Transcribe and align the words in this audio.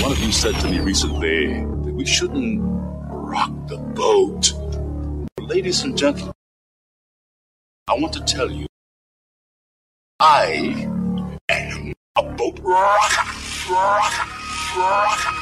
One 0.00 0.12
of 0.12 0.18
you 0.20 0.32
said 0.32 0.54
to 0.60 0.68
me 0.68 0.80
recently 0.80 1.46
that 1.48 1.94
we 1.94 2.06
shouldn't 2.06 2.60
rock 2.62 3.50
the 3.68 3.78
boat. 3.78 4.52
Ladies 5.40 5.82
and 5.82 5.96
gentlemen, 5.96 6.34
I 7.88 7.94
want 7.94 8.12
to 8.14 8.20
tell 8.20 8.50
you, 8.50 8.66
I 10.20 10.88
am 11.48 11.92
a 12.16 12.22
boat 12.22 12.58
rocker. 12.62 13.30
rocker, 13.70 14.30
rocker. 14.78 15.41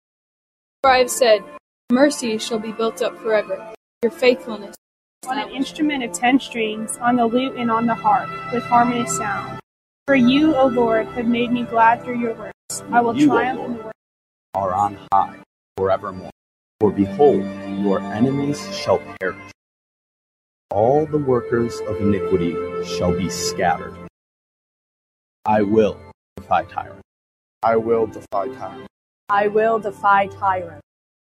For 0.83 0.89
I 0.89 0.97
have 0.97 1.11
said, 1.11 1.43
Mercy 1.91 2.39
shall 2.39 2.57
be 2.57 2.71
built 2.71 3.03
up 3.03 3.15
forever. 3.19 3.73
Your 4.01 4.11
faithfulness. 4.11 4.75
On 5.27 5.37
an 5.37 5.49
instrument 5.49 6.03
of 6.03 6.11
ten 6.11 6.39
strings, 6.39 6.97
on 6.97 7.17
the 7.17 7.25
lute 7.27 7.55
and 7.55 7.69
on 7.69 7.85
the 7.85 7.93
harp, 7.93 8.27
with 8.51 8.63
harmonious 8.63 9.15
sound. 9.15 9.59
For 10.07 10.15
you, 10.15 10.55
O 10.55 10.65
Lord, 10.65 11.05
have 11.09 11.27
made 11.27 11.51
me 11.51 11.63
glad 11.63 12.03
through 12.03 12.19
your 12.19 12.33
works. 12.33 12.81
I 12.91 12.99
will 13.01 13.15
You, 13.15 13.27
triumph 13.27 13.59
Lord. 13.59 13.71
in 13.71 13.77
the 13.77 13.83
work. 13.83 13.93
are 14.55 14.73
on 14.73 14.97
high 15.13 15.37
forevermore. 15.77 16.31
For 16.79 16.91
behold, 16.91 17.43
your 17.79 17.99
enemies 17.99 18.59
shall 18.75 18.97
perish. 19.19 19.37
All 20.71 21.05
the 21.05 21.19
workers 21.19 21.79
of 21.81 21.97
iniquity 22.01 22.55
shall 22.85 23.15
be 23.15 23.29
scattered. 23.29 23.93
I 25.45 25.61
will 25.61 25.99
defy 26.37 26.63
tyrants. 26.63 27.03
I 27.61 27.75
will 27.75 28.07
defy 28.07 28.47
tyrants. 28.47 28.87
I 29.31 29.47
will 29.47 29.79
defy 29.79 30.27
tyrants. 30.27 30.81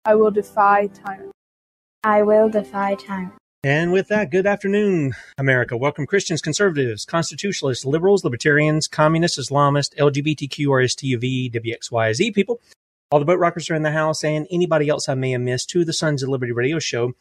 I 0.03 0.16
will 0.16 0.30
defy 0.30 0.88
tyrants. 0.88 1.31
I 2.03 2.22
will 2.24 2.50
defy 2.50 2.96
tyrants. 2.96 3.38
And 3.64 3.94
with 3.94 4.09
that, 4.09 4.30
good 4.30 4.46
afternoon, 4.46 5.14
America. 5.38 5.78
Welcome, 5.78 6.06
Christians, 6.06 6.42
conservatives, 6.42 7.06
constitutionalists, 7.06 7.86
liberals, 7.86 8.25
libertarians, 8.25 8.90
communists, 8.90 9.40
Islamists, 9.40 9.96
LGBTQ, 9.96 10.68
RSTUV, 10.68 11.53
WXYZ 11.53 12.36
people. 12.36 12.59
All 13.09 13.19
the 13.19 13.25
boat 13.25 13.40
rockers 13.40 13.69
are 13.69 13.75
in 13.75 13.84
the 13.84 13.92
house, 13.92 14.22
and 14.22 14.47
anybody 14.52 14.90
else 14.90 15.08
I 15.08 15.13
may 15.13 15.31
have 15.31 15.40
missed 15.40 15.69
to 15.69 15.86
the 15.86 15.94
Sons 15.94 16.22
of 16.24 16.28
Liberty 16.28 16.52
radio 16.52 16.80
show. 16.80 17.13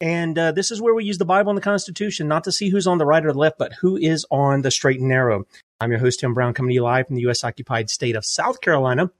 And 0.00 0.36
uh, 0.36 0.50
this 0.50 0.72
is 0.72 0.82
where 0.82 0.92
we 0.92 1.04
use 1.04 1.18
the 1.18 1.24
Bible 1.24 1.50
and 1.50 1.56
the 1.56 1.62
Constitution, 1.62 2.26
not 2.26 2.42
to 2.42 2.52
see 2.52 2.70
who's 2.70 2.88
on 2.88 2.98
the 2.98 3.06
right 3.06 3.24
or 3.24 3.32
the 3.32 3.38
left, 3.38 3.58
but 3.58 3.74
who 3.74 3.96
is 3.96 4.26
on 4.28 4.62
the 4.62 4.72
straight 4.72 4.98
and 4.98 5.08
narrow. 5.08 5.44
I'm 5.78 5.92
your 5.92 6.00
host, 6.00 6.18
Tim 6.18 6.34
Brown, 6.34 6.52
coming 6.52 6.70
to 6.70 6.74
you 6.74 6.82
live 6.82 7.06
from 7.06 7.14
the 7.14 7.22
U.S. 7.22 7.44
occupied 7.44 7.90
state 7.90 8.16
of 8.16 8.24
South 8.26 8.60
Carolina. 8.60 9.12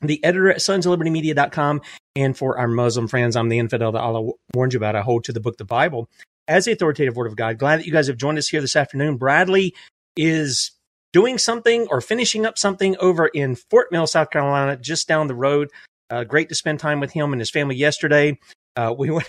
The 0.00 0.22
editor 0.24 0.50
at 0.50 0.62
sons 0.62 0.86
of 0.86 0.90
liberty 0.90 1.10
media.com. 1.10 1.82
And 2.14 2.36
for 2.36 2.58
our 2.58 2.68
Muslim 2.68 3.08
friends, 3.08 3.36
I'm 3.36 3.48
the 3.48 3.58
infidel 3.58 3.92
that 3.92 4.00
Allah 4.00 4.32
warned 4.54 4.72
you 4.72 4.78
about. 4.78 4.96
I 4.96 5.02
hold 5.02 5.24
to 5.24 5.32
the 5.32 5.40
book, 5.40 5.56
the 5.56 5.64
Bible, 5.64 6.08
as 6.46 6.64
the 6.64 6.72
authoritative 6.72 7.16
word 7.16 7.26
of 7.26 7.36
God. 7.36 7.58
Glad 7.58 7.80
that 7.80 7.86
you 7.86 7.92
guys 7.92 8.06
have 8.06 8.16
joined 8.16 8.38
us 8.38 8.48
here 8.48 8.60
this 8.60 8.76
afternoon. 8.76 9.16
Bradley 9.16 9.74
is 10.16 10.72
doing 11.12 11.38
something 11.38 11.86
or 11.90 12.00
finishing 12.00 12.44
up 12.44 12.58
something 12.58 12.96
over 12.98 13.26
in 13.26 13.56
Fort 13.70 13.90
Mill, 13.92 14.06
South 14.06 14.30
Carolina, 14.30 14.76
just 14.76 15.08
down 15.08 15.26
the 15.26 15.34
road. 15.34 15.68
Uh, 16.10 16.24
great 16.24 16.48
to 16.48 16.54
spend 16.54 16.80
time 16.80 17.00
with 17.00 17.12
him 17.12 17.32
and 17.32 17.40
his 17.40 17.50
family 17.50 17.76
yesterday. 17.76 18.38
Uh, 18.76 18.94
we 18.98 19.10
went, 19.10 19.28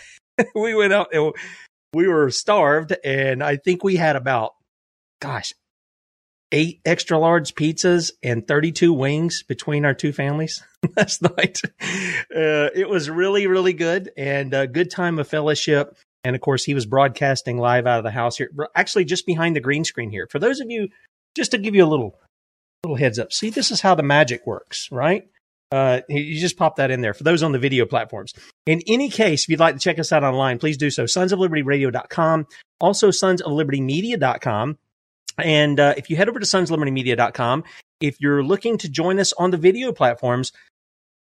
we 0.55 0.75
went 0.75 0.93
out, 0.93 1.13
and 1.13 1.33
we 1.93 2.07
were 2.07 2.29
starved, 2.29 2.95
and 3.03 3.43
I 3.43 3.57
think 3.57 3.83
we 3.83 3.95
had 3.95 4.15
about, 4.15 4.53
gosh, 5.21 5.53
eight 6.51 6.81
extra 6.85 7.17
large 7.17 7.53
pizzas 7.55 8.11
and 8.23 8.47
32 8.47 8.91
wings 8.91 9.43
between 9.43 9.85
our 9.85 9.93
two 9.93 10.11
families 10.11 10.63
last 10.97 11.21
night. 11.21 11.61
Uh, 12.35 12.69
it 12.73 12.89
was 12.89 13.09
really, 13.09 13.47
really 13.47 13.73
good 13.73 14.11
and 14.17 14.53
a 14.53 14.67
good 14.67 14.89
time 14.89 15.19
of 15.19 15.27
fellowship. 15.27 15.97
And 16.23 16.35
of 16.35 16.41
course, 16.41 16.63
he 16.63 16.73
was 16.73 16.85
broadcasting 16.85 17.57
live 17.57 17.87
out 17.87 17.99
of 17.99 18.03
the 18.03 18.11
house 18.11 18.37
here, 18.37 18.51
actually 18.75 19.05
just 19.05 19.25
behind 19.25 19.55
the 19.55 19.61
green 19.61 19.83
screen 19.83 20.09
here. 20.09 20.27
For 20.29 20.39
those 20.39 20.59
of 20.59 20.69
you, 20.69 20.89
just 21.35 21.51
to 21.51 21.57
give 21.57 21.75
you 21.75 21.85
a 21.85 21.87
little, 21.87 22.19
little 22.83 22.97
heads 22.97 23.19
up. 23.19 23.31
See, 23.31 23.49
this 23.49 23.71
is 23.71 23.81
how 23.81 23.95
the 23.95 24.03
magic 24.03 24.45
works, 24.45 24.89
right? 24.91 25.27
Uh, 25.71 26.01
you 26.09 26.39
just 26.39 26.57
pop 26.57 26.77
that 26.77 26.89
in 26.89 27.01
there 27.01 27.13
for 27.13 27.23
those 27.23 27.43
on 27.43 27.51
the 27.51 27.59
video 27.59 27.85
platforms. 27.85 28.33
In 28.65 28.81
any 28.87 29.09
case, 29.09 29.43
if 29.43 29.49
you'd 29.49 29.59
like 29.59 29.75
to 29.75 29.79
check 29.79 29.99
us 29.99 30.11
out 30.11 30.23
online, 30.23 30.57
please 30.57 30.77
do 30.77 30.89
so. 30.89 31.05
Sons 31.05 31.31
of 31.31 31.39
Liberty 31.39 31.61
Radio.com, 31.61 32.47
also 32.81 33.11
Sons 33.11 33.41
of 33.41 33.51
Liberty 33.51 33.79
Media.com. 33.79 34.77
And 35.43 35.79
uh, 35.79 35.93
if 35.97 36.09
you 36.09 36.15
head 36.15 36.29
over 36.29 36.39
to 36.39 36.45
Sons 36.45 36.69
of 36.69 36.71
Liberty 36.71 36.91
Media.com, 36.91 37.63
if 37.99 38.17
you're 38.19 38.43
looking 38.43 38.77
to 38.79 38.89
join 38.89 39.19
us 39.19 39.33
on 39.33 39.51
the 39.51 39.57
video 39.57 39.91
platforms, 39.91 40.51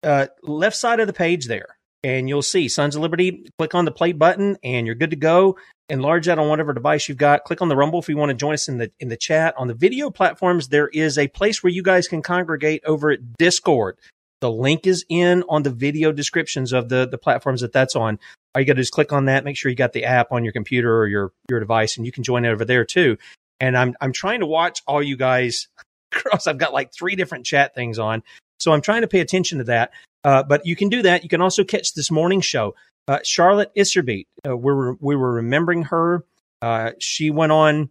uh, 0.03 0.28
left 0.44 0.75
side 0.75 1.00
of 1.00 1.07
the 1.07 1.13
page 1.13 1.47
there, 1.47 1.78
and 2.03 2.29
you'll 2.29 2.41
see 2.41 2.67
Sons 2.67 2.96
of 2.96 3.02
Liberty. 3.02 3.46
Click 3.58 3.76
on 3.76 3.85
the 3.85 3.91
play 3.91 4.11
button, 4.11 4.58
and 4.64 4.85
you're 4.85 4.96
good 4.96 5.11
to 5.11 5.16
go. 5.16 5.58
Enlarge 5.90 6.26
that 6.26 6.37
on 6.37 6.49
whatever 6.49 6.73
device 6.73 7.08
you've 7.08 7.17
got. 7.17 7.46
Click 7.46 7.61
on 7.61 7.70
the 7.70 7.76
Rumble 7.76 7.99
if 7.99 8.09
you 8.09 8.17
want 8.17 8.29
to 8.29 8.35
join 8.35 8.53
us 8.53 8.67
in 8.67 8.78
the 8.78 8.91
in 8.99 9.08
the 9.08 9.17
chat. 9.17 9.55
On 9.58 9.67
the 9.67 9.73
video 9.73 10.09
platforms, 10.09 10.67
there 10.67 10.90
is 10.90 11.17
a 11.17 11.28
place 11.29 11.64
where 11.64 11.72
you 11.72 11.81
guys 11.81 12.08
can 12.08 12.22
congregate 12.22 12.84
over 12.85 13.11
at 13.11 13.34
Discord. 13.37 13.97
The 14.41 14.52
link 14.52 14.85
is 14.85 15.05
in 15.09 15.43
on 15.49 15.64
the 15.64 15.72
video 15.72 16.11
descriptions 16.11 16.73
of 16.73 16.90
the 16.90 17.08
the 17.08 17.17
platforms 17.17 17.61
that 17.61 17.72
that's 17.72 17.96
on. 17.96 18.20
All 18.53 18.61
you 18.61 18.66
got 18.66 18.73
to 18.73 18.78
do 18.78 18.81
is 18.81 18.90
click 18.90 19.14
on 19.14 19.26
that. 19.26 19.46
Make 19.46 19.55
sure 19.55 19.70
you 19.70 19.76
got 19.76 19.93
the 19.93 20.05
app 20.05 20.31
on 20.31 20.43
your 20.43 20.53
computer 20.53 20.96
or 20.96 21.08
your 21.08 21.31
your 21.49 21.59
device, 21.59 21.97
and 21.97 22.05
you 22.05 22.11
can 22.11 22.23
join 22.23 22.46
over 22.46 22.66
there 22.66 22.85
too. 22.85 23.17
And 23.59 23.77
I'm 23.77 23.95
I'm 24.01 24.13
trying 24.13 24.41
to 24.41 24.45
watch 24.45 24.81
all 24.87 25.01
you 25.01 25.17
guys 25.17 25.67
across. 26.13 26.47
I've 26.47 26.57
got 26.57 26.73
like 26.73 26.93
three 26.93 27.15
different 27.15 27.45
chat 27.45 27.75
things 27.75 27.99
on, 27.99 28.23
so 28.59 28.71
I'm 28.71 28.81
trying 28.81 29.01
to 29.01 29.07
pay 29.07 29.19
attention 29.19 29.59
to 29.59 29.63
that. 29.65 29.91
Uh, 30.23 30.43
but 30.43 30.65
you 30.65 30.75
can 30.75 30.89
do 30.89 31.03
that. 31.03 31.23
You 31.23 31.29
can 31.29 31.41
also 31.41 31.63
catch 31.63 31.93
this 31.93 32.11
morning 32.11 32.41
show. 32.41 32.75
Uh, 33.07 33.19
Charlotte 33.23 33.71
Iserbyt, 33.75 34.25
uh, 34.45 34.57
we 34.57 34.73
were 34.73 34.97
we 34.99 35.15
were 35.15 35.31
remembering 35.31 35.83
her. 35.83 36.25
Uh, 36.61 36.91
she 36.99 37.29
went 37.29 37.51
on 37.51 37.89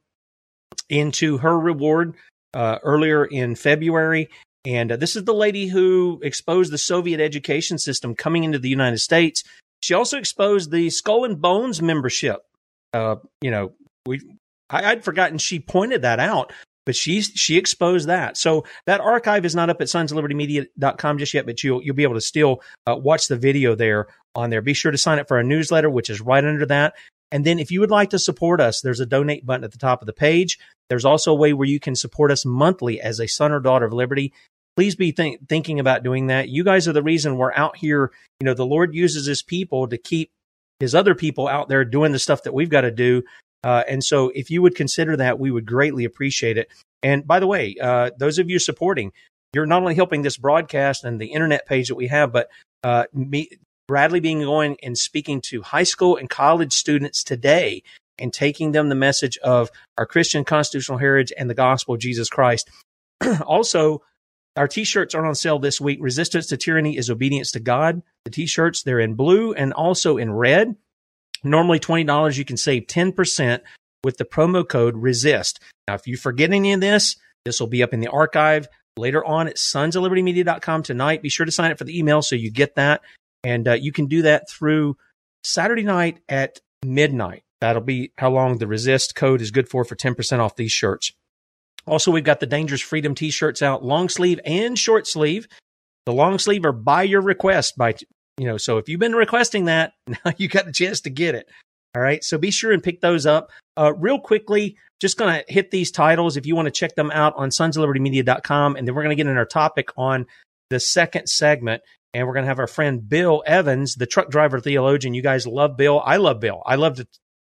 into 0.91 1.39
her 1.39 1.59
reward 1.59 2.15
uh, 2.53 2.79
earlier 2.83 3.25
in 3.25 3.55
February, 3.55 4.29
and 4.67 4.93
uh, 4.93 4.97
this 4.97 5.17
is 5.17 5.25
the 5.25 5.33
lady 5.33 5.67
who 5.67 6.21
exposed 6.23 6.73
the 6.73 6.79
Soviet 6.79 7.21
education 7.21 7.79
system 7.79 8.15
coming 8.15 8.45
into 8.45 8.59
the 8.59 8.69
United 8.69 8.99
States. 8.99 9.43
She 9.83 9.95
also 9.95 10.19
exposed 10.19 10.71
the 10.71 10.91
Skull 10.91 11.25
and 11.25 11.41
Bones 11.41 11.81
membership. 11.81 12.43
You 12.93 13.51
know, 13.51 13.73
we 14.07 14.21
I, 14.71 14.85
I'd 14.85 15.05
forgotten 15.05 15.39
she 15.39 15.61
pointed 15.61 16.03
that 16.03 16.21
out 16.21 16.53
but 16.87 16.97
she 16.97 17.21
she 17.21 17.59
exposed 17.59 18.09
that. 18.09 18.39
So 18.39 18.65
that 18.87 19.01
archive 19.01 19.45
is 19.45 19.55
not 19.55 19.69
up 19.69 19.83
at 19.83 19.89
sonsoflibertymedia.com 19.89 21.19
just 21.19 21.35
yet, 21.35 21.45
but 21.45 21.63
you'll 21.63 21.83
you'll 21.83 21.97
be 21.97 22.05
able 22.05 22.15
to 22.15 22.21
still 22.21 22.63
uh, 22.87 22.97
watch 22.97 23.27
the 23.27 23.37
video 23.37 23.75
there 23.75 24.07
on 24.35 24.49
there. 24.49 24.63
Be 24.63 24.73
sure 24.73 24.93
to 24.93 24.99
sign 24.99 25.19
up 25.19 25.29
for 25.29 25.37
our 25.37 25.43
newsletter, 25.43 25.91
which 25.91 26.09
is 26.09 26.21
right 26.21 26.45
under 26.45 26.65
that. 26.67 26.95
And 27.33 27.45
then 27.45 27.59
if 27.59 27.73
you 27.73 27.81
would 27.81 27.91
like 27.91 28.11
to 28.11 28.21
support 28.21 28.61
us, 28.61 28.81
there's 28.81 29.01
a 29.01 29.07
donate 29.07 29.45
button 29.45 29.65
at 29.65 29.73
the 29.73 29.79
top 29.79 30.01
of 30.01 30.07
the 30.07 30.13
page. 30.13 30.59
There's 30.89 31.05
also 31.05 31.33
a 31.33 31.37
way 31.37 31.53
where 31.53 31.67
you 31.67 31.81
can 31.81 31.97
support 31.97 32.31
us 32.31 32.47
monthly 32.47 33.01
as 33.01 33.19
a 33.19 33.27
son 33.27 33.51
or 33.51 33.59
daughter 33.59 33.87
of 33.87 33.93
liberty. 33.93 34.33
Please 34.77 34.95
be 34.95 35.11
th- 35.11 35.41
thinking 35.49 35.81
about 35.81 36.05
doing 36.05 36.29
that. 36.29 36.49
You 36.49 36.63
guys 36.63 36.87
are 36.87 36.93
the 36.93 37.03
reason 37.03 37.37
we're 37.37 37.53
out 37.55 37.77
here. 37.77 38.13
You 38.39 38.45
know, 38.45 38.55
the 38.55 38.65
Lord 38.65 38.95
uses 38.95 39.27
his 39.27 39.43
people 39.43 39.89
to 39.89 39.99
keep 39.99 40.31
his 40.79 40.95
other 40.95 41.17
people 41.17 41.49
out 41.49 41.69
there 41.69 41.85
doing 41.85 42.13
the 42.13 42.19
stuff 42.21 42.45
that 42.45 42.55
we've 42.55 42.71
got 42.71 42.83
to 42.83 42.93
do. 42.93 43.25
Uh, 43.67 43.83
and 43.89 44.05
so 44.05 44.29
if 44.29 44.49
you 44.49 44.63
would 44.63 44.77
consider 44.77 45.17
that, 45.17 45.41
we 45.41 45.51
would 45.51 45.67
greatly 45.67 46.05
appreciate 46.05 46.57
it. 46.57 46.71
And 47.03 47.27
by 47.27 47.41
the 47.41 47.49
way, 47.49 47.75
uh, 47.83 48.13
those 48.17 48.39
of 48.39 48.49
you 48.49 48.61
supporting, 48.61 49.13
you're 49.53 49.67
not 49.67 49.81
only 49.81 49.97
helping 49.97 50.23
this 50.23 50.37
broadcast 50.37 51.03
and 51.03 51.21
the 51.21 51.33
internet 51.33 51.67
page 51.67 51.89
that 51.89 51.97
we 51.97 52.07
have, 52.07 52.33
but 52.33 52.49
uh, 52.85 53.07
me, 53.13 53.51
Bradley 53.89 54.21
being 54.21 54.43
going 54.43 54.77
and 54.85 54.97
speaking 54.97 55.41
to 55.47 55.63
high 55.63 55.83
school 55.83 56.17
and 56.17 56.31
college 56.31 56.73
students 56.73 57.25
today 57.25 57.83
and 58.21 58.33
taking 58.33 58.71
them 58.71 58.89
the 58.89 58.95
message 58.95 59.37
of 59.39 59.69
our 59.99 60.07
Christian 60.07 60.45
constitutional 60.45 60.99
heritage 60.99 61.33
and 61.37 61.51
the 61.51 61.55
gospel 61.55 61.95
of 61.95 62.01
Jesus 62.01 62.29
Christ. 62.29 62.71
also, 63.45 64.01
our 64.55 64.69
t-shirts 64.69 65.13
are 65.13 65.27
on 65.27 65.35
sale 65.35 65.59
this 65.59 65.81
week. 65.81 65.99
Resistance 66.01 66.47
to 66.47 66.57
tyranny 66.57 66.97
is 66.97 67.11
obedience 67.11 67.51
to 67.51 67.61
God. 67.61 68.01
The 68.27 68.31
t-shirts, 68.31 68.85
they're 68.85 69.01
in 69.01 69.15
blue 69.15 69.55
and 69.55 69.73
also 69.73 70.19
in 70.19 70.33
red. 70.33 70.77
Normally 71.47 71.79
$20, 71.79 72.37
you 72.37 72.45
can 72.45 72.57
save 72.57 72.87
10% 72.87 73.61
with 74.03 74.19
the 74.19 74.25
promo 74.25 74.69
code 74.69 74.97
RESIST. 74.97 75.61
Now, 75.89 75.95
if 75.95 76.07
you 76.07 76.17
forget 76.17 76.53
any 76.53 76.73
of 76.73 76.81
this, 76.81 77.17
this 77.45 77.61
will 77.61 77.69
be 77.69 77.83
up 77.83 77.95
in 77.95 78.01
the 78.01 78.09
archive 78.09 78.67
later 78.97 79.25
on 79.25 79.47
at 79.47 79.57
sonsoflibertymedia.com 79.57 80.83
tonight. 80.83 81.23
Be 81.23 81.29
sure 81.29 81.47
to 81.47 81.53
sign 81.53 81.71
up 81.71 81.79
for 81.79 81.85
the 81.85 81.97
email 81.97 82.21
so 82.21 82.35
you 82.35 82.51
get 82.51 82.75
that. 82.75 83.03
And 83.45 83.69
uh, 83.69 83.75
you 83.75 83.93
can 83.93 84.07
do 84.07 84.23
that 84.23 84.51
through 84.51 84.97
Saturday 85.45 85.85
night 85.85 86.19
at 86.29 86.59
midnight. 86.85 87.45
That'll 87.61 87.83
be 87.83 88.13
how 88.19 88.31
long 88.31 88.59
the 88.59 88.67
resist 88.67 89.15
code 89.15 89.41
is 89.41 89.51
good 89.51 89.69
for 89.69 89.85
for 89.85 89.95
10% 89.95 90.41
off 90.41 90.57
these 90.57 90.73
shirts. 90.73 91.13
Also, 91.87 92.11
we've 92.11 92.25
got 92.25 92.41
the 92.41 92.47
Dangerous 92.47 92.81
Freedom 92.81 93.15
t 93.15 93.31
shirts 93.31 93.63
out, 93.63 93.85
long 93.85 94.09
sleeve 94.09 94.41
and 94.45 94.77
short 94.77 95.07
sleeve. 95.07 95.47
The 96.05 96.13
long 96.13 96.39
sleeve 96.39 96.65
are 96.65 96.73
by 96.73 97.05
your 97.05 97.21
request 97.21 97.77
by 97.77 97.95
you 98.39 98.47
know, 98.47 98.57
so 98.57 98.79
if 98.79 98.89
you've 98.89 99.01
been 99.01 99.15
requesting 99.15 99.67
that, 99.67 99.95
now 100.07 100.33
you 100.37 100.49
got 100.49 100.69
a 100.69 100.73
chance 100.73 101.01
to 101.03 101.11
get 101.11 101.35
it. 101.35 101.49
All 101.95 102.03
right. 102.03 102.23
So 102.23 102.37
be 102.37 102.51
sure 102.51 102.73
and 102.73 102.83
pick 102.83 103.01
those 103.01 103.25
up. 103.25 103.51
Uh, 103.79 103.95
real 103.95 104.19
quickly, 104.19 104.77
just 105.01 105.17
going 105.17 105.33
to 105.33 105.53
hit 105.53 105.71
these 105.71 105.91
titles 105.91 106.37
if 106.37 106.47
you 106.47 106.55
want 106.55 106.67
to 106.67 106.73
check 106.73 106.95
them 106.95 107.11
out 107.11 107.33
on 107.37 107.49
sonsoflibertymedia.com. 107.49 108.77
And 108.77 108.87
then 108.87 108.95
we're 108.95 109.03
going 109.03 109.17
to 109.17 109.23
get 109.23 109.31
in 109.31 109.37
our 109.37 109.47
topic 109.47 109.91
on 109.97 110.27
the 110.69 110.79
second 110.79 111.29
segment. 111.29 111.83
And 112.13 112.27
we're 112.27 112.35
going 112.35 112.45
to 112.45 112.49
have 112.49 112.59
our 112.59 112.67
friend 112.67 113.07
Bill 113.07 113.43
Evans, 113.47 113.95
the 113.95 114.07
truck 114.07 114.31
driver 114.31 114.61
theologian. 114.61 115.15
You 115.15 115.23
guys 115.23 115.47
love 115.47 115.77
Bill. 115.77 116.01
I 116.05 116.17
love 116.17 116.41
Bill. 116.41 116.63
I 116.67 116.75
love 116.77 116.97
to, 116.97 117.07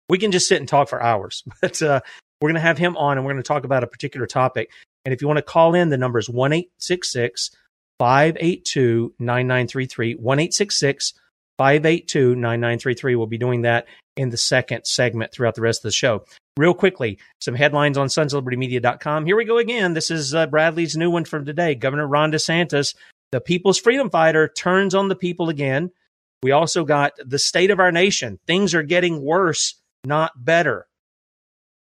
we 0.09 0.17
can 0.17 0.31
just 0.31 0.47
sit 0.47 0.59
and 0.59 0.67
talk 0.67 0.89
for 0.89 1.01
hours, 1.01 1.43
but 1.61 1.81
uh, 1.81 2.01
we're 2.41 2.49
going 2.49 2.55
to 2.55 2.61
have 2.61 2.77
him 2.77 2.97
on 2.97 3.17
and 3.17 3.25
we're 3.25 3.33
going 3.33 3.43
to 3.43 3.47
talk 3.47 3.63
about 3.63 3.83
a 3.83 3.87
particular 3.87 4.27
topic. 4.27 4.69
And 5.05 5.13
if 5.13 5.21
you 5.21 5.27
want 5.27 5.37
to 5.37 5.43
call 5.43 5.73
in, 5.73 5.89
the 5.89 5.97
number 5.97 6.19
is 6.19 6.29
1 6.29 6.51
866 6.51 7.51
582 7.99 9.13
9933. 9.19 10.15
1 10.15 10.37
582 11.57 12.35
9933. 12.35 13.15
We'll 13.15 13.27
be 13.27 13.37
doing 13.37 13.61
that 13.61 13.85
in 14.15 14.29
the 14.29 14.37
second 14.37 14.85
segment 14.85 15.31
throughout 15.31 15.55
the 15.55 15.61
rest 15.61 15.79
of 15.79 15.83
the 15.83 15.91
show. 15.91 16.23
Real 16.57 16.73
quickly, 16.73 17.17
some 17.41 17.55
headlines 17.55 17.97
on 17.97 18.07
sonsoflibertymedia.com. 18.07 19.25
Here 19.25 19.35
we 19.35 19.45
go 19.45 19.57
again. 19.57 19.93
This 19.93 20.11
is 20.11 20.35
uh, 20.35 20.45
Bradley's 20.45 20.95
new 20.95 21.09
one 21.09 21.25
from 21.25 21.45
today. 21.45 21.73
Governor 21.73 22.07
Ron 22.07 22.31
DeSantis, 22.31 22.95
the 23.31 23.41
people's 23.41 23.79
freedom 23.79 24.09
fighter, 24.09 24.47
turns 24.47 24.93
on 24.93 25.07
the 25.07 25.15
people 25.15 25.49
again. 25.49 25.91
We 26.43 26.51
also 26.51 26.83
got 26.83 27.13
the 27.25 27.39
state 27.39 27.71
of 27.71 27.79
our 27.79 27.91
nation. 27.91 28.39
Things 28.45 28.75
are 28.75 28.83
getting 28.83 29.23
worse, 29.23 29.75
not 30.05 30.31
better. 30.35 30.87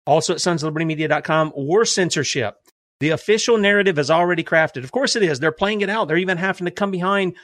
Also 0.06 0.34
at 0.34 0.38
sonsoflibertymedia.com, 0.38 1.52
war 1.56 1.84
censorship. 1.84 2.56
The 3.00 3.10
official 3.10 3.58
narrative 3.58 3.98
is 3.98 4.10
already 4.10 4.44
crafted. 4.44 4.84
Of 4.84 4.92
course 4.92 5.16
it 5.16 5.22
is. 5.22 5.40
They're 5.40 5.52
playing 5.52 5.80
it 5.80 5.90
out. 5.90 6.08
They're 6.08 6.16
even 6.16 6.38
having 6.38 6.64
to 6.66 6.70
come 6.70 6.90
behind 6.90 7.34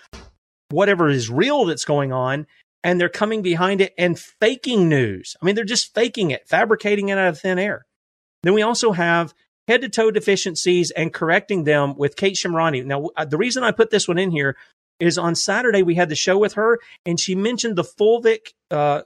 whatever 0.71 1.09
is 1.09 1.29
real 1.29 1.65
that's 1.65 1.85
going 1.85 2.13
on 2.13 2.47
and 2.83 3.01
they're 3.01 3.09
coming 3.09 3.43
behind 3.43 3.81
it 3.81 3.93
and 3.99 4.19
faking 4.19 4.89
news. 4.89 5.37
I 5.41 5.45
mean, 5.45 5.55
they're 5.55 5.65
just 5.65 5.95
faking 5.95 6.31
it, 6.31 6.49
fabricating 6.49 7.09
it 7.09 7.19
out 7.19 7.29
of 7.29 7.41
thin 7.41 7.59
air. 7.59 7.87
Then 8.43 8.55
we 8.55 8.63
also 8.63 8.93
have 8.93 9.35
head 9.69 9.83
to 9.83 9.89
toe 9.89 10.11
deficiencies 10.11 10.91
and 10.91 11.13
correcting 11.13 11.65
them 11.65 11.95
with 11.97 12.17
Kate 12.17 12.37
Shemirani. 12.37 12.85
Now, 12.85 13.11
uh, 13.17 13.25
the 13.25 13.37
reason 13.37 13.63
I 13.63 13.73
put 13.73 13.91
this 13.91 14.09
one 14.09 14.19
in 14.19 14.31
here 14.31 14.57
is 14.99 15.19
on 15.19 15.35
Saturday 15.35 15.83
we 15.83 15.95
had 15.95 16.09
the 16.09 16.15
show 16.15 16.39
with 16.39 16.55
her 16.55 16.79
and 17.05 17.19
she 17.19 17.35
mentioned 17.35 17.77
the 17.77 17.85
fulvic, 17.85 18.53
uh, 18.71 19.03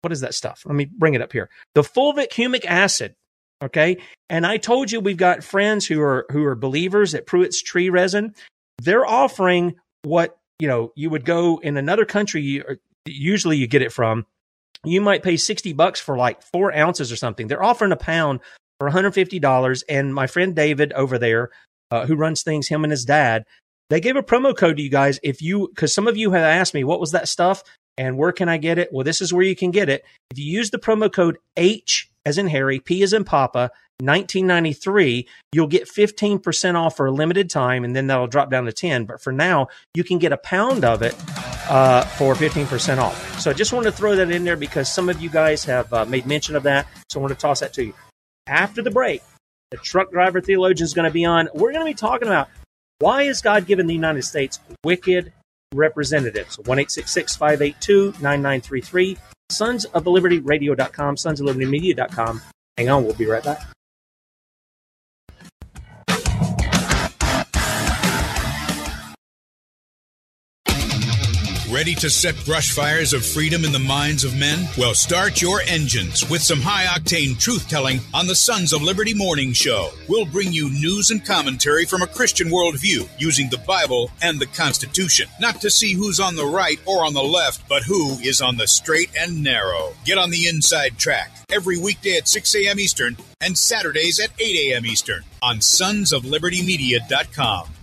what 0.00 0.12
is 0.12 0.20
that 0.20 0.34
stuff? 0.34 0.62
Let 0.64 0.74
me 0.74 0.84
bring 0.84 1.14
it 1.14 1.22
up 1.22 1.32
here. 1.32 1.50
The 1.74 1.82
fulvic 1.82 2.30
humic 2.30 2.64
acid. 2.64 3.14
Okay. 3.62 3.98
And 4.30 4.46
I 4.46 4.56
told 4.56 4.92
you 4.92 5.00
we've 5.00 5.16
got 5.16 5.42
friends 5.42 5.86
who 5.86 6.00
are, 6.00 6.26
who 6.30 6.44
are 6.44 6.54
believers 6.54 7.14
at 7.14 7.26
Pruitt's 7.26 7.60
tree 7.60 7.90
resin. 7.90 8.34
They're 8.82 9.06
offering 9.06 9.76
what, 10.02 10.38
you 10.60 10.68
know, 10.68 10.92
you 10.94 11.10
would 11.10 11.24
go 11.24 11.58
in 11.58 11.76
another 11.76 12.04
country, 12.04 12.62
usually 13.06 13.56
you 13.56 13.66
get 13.66 13.82
it 13.82 13.92
from, 13.92 14.26
you 14.84 15.00
might 15.00 15.22
pay 15.22 15.36
60 15.36 15.72
bucks 15.72 16.00
for 16.00 16.16
like 16.16 16.42
four 16.42 16.74
ounces 16.74 17.10
or 17.10 17.16
something. 17.16 17.48
They're 17.48 17.62
offering 17.62 17.92
a 17.92 17.96
pound 17.96 18.40
for 18.78 18.88
$150. 18.88 19.82
And 19.88 20.14
my 20.14 20.26
friend 20.26 20.54
David 20.54 20.92
over 20.92 21.18
there, 21.18 21.50
uh, 21.90 22.06
who 22.06 22.14
runs 22.14 22.42
things, 22.42 22.68
him 22.68 22.84
and 22.84 22.90
his 22.90 23.04
dad, 23.04 23.44
they 23.90 24.00
gave 24.00 24.16
a 24.16 24.22
promo 24.22 24.56
code 24.56 24.76
to 24.76 24.82
you 24.82 24.90
guys. 24.90 25.18
If 25.22 25.42
you, 25.42 25.72
cause 25.76 25.92
some 25.92 26.06
of 26.06 26.16
you 26.16 26.30
have 26.30 26.44
asked 26.44 26.74
me, 26.74 26.84
what 26.84 27.00
was 27.00 27.12
that 27.12 27.28
stuff? 27.28 27.64
And 27.96 28.16
where 28.16 28.32
can 28.32 28.48
I 28.48 28.58
get 28.58 28.78
it? 28.78 28.90
Well, 28.92 29.04
this 29.04 29.20
is 29.20 29.32
where 29.32 29.44
you 29.44 29.56
can 29.56 29.72
get 29.72 29.88
it. 29.88 30.04
If 30.30 30.38
you 30.38 30.44
use 30.44 30.70
the 30.70 30.78
promo 30.78 31.12
code 31.12 31.38
H 31.56 32.08
as 32.28 32.36
in 32.36 32.46
Harry, 32.48 32.78
P 32.78 33.02
as 33.02 33.14
in 33.14 33.24
Papa, 33.24 33.70
1993, 34.00 35.26
you'll 35.52 35.66
get 35.66 35.88
15% 35.88 36.74
off 36.74 36.94
for 36.94 37.06
a 37.06 37.10
limited 37.10 37.48
time 37.48 37.84
and 37.84 37.96
then 37.96 38.06
that'll 38.06 38.26
drop 38.26 38.50
down 38.50 38.66
to 38.66 38.72
10. 38.72 39.06
But 39.06 39.22
for 39.22 39.32
now, 39.32 39.68
you 39.94 40.04
can 40.04 40.18
get 40.18 40.30
a 40.30 40.36
pound 40.36 40.84
of 40.84 41.00
it 41.00 41.16
uh, 41.70 42.02
for 42.02 42.34
15% 42.34 42.98
off. 42.98 43.40
So 43.40 43.50
I 43.50 43.54
just 43.54 43.72
wanted 43.72 43.92
to 43.92 43.96
throw 43.96 44.14
that 44.14 44.30
in 44.30 44.44
there 44.44 44.56
because 44.56 44.92
some 44.92 45.08
of 45.08 45.22
you 45.22 45.30
guys 45.30 45.64
have 45.64 45.90
uh, 45.92 46.04
made 46.04 46.26
mention 46.26 46.54
of 46.54 46.64
that. 46.64 46.86
So 47.08 47.18
I 47.18 47.22
want 47.22 47.32
to 47.32 47.40
toss 47.40 47.60
that 47.60 47.72
to 47.74 47.84
you. 47.84 47.94
After 48.46 48.82
the 48.82 48.90
break, 48.90 49.22
the 49.70 49.78
truck 49.78 50.12
driver 50.12 50.42
theologian 50.42 50.84
is 50.84 50.92
going 50.92 51.08
to 51.08 51.12
be 51.12 51.24
on. 51.24 51.48
We're 51.54 51.72
going 51.72 51.84
to 51.84 51.90
be 51.90 51.94
talking 51.94 52.28
about 52.28 52.50
why 52.98 53.22
is 53.22 53.40
God 53.40 53.66
given 53.66 53.86
the 53.86 53.94
United 53.94 54.22
States 54.22 54.60
wicked 54.84 55.32
representatives? 55.74 56.58
1 56.58 56.78
582 57.36 58.12
9933. 58.20 59.18
Sons 59.50 59.84
of 59.86 60.04
the 60.04 60.10
Liberty 60.10 60.38
Radio.com, 60.38 61.16
Sons 61.16 61.40
of 61.40 61.46
Liberty 61.46 61.66
Media.com. 61.66 62.42
Hang 62.76 62.88
on, 62.90 63.04
we'll 63.04 63.14
be 63.14 63.26
right 63.26 63.42
back. 63.42 63.66
Ready 71.70 71.94
to 71.96 72.08
set 72.08 72.34
brush 72.46 72.72
fires 72.72 73.12
of 73.12 73.26
freedom 73.26 73.62
in 73.62 73.72
the 73.72 73.78
minds 73.78 74.24
of 74.24 74.38
men? 74.38 74.66
Well, 74.78 74.94
start 74.94 75.42
your 75.42 75.60
engines 75.68 76.26
with 76.30 76.40
some 76.40 76.62
high 76.62 76.86
octane 76.86 77.38
truth 77.38 77.68
telling 77.68 78.00
on 78.14 78.26
the 78.26 78.34
Sons 78.34 78.72
of 78.72 78.80
Liberty 78.80 79.12
Morning 79.12 79.52
Show. 79.52 79.90
We'll 80.08 80.24
bring 80.24 80.50
you 80.50 80.70
news 80.70 81.10
and 81.10 81.22
commentary 81.22 81.84
from 81.84 82.00
a 82.00 82.06
Christian 82.06 82.48
worldview 82.48 83.06
using 83.18 83.50
the 83.50 83.58
Bible 83.58 84.10
and 84.22 84.40
the 84.40 84.46
Constitution, 84.46 85.28
not 85.40 85.60
to 85.60 85.68
see 85.68 85.92
who's 85.92 86.20
on 86.20 86.36
the 86.36 86.46
right 86.46 86.80
or 86.86 87.04
on 87.04 87.12
the 87.12 87.22
left, 87.22 87.68
but 87.68 87.82
who 87.82 88.12
is 88.20 88.40
on 88.40 88.56
the 88.56 88.66
straight 88.66 89.10
and 89.20 89.42
narrow. 89.42 89.92
Get 90.06 90.16
on 90.16 90.30
the 90.30 90.48
inside 90.48 90.96
track 90.96 91.30
every 91.50 91.78
weekday 91.78 92.16
at 92.16 92.28
6 92.28 92.54
a.m. 92.54 92.80
Eastern 92.80 93.18
and 93.42 93.58
Saturdays 93.58 94.18
at 94.20 94.30
8 94.40 94.72
a.m. 94.72 94.86
Eastern 94.86 95.22
on 95.42 95.58
sonsoflibertymedia.com. 95.58 97.74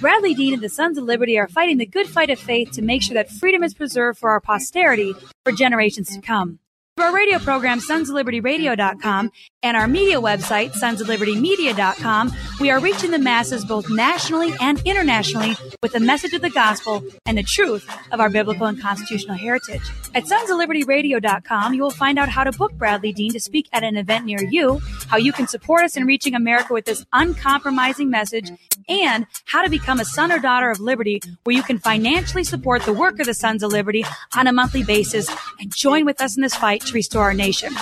Bradley 0.00 0.34
Dean 0.34 0.52
and 0.52 0.62
the 0.62 0.68
Sons 0.68 0.98
of 0.98 1.04
Liberty 1.04 1.38
are 1.38 1.48
fighting 1.48 1.78
the 1.78 1.86
good 1.86 2.06
fight 2.06 2.28
of 2.28 2.38
faith 2.38 2.70
to 2.72 2.82
make 2.82 3.02
sure 3.02 3.14
that 3.14 3.30
freedom 3.30 3.64
is 3.64 3.72
preserved 3.72 4.18
for 4.18 4.28
our 4.28 4.40
posterity 4.40 5.14
for 5.42 5.52
generations 5.52 6.14
to 6.14 6.20
come. 6.20 6.58
Our 6.98 7.14
radio 7.14 7.38
program, 7.38 7.80
sonsoflibertyradio.com, 7.80 9.30
and 9.62 9.76
our 9.76 9.86
media 9.86 10.18
website, 10.18 10.70
sonsoflibertymedia.com, 10.70 12.32
we 12.58 12.70
are 12.70 12.80
reaching 12.80 13.10
the 13.10 13.18
masses 13.18 13.66
both 13.66 13.90
nationally 13.90 14.54
and 14.62 14.80
internationally 14.86 15.56
with 15.82 15.92
the 15.92 16.00
message 16.00 16.32
of 16.32 16.40
the 16.40 16.48
gospel 16.48 17.04
and 17.26 17.36
the 17.36 17.42
truth 17.42 17.86
of 18.12 18.20
our 18.20 18.30
biblical 18.30 18.64
and 18.64 18.80
constitutional 18.80 19.36
heritage. 19.36 19.82
At 20.14 20.24
sonsoflibertyradio.com, 20.24 21.74
you 21.74 21.82
will 21.82 21.90
find 21.90 22.18
out 22.18 22.30
how 22.30 22.44
to 22.44 22.52
book 22.52 22.72
Bradley 22.72 23.12
Dean 23.12 23.34
to 23.34 23.40
speak 23.40 23.68
at 23.74 23.84
an 23.84 23.98
event 23.98 24.24
near 24.24 24.42
you, 24.42 24.80
how 25.08 25.18
you 25.18 25.34
can 25.34 25.46
support 25.46 25.84
us 25.84 25.98
in 25.98 26.06
reaching 26.06 26.34
America 26.34 26.72
with 26.72 26.86
this 26.86 27.04
uncompromising 27.12 28.08
message, 28.08 28.50
and 28.88 29.26
how 29.44 29.62
to 29.62 29.68
become 29.68 30.00
a 30.00 30.04
son 30.04 30.32
or 30.32 30.38
daughter 30.38 30.70
of 30.70 30.80
liberty 30.80 31.20
where 31.44 31.54
you 31.54 31.62
can 31.62 31.78
financially 31.78 32.44
support 32.44 32.82
the 32.84 32.92
work 32.92 33.18
of 33.18 33.26
the 33.26 33.34
Sons 33.34 33.62
of 33.62 33.70
Liberty 33.70 34.04
on 34.34 34.46
a 34.46 34.52
monthly 34.52 34.82
basis 34.84 35.28
and 35.60 35.74
join 35.74 36.06
with 36.06 36.22
us 36.22 36.36
in 36.36 36.42
this 36.42 36.54
fight 36.54 36.85
to 36.86 36.94
restore 36.94 37.22
our 37.22 37.34
nation. 37.34 37.72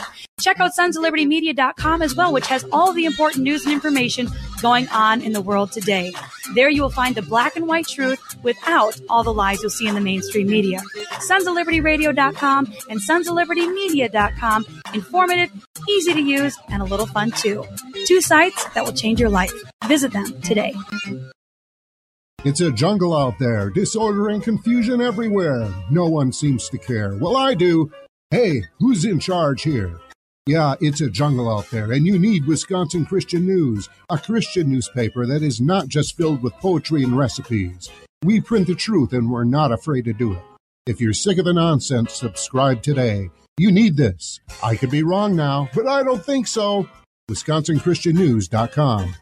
Check 0.40 0.58
out 0.58 0.74
sons 0.74 0.96
of 0.96 1.02
liberty 1.02 1.26
media.com 1.26 2.02
as 2.02 2.14
well, 2.14 2.32
which 2.32 2.46
has 2.48 2.64
all 2.72 2.92
the 2.92 3.04
important 3.04 3.44
news 3.44 3.64
and 3.64 3.72
information 3.72 4.28
going 4.60 4.88
on 4.88 5.22
in 5.22 5.32
the 5.32 5.40
world 5.40 5.70
today. 5.70 6.12
There 6.54 6.68
you 6.68 6.82
will 6.82 6.90
find 6.90 7.14
the 7.14 7.22
black 7.22 7.56
and 7.56 7.68
white 7.68 7.86
truth 7.86 8.20
without 8.42 8.98
all 9.08 9.22
the 9.22 9.32
lies 9.32 9.62
you'll 9.62 9.70
see 9.70 9.86
in 9.86 9.94
the 9.94 10.00
mainstream 10.00 10.48
media. 10.48 10.80
Sons 11.20 11.46
of 11.46 11.54
Liberty 11.54 11.80
Radio.com 11.80 12.72
and 12.90 13.00
Sons 13.00 13.28
of 13.28 13.34
Liberty 13.34 13.68
Media.com. 13.68 14.66
Informative, 14.92 15.50
easy 15.88 16.12
to 16.12 16.20
use, 16.20 16.56
and 16.68 16.82
a 16.82 16.84
little 16.84 17.06
fun 17.06 17.30
too. 17.30 17.64
Two 18.06 18.20
sites 18.20 18.64
that 18.74 18.84
will 18.84 18.92
change 18.92 19.20
your 19.20 19.30
life. 19.30 19.52
Visit 19.86 20.12
them 20.12 20.40
today. 20.42 20.74
It's 22.44 22.60
a 22.60 22.70
jungle 22.70 23.16
out 23.16 23.38
there, 23.38 23.70
disorder 23.70 24.28
and 24.28 24.42
confusion 24.42 25.00
everywhere. 25.00 25.72
No 25.90 26.06
one 26.06 26.30
seems 26.30 26.68
to 26.68 26.76
care. 26.76 27.16
Well, 27.16 27.38
I 27.38 27.54
do. 27.54 27.90
Hey, 28.34 28.64
who's 28.80 29.04
in 29.04 29.20
charge 29.20 29.62
here? 29.62 30.00
Yeah, 30.44 30.74
it's 30.80 31.00
a 31.00 31.08
jungle 31.08 31.48
out 31.48 31.70
there, 31.70 31.92
and 31.92 32.04
you 32.04 32.18
need 32.18 32.48
Wisconsin 32.48 33.06
Christian 33.06 33.46
News, 33.46 33.88
a 34.10 34.18
Christian 34.18 34.68
newspaper 34.68 35.24
that 35.24 35.40
is 35.40 35.60
not 35.60 35.86
just 35.86 36.16
filled 36.16 36.42
with 36.42 36.52
poetry 36.54 37.04
and 37.04 37.16
recipes. 37.16 37.90
We 38.24 38.40
print 38.40 38.66
the 38.66 38.74
truth, 38.74 39.12
and 39.12 39.30
we're 39.30 39.44
not 39.44 39.70
afraid 39.70 40.06
to 40.06 40.12
do 40.12 40.32
it. 40.32 40.42
If 40.84 41.00
you're 41.00 41.12
sick 41.12 41.38
of 41.38 41.44
the 41.44 41.52
nonsense, 41.52 42.12
subscribe 42.12 42.82
today. 42.82 43.30
You 43.56 43.70
need 43.70 43.96
this. 43.96 44.40
I 44.64 44.74
could 44.74 44.90
be 44.90 45.04
wrong 45.04 45.36
now, 45.36 45.68
but 45.72 45.86
I 45.86 46.02
don't 46.02 46.26
think 46.26 46.48
so. 46.48 46.88
WisconsinChristianNews.com. 47.30 49.14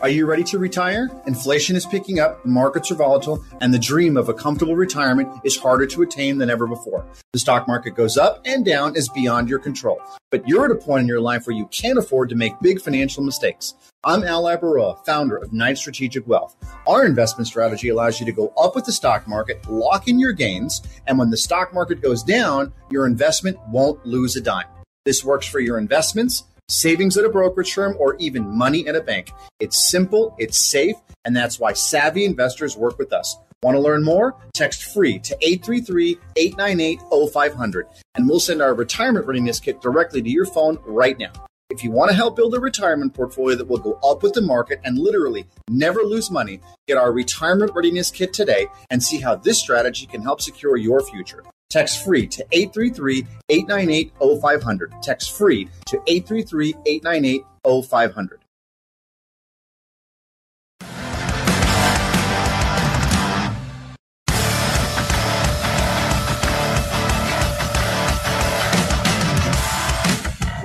Are 0.00 0.08
you 0.08 0.26
ready 0.26 0.44
to 0.44 0.60
retire? 0.60 1.10
Inflation 1.26 1.74
is 1.74 1.84
picking 1.84 2.20
up, 2.20 2.46
markets 2.46 2.88
are 2.92 2.94
volatile, 2.94 3.44
and 3.60 3.74
the 3.74 3.80
dream 3.80 4.16
of 4.16 4.28
a 4.28 4.34
comfortable 4.34 4.76
retirement 4.76 5.28
is 5.42 5.56
harder 5.56 5.86
to 5.88 6.02
attain 6.02 6.38
than 6.38 6.48
ever 6.48 6.68
before. 6.68 7.04
The 7.32 7.40
stock 7.40 7.66
market 7.66 7.96
goes 7.96 8.16
up 8.16 8.40
and 8.44 8.64
down 8.64 8.94
is 8.94 9.08
beyond 9.08 9.48
your 9.48 9.58
control. 9.58 10.00
But 10.30 10.48
you're 10.48 10.66
at 10.66 10.70
a 10.70 10.76
point 10.76 11.02
in 11.02 11.08
your 11.08 11.20
life 11.20 11.48
where 11.48 11.56
you 11.56 11.66
can't 11.66 11.98
afford 11.98 12.28
to 12.28 12.36
make 12.36 12.60
big 12.60 12.80
financial 12.80 13.24
mistakes. 13.24 13.74
I'm 14.04 14.22
Al 14.22 14.44
Ibaroa, 14.44 15.04
founder 15.04 15.36
of 15.36 15.52
Knight 15.52 15.78
Strategic 15.78 16.28
Wealth. 16.28 16.54
Our 16.86 17.04
investment 17.04 17.48
strategy 17.48 17.88
allows 17.88 18.20
you 18.20 18.26
to 18.26 18.32
go 18.32 18.52
up 18.56 18.76
with 18.76 18.84
the 18.84 18.92
stock 18.92 19.26
market, 19.26 19.68
lock 19.68 20.06
in 20.06 20.20
your 20.20 20.32
gains, 20.32 20.80
and 21.08 21.18
when 21.18 21.30
the 21.30 21.36
stock 21.36 21.74
market 21.74 22.02
goes 22.02 22.22
down, 22.22 22.72
your 22.88 23.04
investment 23.04 23.58
won't 23.66 24.06
lose 24.06 24.36
a 24.36 24.40
dime. 24.40 24.68
This 25.04 25.24
works 25.24 25.48
for 25.48 25.58
your 25.58 25.76
investments 25.76 26.44
savings 26.68 27.16
at 27.16 27.24
a 27.24 27.28
brokerage 27.28 27.72
firm, 27.72 27.96
or 27.98 28.16
even 28.16 28.56
money 28.56 28.86
at 28.86 28.96
a 28.96 29.00
bank. 29.00 29.30
It's 29.60 29.90
simple, 29.90 30.34
it's 30.38 30.58
safe, 30.58 30.96
and 31.24 31.36
that's 31.36 31.58
why 31.58 31.72
savvy 31.72 32.24
investors 32.24 32.76
work 32.76 32.98
with 32.98 33.12
us. 33.12 33.36
Want 33.62 33.74
to 33.74 33.80
learn 33.80 34.04
more? 34.04 34.36
Text 34.54 34.84
free 34.94 35.18
to 35.20 35.36
833 35.42 36.18
898 36.36 37.00
0500, 37.32 37.86
and 38.14 38.28
we'll 38.28 38.38
send 38.38 38.62
our 38.62 38.74
retirement 38.74 39.26
readiness 39.26 39.58
kit 39.58 39.80
directly 39.80 40.22
to 40.22 40.30
your 40.30 40.46
phone 40.46 40.78
right 40.86 41.18
now. 41.18 41.32
If 41.70 41.84
you 41.84 41.90
want 41.90 42.10
to 42.10 42.16
help 42.16 42.36
build 42.36 42.54
a 42.54 42.60
retirement 42.60 43.12
portfolio 43.12 43.56
that 43.56 43.68
will 43.68 43.78
go 43.78 43.98
up 44.02 44.22
with 44.22 44.32
the 44.32 44.40
market 44.40 44.80
and 44.84 44.98
literally 44.98 45.46
never 45.68 46.00
lose 46.00 46.30
money, 46.30 46.60
get 46.86 46.96
our 46.96 47.12
retirement 47.12 47.72
readiness 47.74 48.10
kit 48.10 48.32
today 48.32 48.68
and 48.90 49.02
see 49.02 49.18
how 49.18 49.34
this 49.36 49.58
strategy 49.58 50.06
can 50.06 50.22
help 50.22 50.40
secure 50.40 50.76
your 50.76 51.02
future. 51.02 51.44
Text 51.70 52.02
free 52.02 52.26
to 52.28 52.46
833 52.50 53.26
898 53.50 54.12
0500. 54.40 54.94
Text 55.02 55.36
free 55.36 55.68
to 55.86 56.00
833 56.06 56.74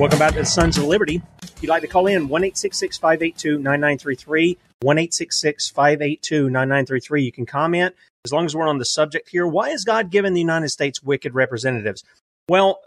Welcome 0.03 0.19
back 0.19 0.33
to 0.33 0.39
the 0.39 0.45
Sons 0.45 0.77
of 0.77 0.83
Liberty. 0.83 1.21
If 1.43 1.63
you'd 1.63 1.69
like 1.69 1.81
to 1.81 1.87
call 1.87 2.07
in, 2.07 2.27
1 2.27 2.41
582 2.51 3.57
9933, 3.57 4.57
1 4.81 4.97
582 4.97 6.49
9933. 6.49 7.23
You 7.23 7.31
can 7.31 7.45
comment 7.45 7.95
as 8.25 8.33
long 8.33 8.43
as 8.43 8.53
we're 8.53 8.67
on 8.67 8.79
the 8.79 8.83
subject 8.83 9.29
here. 9.29 9.47
Why 9.47 9.69
has 9.69 9.85
God 9.85 10.11
given 10.11 10.33
the 10.33 10.41
United 10.41 10.67
States 10.71 11.01
wicked 11.01 11.33
representatives? 11.33 12.03
Well, 12.49 12.81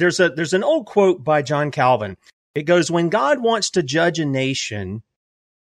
there's 0.00 0.18
a 0.18 0.28
there's 0.30 0.52
an 0.52 0.64
old 0.64 0.86
quote 0.86 1.22
by 1.22 1.42
John 1.42 1.70
Calvin. 1.70 2.16
It 2.56 2.64
goes, 2.64 2.90
When 2.90 3.10
God 3.10 3.40
wants 3.40 3.70
to 3.70 3.82
judge 3.84 4.18
a 4.18 4.24
nation, 4.24 5.04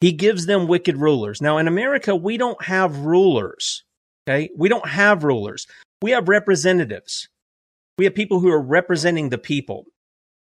he 0.01 0.13
gives 0.13 0.47
them 0.47 0.67
wicked 0.67 0.97
rulers. 0.97 1.43
Now, 1.43 1.59
in 1.59 1.69
America, 1.69 2.17
we 2.17 2.39
don't 2.39 2.65
have 2.65 3.01
rulers. 3.01 3.85
Okay. 4.27 4.49
We 4.57 4.71
don't 4.71 4.89
have 4.89 5.25
rulers. 5.25 5.67
We 6.01 6.13
have 6.13 6.31
representatives. 6.31 7.29
We 7.99 8.07
have 8.07 8.15
people 8.15 8.41
who 8.41 8.49
are 8.49 8.63
representing 8.63 9.29
the 9.29 9.37
people. 9.37 9.85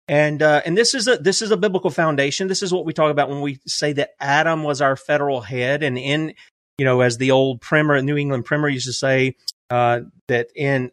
And 0.07 0.41
uh, 0.41 0.62
and 0.65 0.77
this 0.77 0.93
is 0.93 1.07
a 1.07 1.17
this 1.17 1.41
is 1.41 1.51
a 1.51 1.57
biblical 1.57 1.89
foundation. 1.89 2.48
This 2.48 2.62
is 2.62 2.74
what 2.74 2.86
we 2.86 2.93
talk 2.93 3.12
about 3.12 3.29
when 3.29 3.41
we 3.41 3.60
say 3.65 3.93
that 3.93 4.12
Adam 4.19 4.63
was 4.63 4.81
our 4.81 4.98
federal 4.98 5.39
head, 5.41 5.81
and 5.81 5.98
in 5.98 6.33
you 6.77 6.83
know 6.83 7.01
as 7.01 7.17
the 7.17 7.31
old 7.31 7.62
primer, 7.62 8.01
New 8.01 8.17
England 8.17 8.43
primer 8.43 8.67
used 8.67 8.88
to 8.88 8.93
say 8.93 9.36
uh, 9.69 10.01
that 10.27 10.50
in 10.55 10.91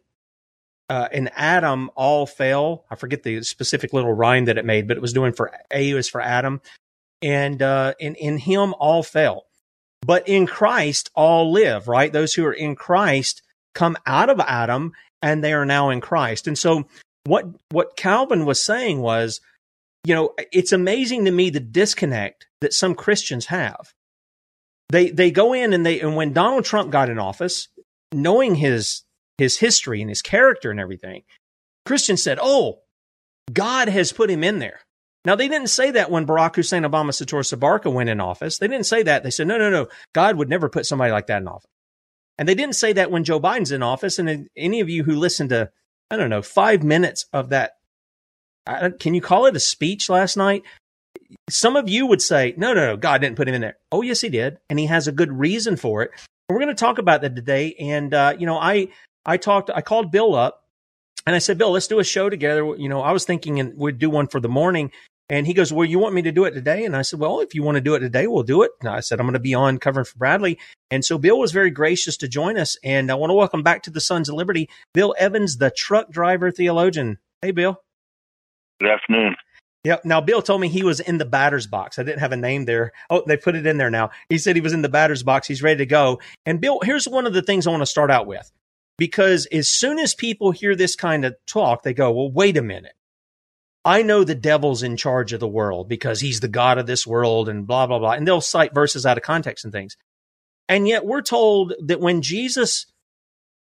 uh, 0.89 1.09
in 1.11 1.29
Adam 1.35 1.89
all 1.95 2.25
fell. 2.25 2.85
I 2.89 2.95
forget 2.95 3.23
the 3.23 3.43
specific 3.43 3.91
little 3.91 4.13
rhyme 4.13 4.45
that 4.45 4.57
it 4.57 4.65
made, 4.65 4.87
but 4.87 4.95
it 4.95 5.01
was 5.01 5.13
doing 5.13 5.33
for 5.33 5.51
A 5.71 5.93
was 5.93 6.07
for 6.07 6.21
Adam, 6.21 6.61
and 7.21 7.61
uh, 7.61 7.93
in 7.99 8.15
in 8.15 8.37
him 8.37 8.73
all 8.79 9.03
fell, 9.03 9.45
but 10.05 10.25
in 10.29 10.47
Christ 10.47 11.09
all 11.15 11.51
live. 11.51 11.89
Right, 11.89 12.13
those 12.13 12.33
who 12.33 12.45
are 12.45 12.53
in 12.53 12.75
Christ 12.75 13.41
come 13.75 13.97
out 14.05 14.29
of 14.29 14.39
Adam 14.39 14.93
and 15.21 15.43
they 15.43 15.53
are 15.53 15.65
now 15.65 15.89
in 15.89 15.99
Christ, 15.99 16.47
and 16.47 16.57
so 16.57 16.85
what 17.25 17.45
what 17.69 17.95
Calvin 17.95 18.45
was 18.45 18.63
saying 18.63 19.01
was, 19.01 19.41
you 20.03 20.15
know, 20.15 20.33
it's 20.51 20.71
amazing 20.71 21.25
to 21.25 21.31
me 21.31 21.49
the 21.49 21.59
disconnect 21.59 22.47
that 22.61 22.73
some 22.73 22.95
Christians 22.95 23.47
have. 23.47 23.93
They 24.89 25.09
they 25.09 25.31
go 25.31 25.53
in 25.53 25.73
and 25.73 25.85
they 25.85 25.99
and 26.01 26.15
when 26.15 26.33
Donald 26.33 26.65
Trump 26.65 26.91
got 26.91 27.09
in 27.09 27.19
office, 27.19 27.67
knowing 28.11 28.55
his 28.55 29.03
his 29.37 29.57
history 29.57 30.01
and 30.01 30.09
his 30.09 30.21
character 30.21 30.71
and 30.71 30.79
everything, 30.79 31.23
Christians 31.85 32.21
said, 32.21 32.39
"Oh, 32.41 32.79
God 33.53 33.87
has 33.87 34.11
put 34.11 34.29
him 34.29 34.43
in 34.43 34.59
there." 34.59 34.81
Now 35.23 35.35
they 35.35 35.47
didn't 35.47 35.69
say 35.69 35.91
that 35.91 36.09
when 36.09 36.25
Barack 36.25 36.55
Hussein 36.55 36.83
Obama 36.83 37.11
Soetoro 37.11 37.43
Soebarkah 37.43 37.93
went 37.93 38.09
in 38.09 38.19
office. 38.19 38.57
They 38.57 38.67
didn't 38.67 38.87
say 38.87 39.03
that. 39.03 39.23
They 39.23 39.31
said, 39.31 39.47
"No, 39.47 39.57
no, 39.57 39.69
no. 39.69 39.87
God 40.13 40.35
would 40.37 40.49
never 40.49 40.67
put 40.67 40.85
somebody 40.85 41.11
like 41.11 41.27
that 41.27 41.41
in 41.41 41.47
office." 41.47 41.69
And 42.37 42.49
they 42.49 42.55
didn't 42.55 42.75
say 42.75 42.91
that 42.93 43.11
when 43.11 43.23
Joe 43.23 43.39
Biden's 43.39 43.71
in 43.71 43.83
office. 43.83 44.17
And 44.17 44.49
any 44.57 44.79
of 44.79 44.89
you 44.89 45.03
who 45.03 45.15
listen 45.15 45.47
to 45.49 45.69
I 46.11 46.17
don't 46.17 46.29
know, 46.29 46.41
five 46.41 46.83
minutes 46.83 47.25
of 47.31 47.49
that. 47.49 47.77
Can 48.99 49.15
you 49.15 49.21
call 49.21 49.45
it 49.45 49.55
a 49.55 49.59
speech 49.59 50.09
last 50.09 50.35
night? 50.35 50.63
Some 51.49 51.77
of 51.77 51.87
you 51.87 52.05
would 52.05 52.21
say, 52.21 52.53
no, 52.57 52.73
no, 52.73 52.85
no, 52.85 52.97
God 52.97 53.21
didn't 53.21 53.37
put 53.37 53.47
him 53.47 53.55
in 53.55 53.61
there. 53.61 53.77
Oh, 53.91 54.01
yes, 54.01 54.19
he 54.19 54.29
did. 54.29 54.57
And 54.69 54.77
he 54.77 54.87
has 54.87 55.07
a 55.07 55.13
good 55.13 55.31
reason 55.31 55.77
for 55.77 56.03
it. 56.03 56.11
And 56.47 56.55
we're 56.55 56.61
going 56.61 56.75
to 56.75 56.79
talk 56.79 56.97
about 56.97 57.21
that 57.21 57.35
today. 57.35 57.75
And, 57.79 58.13
uh, 58.13 58.35
you 58.37 58.45
know, 58.45 58.57
I, 58.57 58.89
I 59.25 59.37
talked, 59.37 59.69
I 59.73 59.81
called 59.81 60.11
Bill 60.11 60.35
up 60.35 60.65
and 61.25 61.33
I 61.33 61.39
said, 61.39 61.57
Bill, 61.57 61.71
let's 61.71 61.87
do 61.87 61.99
a 61.99 62.03
show 62.03 62.29
together. 62.29 62.75
You 62.77 62.89
know, 62.89 63.01
I 63.01 63.13
was 63.13 63.23
thinking 63.23 63.59
and 63.61 63.77
we'd 63.77 63.97
do 63.97 64.09
one 64.09 64.27
for 64.27 64.41
the 64.41 64.49
morning. 64.49 64.91
And 65.31 65.47
he 65.47 65.53
goes, 65.53 65.71
Well, 65.71 65.85
you 65.85 65.97
want 65.97 66.13
me 66.13 66.21
to 66.23 66.31
do 66.33 66.43
it 66.43 66.51
today? 66.51 66.83
And 66.83 66.93
I 66.93 67.03
said, 67.03 67.19
Well, 67.19 67.39
if 67.39 67.55
you 67.55 67.63
want 67.63 67.75
to 67.75 67.81
do 67.81 67.95
it 67.95 67.99
today, 67.99 68.27
we'll 68.27 68.43
do 68.43 68.63
it. 68.63 68.71
And 68.81 68.89
I 68.89 68.99
said, 68.99 69.19
I'm 69.19 69.25
going 69.25 69.33
to 69.33 69.39
be 69.39 69.55
on 69.55 69.77
covering 69.77 70.05
for 70.05 70.17
Bradley. 70.17 70.59
And 70.91 71.05
so 71.05 71.17
Bill 71.17 71.39
was 71.39 71.53
very 71.53 71.71
gracious 71.71 72.17
to 72.17 72.27
join 72.27 72.57
us. 72.57 72.77
And 72.83 73.09
I 73.09 73.15
want 73.15 73.29
to 73.29 73.35
welcome 73.35 73.63
back 73.63 73.81
to 73.83 73.89
the 73.89 74.01
Sons 74.01 74.27
of 74.27 74.35
Liberty, 74.35 74.69
Bill 74.93 75.15
Evans, 75.17 75.57
the 75.57 75.71
truck 75.71 76.11
driver 76.11 76.51
theologian. 76.51 77.17
Hey, 77.41 77.51
Bill. 77.51 77.81
Good 78.81 78.91
afternoon. 78.91 79.37
Yep. 79.85 80.03
Now, 80.03 80.19
Bill 80.19 80.41
told 80.41 80.59
me 80.59 80.67
he 80.67 80.83
was 80.83 80.99
in 80.99 81.17
the 81.17 81.25
batter's 81.25 81.65
box. 81.65 81.97
I 81.97 82.03
didn't 82.03 82.19
have 82.19 82.33
a 82.33 82.37
name 82.37 82.65
there. 82.65 82.91
Oh, 83.09 83.23
they 83.25 83.37
put 83.37 83.55
it 83.55 83.65
in 83.65 83.77
there 83.77 83.89
now. 83.89 84.11
He 84.27 84.37
said 84.37 84.57
he 84.57 84.61
was 84.61 84.73
in 84.73 84.81
the 84.81 84.89
batter's 84.89 85.23
box. 85.23 85.47
He's 85.47 85.63
ready 85.63 85.77
to 85.77 85.85
go. 85.85 86.19
And 86.45 86.59
Bill, 86.59 86.79
here's 86.83 87.07
one 87.07 87.25
of 87.25 87.33
the 87.33 87.41
things 87.41 87.65
I 87.65 87.71
want 87.71 87.81
to 87.81 87.87
start 87.87 88.11
out 88.11 88.27
with. 88.27 88.51
Because 88.97 89.47
as 89.47 89.69
soon 89.69 89.97
as 89.97 90.13
people 90.13 90.51
hear 90.51 90.75
this 90.75 90.95
kind 90.95 91.23
of 91.23 91.35
talk, 91.47 91.83
they 91.83 91.93
go, 91.93 92.11
well, 92.11 92.29
wait 92.29 92.57
a 92.57 92.61
minute. 92.61 92.93
I 93.83 94.03
know 94.03 94.23
the 94.23 94.35
devil's 94.35 94.83
in 94.83 94.95
charge 94.95 95.33
of 95.33 95.39
the 95.39 95.47
world 95.47 95.89
because 95.89 96.19
he's 96.19 96.39
the 96.39 96.47
God 96.47 96.77
of 96.77 96.85
this 96.85 97.07
world 97.07 97.49
and 97.49 97.65
blah, 97.65 97.87
blah, 97.87 97.99
blah. 97.99 98.11
And 98.11 98.27
they'll 98.27 98.41
cite 98.41 98.73
verses 98.73 99.05
out 99.05 99.17
of 99.17 99.23
context 99.23 99.65
and 99.65 99.71
things. 99.71 99.97
And 100.69 100.87
yet 100.87 101.05
we're 101.05 101.21
told 101.21 101.73
that 101.85 101.99
when 101.99 102.21
Jesus 102.21 102.85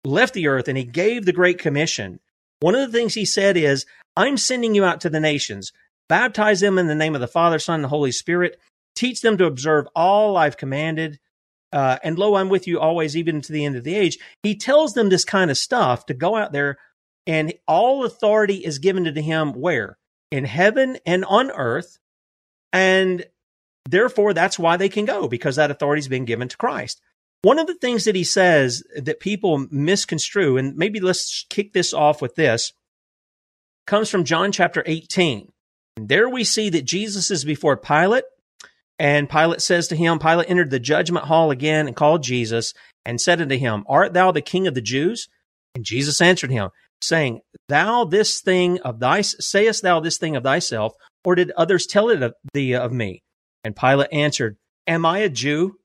left 0.03 0.33
the 0.33 0.47
earth 0.47 0.67
and 0.67 0.77
he 0.77 0.83
gave 0.83 1.25
the 1.25 1.33
Great 1.33 1.59
Commission, 1.59 2.19
one 2.59 2.75
of 2.75 2.91
the 2.91 2.97
things 2.97 3.13
he 3.13 3.25
said 3.25 3.55
is, 3.55 3.85
I'm 4.17 4.37
sending 4.37 4.73
you 4.73 4.83
out 4.83 5.01
to 5.01 5.09
the 5.09 5.19
nations, 5.19 5.71
baptize 6.09 6.59
them 6.59 6.79
in 6.79 6.87
the 6.87 6.95
name 6.95 7.15
of 7.15 7.21
the 7.21 7.27
Father, 7.27 7.59
Son, 7.59 7.75
and 7.75 7.83
the 7.83 7.89
Holy 7.89 8.11
Spirit, 8.11 8.59
teach 8.95 9.21
them 9.21 9.37
to 9.37 9.45
observe 9.45 9.87
all 9.95 10.35
I've 10.35 10.57
commanded. 10.57 11.19
Uh, 11.71 11.99
and 12.03 12.17
lo, 12.17 12.33
I'm 12.35 12.49
with 12.49 12.67
you 12.67 12.79
always, 12.79 13.15
even 13.15 13.41
to 13.41 13.51
the 13.51 13.63
end 13.63 13.75
of 13.75 13.83
the 13.83 13.95
age. 13.95 14.17
He 14.41 14.55
tells 14.55 14.93
them 14.93 15.09
this 15.09 15.23
kind 15.23 15.51
of 15.51 15.57
stuff 15.57 16.07
to 16.07 16.15
go 16.15 16.35
out 16.35 16.51
there 16.51 16.79
and 17.29 17.53
all 17.67 18.05
authority 18.05 18.55
is 18.55 18.79
given 18.79 19.03
to 19.03 19.21
him 19.21 19.53
where? 19.53 19.98
In 20.31 20.45
heaven 20.45 20.97
and 21.05 21.25
on 21.25 21.51
earth. 21.51 21.99
And 22.71 23.25
therefore, 23.89 24.33
that's 24.33 24.59
why 24.59 24.77
they 24.77 24.89
can 24.89 25.05
go 25.05 25.27
because 25.27 25.55
that 25.55 25.71
authority 25.71 25.99
has 25.99 26.07
been 26.07 26.25
given 26.25 26.47
to 26.49 26.57
Christ. 26.57 27.01
One 27.41 27.57
of 27.57 27.67
the 27.67 27.75
things 27.75 28.03
that 28.03 28.15
he 28.15 28.25
says 28.25 28.83
that 28.97 29.21
people 29.21 29.65
misconstrue, 29.71 30.57
and 30.57 30.75
maybe 30.75 30.99
let's 30.99 31.45
kick 31.49 31.71
this 31.71 31.93
off 31.93 32.21
with 32.21 32.35
this. 32.35 32.73
comes 33.87 34.09
from 34.09 34.25
John 34.25 34.51
chapter 34.51 34.83
18. 34.85 35.51
There 35.95 36.29
we 36.29 36.43
see 36.43 36.69
that 36.69 36.85
Jesus 36.85 37.31
is 37.31 37.45
before 37.45 37.77
Pilate, 37.77 38.25
and 38.99 39.29
Pilate 39.29 39.61
says 39.61 39.87
to 39.87 39.95
him, 39.95 40.19
Pilate 40.19 40.49
entered 40.49 40.69
the 40.69 40.79
judgment 40.79 41.25
hall 41.25 41.49
again 41.49 41.87
and 41.87 41.95
called 41.95 42.23
Jesus 42.23 42.73
and 43.05 43.19
said 43.19 43.41
unto 43.41 43.57
him, 43.57 43.85
Art 43.87 44.13
thou 44.13 44.31
the 44.31 44.41
king 44.41 44.67
of 44.67 44.75
the 44.75 44.81
Jews? 44.81 45.29
And 45.73 45.85
Jesus 45.85 46.19
answered 46.19 46.51
him, 46.51 46.69
saying, 47.01 47.41
Thou 47.67 48.05
this 48.05 48.41
thing 48.41 48.79
of 48.79 48.99
thy 48.99 49.21
sayest 49.21 49.83
thou 49.83 49.99
this 49.99 50.17
thing 50.17 50.35
of 50.35 50.43
thyself, 50.43 50.93
or 51.23 51.35
did 51.35 51.51
others 51.51 51.85
tell 51.85 52.09
it 52.09 52.21
of 52.21 52.33
thee 52.53 52.73
of 52.73 52.91
me? 52.91 53.21
And 53.63 53.75
Pilate 53.75 54.09
answered, 54.11 54.57
Am 54.87 55.05
I 55.05 55.19
a 55.19 55.29
Jew? 55.29 55.75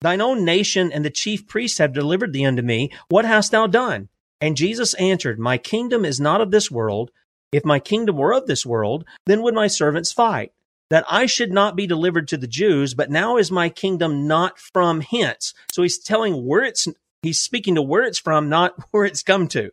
Thine 0.00 0.20
own 0.20 0.44
nation 0.44 0.92
and 0.92 1.04
the 1.04 1.10
chief 1.10 1.46
priests 1.46 1.78
have 1.78 1.92
delivered 1.92 2.32
thee 2.32 2.44
unto 2.44 2.62
me. 2.62 2.90
What 3.08 3.24
hast 3.24 3.52
thou 3.52 3.66
done? 3.66 4.08
And 4.40 4.56
Jesus 4.56 4.94
answered, 4.94 5.38
My 5.38 5.58
kingdom 5.58 6.04
is 6.04 6.20
not 6.20 6.40
of 6.40 6.50
this 6.50 6.70
world. 6.70 7.10
If 7.52 7.64
my 7.64 7.78
kingdom 7.78 8.16
were 8.16 8.34
of 8.34 8.46
this 8.46 8.66
world, 8.66 9.04
then 9.26 9.42
would 9.42 9.54
my 9.54 9.68
servants 9.68 10.10
fight, 10.10 10.52
that 10.90 11.04
I 11.08 11.26
should 11.26 11.52
not 11.52 11.76
be 11.76 11.86
delivered 11.86 12.26
to 12.28 12.36
the 12.36 12.48
Jews, 12.48 12.94
but 12.94 13.10
now 13.10 13.36
is 13.36 13.52
my 13.52 13.68
kingdom 13.68 14.26
not 14.26 14.58
from 14.58 15.02
hence. 15.02 15.54
So 15.70 15.82
he's 15.82 15.98
telling 15.98 16.44
where 16.46 16.64
it's, 16.64 16.88
he's 17.22 17.40
speaking 17.40 17.76
to 17.76 17.82
where 17.82 18.02
it's 18.02 18.18
from, 18.18 18.48
not 18.48 18.74
where 18.90 19.04
it's 19.04 19.22
come 19.22 19.46
to. 19.48 19.70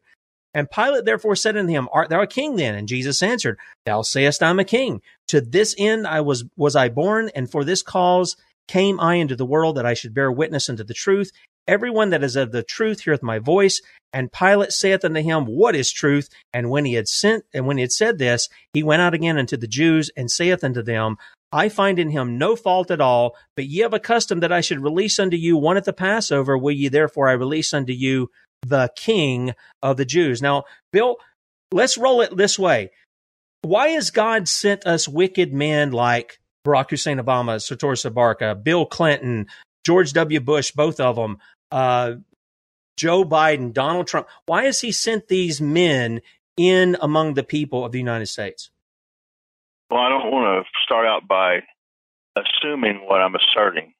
And 0.53 0.70
Pilate 0.70 1.06
therefore 1.06 1.36
said 1.36 1.58
unto 1.58 1.72
him, 1.72 1.88
Art 1.91 2.10
thou 2.10 2.22
a 2.22 2.27
king 2.27 2.56
then? 2.56 2.75
And 2.75 2.88
Jesus 2.88 3.22
answered, 3.22 3.58
Thou 3.86 4.01
sayest 4.01 4.41
I'm 4.41 4.60
a 4.60 4.63
king. 4.63 5.01
To 5.27 5.41
this 5.41 5.75
end 5.77 6.08
I 6.08 6.22
was 6.22 6.44
was 6.58 6.75
I 6.75 6.89
born, 6.89 7.29
and 7.36 7.50
for 7.50 7.63
this 7.63 7.84
cause 7.84 8.36
came 8.68 9.00
I 9.00 9.15
into 9.15 9.36
the 9.36 9.46
world 9.46 9.77
that 9.77 9.86
I 9.86 9.94
should 9.94 10.13
bear 10.13 10.32
witness 10.32 10.70
unto 10.70 10.84
the 10.84 10.94
truth. 10.94 11.32
Everyone 11.68 12.10
that 12.10 12.24
is 12.24 12.36
of 12.36 12.51
the 12.51 12.63
truth 12.63 13.01
heareth 13.01 13.22
my 13.22 13.39
voice. 13.39 13.82
And 14.12 14.32
Pilate 14.32 14.72
saith 14.72 15.06
unto 15.06 15.22
him, 15.22 15.46
What 15.46 15.75
is 15.75 15.91
truth? 15.91 16.29
And 16.51 16.72
when 16.72 16.86
he 16.86 16.94
had 16.94 17.08
sent 17.08 17.46
and 17.53 17.68
when 17.68 17.77
he 17.77 17.82
had 17.82 17.91
said 17.91 18.18
this, 18.18 18.50
he 18.74 18.82
went 18.82 19.03
out 19.03 19.13
again 19.13 19.38
unto 19.38 19.56
the 19.56 19.68
Jews 19.68 20.10
and 20.18 20.32
saith 20.32 20.63
unto 20.63 20.82
them, 20.82 21.18
I 21.51 21.70
find 21.70 21.98
in 22.00 22.10
him 22.10 22.38
no 22.38 22.56
fault 22.56 22.91
at 22.91 23.01
all, 23.01 23.36
but 23.56 23.65
ye 23.65 23.79
have 23.79 23.94
a 23.94 24.00
custom 24.00 24.39
that 24.39 24.51
I 24.51 24.62
should 24.62 24.84
release 24.84 25.20
unto 25.20 25.38
you 25.38 25.58
one 25.58 25.77
at 25.77 25.86
the 25.86 25.94
Passover. 25.94 26.58
Will 26.58 26.72
ye 26.72 26.89
therefore 26.89 27.27
I 27.27 27.34
release 27.34 27.74
unto 27.74 27.94
you 27.94 28.29
the 28.62 28.92
King 28.96 29.54
of 29.82 29.98
the 29.98 30.06
Jews? 30.06 30.42
Now, 30.42 30.63
Bill, 30.92 31.18
let's 31.72 31.98
roll 31.98 32.22
it 32.22 32.36
this 32.36 32.58
way. 32.58 32.92
Why 33.62 33.89
has 33.89 34.12
God 34.12 34.48
sent 34.48 34.86
us 34.86 35.08
wicked 35.08 35.54
men 35.54 35.92
like 35.92 36.39
Barack 36.66 36.89
Hussein 36.89 37.18
Obama, 37.18 37.58
Soetoro 37.58 37.96
Soebarkah, 37.96 38.63
Bill 38.63 38.86
Clinton, 38.86 39.48
George 39.86 40.13
W. 40.13 40.39
Bush, 40.39 40.72
both 40.72 41.00
of 41.00 41.16
them, 41.16 41.39
uh, 41.72 42.13
Joe 42.98 43.24
Biden, 43.24 43.74
Donald 43.74 44.08
Trump. 44.08 44.28
Why 44.46 44.66
has 44.66 44.82
he 44.82 44.92
sent 44.92 45.28
these 45.28 45.62
men 45.62 46.22
in 46.58 46.98
among 47.01 47.34
the 47.34 47.44
people 47.44 47.86
of 47.86 47.92
the 47.92 47.98
United 47.98 48.28
States? 48.28 48.72
Well, 49.89 50.01
I 50.01 50.10
don't 50.10 50.32
want 50.32 50.66
to 50.66 50.70
start 50.86 51.08
out 51.08 51.28
by 51.28 51.60
assuming 52.36 53.06
what 53.08 53.22
I'm 53.22 53.36
asserting. 53.36 53.94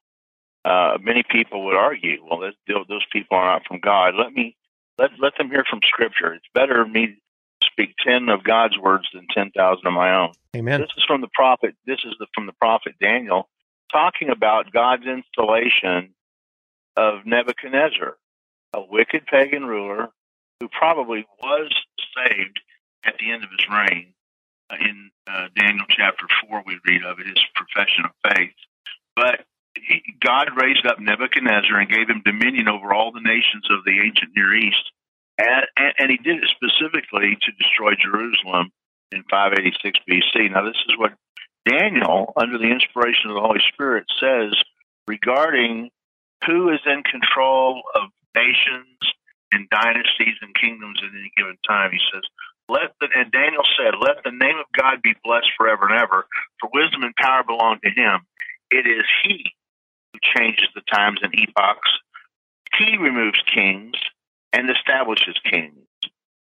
Uh, 0.66 0.98
many 1.02 1.24
people 1.30 1.66
would 1.66 1.76
argue, 1.76 2.18
well, 2.30 2.40
those 2.68 3.06
people 3.12 3.38
are 3.38 3.46
not 3.46 3.66
from 3.66 3.80
God. 3.80 4.14
Let 4.16 4.34
me 4.34 4.56
let 4.98 5.12
let 5.20 5.38
them 5.38 5.50
hear 5.50 5.64
from 5.70 5.80
Scripture. 5.88 6.34
It's 6.34 6.46
better 6.54 6.86
me 6.86 7.18
speak 7.64 7.96
ten 8.06 8.30
of 8.30 8.44
God's 8.44 8.78
words 8.78 9.08
than 9.14 9.26
ten 9.34 9.52
thousand 9.52 9.88
of 9.88 9.94
my 9.94 10.14
own. 10.14 10.34
Amen. 10.56 10.82
This 10.82 10.90
is 10.98 11.06
from 11.06 11.22
the 11.22 11.30
prophet. 11.34 11.76
This 11.86 12.00
is 12.06 12.14
the, 12.20 12.28
from 12.36 12.46
the 12.46 12.54
prophet 12.54 12.96
Daniel, 13.02 13.48
talking 13.92 14.30
about 14.30 14.72
God's 14.74 15.06
installation 15.06 16.14
of 16.98 17.26
Nebuchadnezzar, 17.26 18.18
a 18.74 18.82
wicked 18.82 19.26
pagan 19.28 19.66
ruler 19.66 20.10
who 20.60 20.68
probably 20.68 21.26
was 21.42 21.74
saved 22.16 22.60
at 23.06 23.16
the 23.20 23.32
end 23.32 23.44
of 23.44 23.50
his 23.52 23.66
reign. 23.70 24.14
Uh, 24.70 24.76
in 24.82 25.10
uh, 25.28 25.48
Daniel 25.56 25.86
chapter 25.90 26.26
4, 26.50 26.64
we 26.66 26.78
read 26.86 27.04
of 27.04 27.20
it, 27.20 27.28
his 27.28 27.44
profession 27.56 28.06
of 28.06 28.12
faith. 28.36 28.52
But 29.16 29.46
God 30.22 30.50
raised 30.62 30.86
up 30.86 31.00
Nebuchadnezzar 31.00 31.80
and 31.80 31.90
gave 31.90 32.10
him 32.10 32.22
dominion 32.26 32.68
over 32.68 32.94
all 32.94 33.12
the 33.12 33.24
nations 33.24 33.66
of 33.70 33.84
the 33.86 34.00
ancient 34.00 34.32
Near 34.36 34.56
East. 34.56 34.92
And, 35.38 35.66
and, 35.78 35.94
and 36.00 36.12
he 36.12 36.18
did 36.18 36.44
it 36.44 36.50
specifically 36.52 37.38
to 37.40 37.52
destroy 37.58 37.94
Jerusalem 37.96 38.72
in 39.12 39.24
586 39.30 40.00
BC. 40.10 40.52
Now, 40.52 40.66
this 40.66 40.80
is 40.88 40.98
what 40.98 41.14
Daniel, 41.66 42.34
under 42.36 42.58
the 42.58 42.72
inspiration 42.72 43.30
of 43.30 43.36
the 43.36 43.42
Holy 43.42 43.62
Spirit, 43.72 44.06
says 44.20 44.54
regarding 45.08 45.90
who 46.46 46.70
is 46.70 46.80
in 46.86 47.04
control 47.04 47.82
of 47.96 48.10
nations 48.36 48.98
and 49.52 49.70
dynasties 49.70 50.38
and 50.42 50.54
kingdoms 50.56 51.00
at 51.04 51.12
any 51.18 51.32
given 51.36 51.58
time. 51.68 51.92
He 51.92 52.00
says, 52.14 52.24
let 52.70 52.94
the, 53.02 53.08
and 53.16 53.32
Daniel 53.32 53.64
said, 53.78 53.98
let 54.00 54.24
the 54.24 54.32
name 54.32 54.58
of 54.60 54.70
God 54.78 55.02
be 55.02 55.16
blessed 55.24 55.50
forever 55.58 55.90
and 55.90 55.98
ever, 55.98 56.28
for 56.62 56.70
wisdom 56.74 57.02
and 57.04 57.16
power 57.16 57.44
belong 57.44 57.80
to 57.84 57.90
him. 57.90 58.22
It 58.70 58.86
is 58.86 59.06
he 59.24 59.52
changes 60.36 60.68
the 60.76 60.82
times 60.92 61.20
and 61.22 61.34
epochs. 61.34 61.90
He 62.78 62.98
removes 62.98 63.42
kings 63.54 63.96
and 64.54 64.70
establishes 64.70 65.36
kings. 65.44 65.76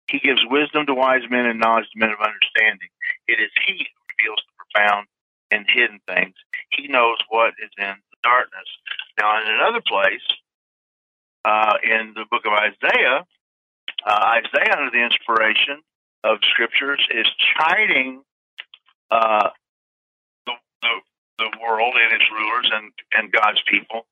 He 0.07 0.19
gives 0.19 0.41
wisdom 0.49 0.85
to 0.87 0.93
wise 0.93 1.23
men 1.29 1.45
and 1.45 1.59
knowledge 1.59 1.87
to 1.93 1.99
men 1.99 2.11
of 2.11 2.19
understanding. 2.19 2.89
It 3.27 3.39
is 3.39 3.51
he 3.65 3.87
who 3.87 3.99
reveals 4.11 4.43
the 4.43 4.53
profound 4.59 5.07
and 5.51 5.65
hidden 5.67 5.99
things. 6.07 6.35
He 6.71 6.87
knows 6.87 7.17
what 7.29 7.53
is 7.63 7.71
in 7.77 7.95
the 8.11 8.17
darkness. 8.23 8.67
Now, 9.19 9.41
in 9.41 9.47
another 9.47 9.81
place, 9.85 10.25
uh, 11.45 11.75
in 11.83 12.13
the 12.15 12.25
book 12.29 12.43
of 12.45 12.53
Isaiah, 12.53 13.25
uh, 14.05 14.39
Isaiah, 14.39 14.75
under 14.77 14.91
the 14.91 15.03
inspiration 15.03 15.81
of 16.23 16.39
scriptures, 16.49 17.05
is 17.11 17.27
chiding 17.57 18.23
uh, 19.11 19.49
the, 21.41 21.57
world 21.61 21.95
and 21.97 22.13
its 22.13 22.29
rulers 22.31 22.69
and, 22.73 22.91
and 23.13 23.31
God's 23.31 23.61
people 23.69 24.05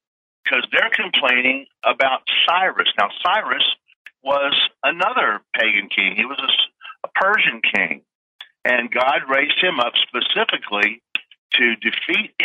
because 0.43 0.65
they're 0.71 0.91
complaining 0.93 1.65
about 1.83 2.21
Cyrus. 2.47 2.89
Now, 2.97 3.09
Cyrus 3.23 3.63
was 4.23 4.55
another 4.83 5.41
pagan 5.53 5.89
king, 5.89 6.15
he 6.15 6.25
was 6.25 6.39
a, 6.39 7.07
a 7.07 7.09
Persian 7.15 7.61
king. 7.61 8.01
And 8.65 8.91
God 8.91 9.21
raised 9.29 9.61
him 9.61 9.79
up 9.79 9.93
specifically 10.07 11.01
to 11.53 11.75
defeat 11.75 12.35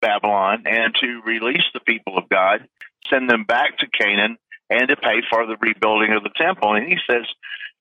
Babylon 0.00 0.64
and 0.66 0.94
to 1.00 1.22
release 1.24 1.64
the 1.72 1.80
people 1.80 2.18
of 2.18 2.28
God 2.28 2.66
send 3.10 3.28
them 3.28 3.44
back 3.44 3.78
to 3.78 3.86
Canaan 3.86 4.36
and 4.70 4.88
to 4.88 4.96
pay 4.96 5.22
for 5.30 5.46
the 5.46 5.56
rebuilding 5.60 6.12
of 6.12 6.22
the 6.22 6.30
temple. 6.36 6.74
And 6.74 6.86
he 6.86 6.98
says, 7.08 7.26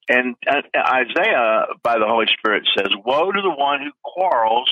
and 0.10 0.36
Isaiah, 0.76 1.66
by 1.84 1.98
the 1.98 2.08
Holy 2.08 2.28
Spirit, 2.38 2.68
says, 2.78 2.90
Woe 3.06 3.32
to 3.32 3.42
the 3.42 3.52
one 3.52 3.82
who 3.82 3.92
quarrels 4.04 4.70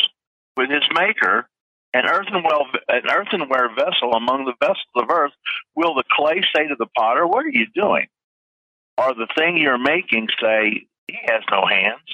with 0.57 0.69
his 0.69 0.83
maker. 0.93 1.47
An 1.93 2.05
earthenware, 2.05 2.61
an 2.89 3.01
earthenware 3.09 3.69
vessel 3.75 4.13
among 4.13 4.45
the 4.45 4.53
vessels 4.59 4.93
of 4.95 5.09
earth, 5.09 5.31
will 5.75 5.95
the 5.95 6.03
clay 6.11 6.41
say 6.55 6.67
to 6.67 6.75
the 6.77 6.85
potter, 6.97 7.25
What 7.25 7.45
are 7.45 7.51
you 7.51 7.65
doing? 7.73 8.07
Or 8.97 9.13
the 9.13 9.27
thing 9.37 9.57
you're 9.57 9.77
making 9.79 10.27
say, 10.41 10.85
He 11.07 11.17
has 11.25 11.41
no 11.51 11.65
hands? 11.65 12.07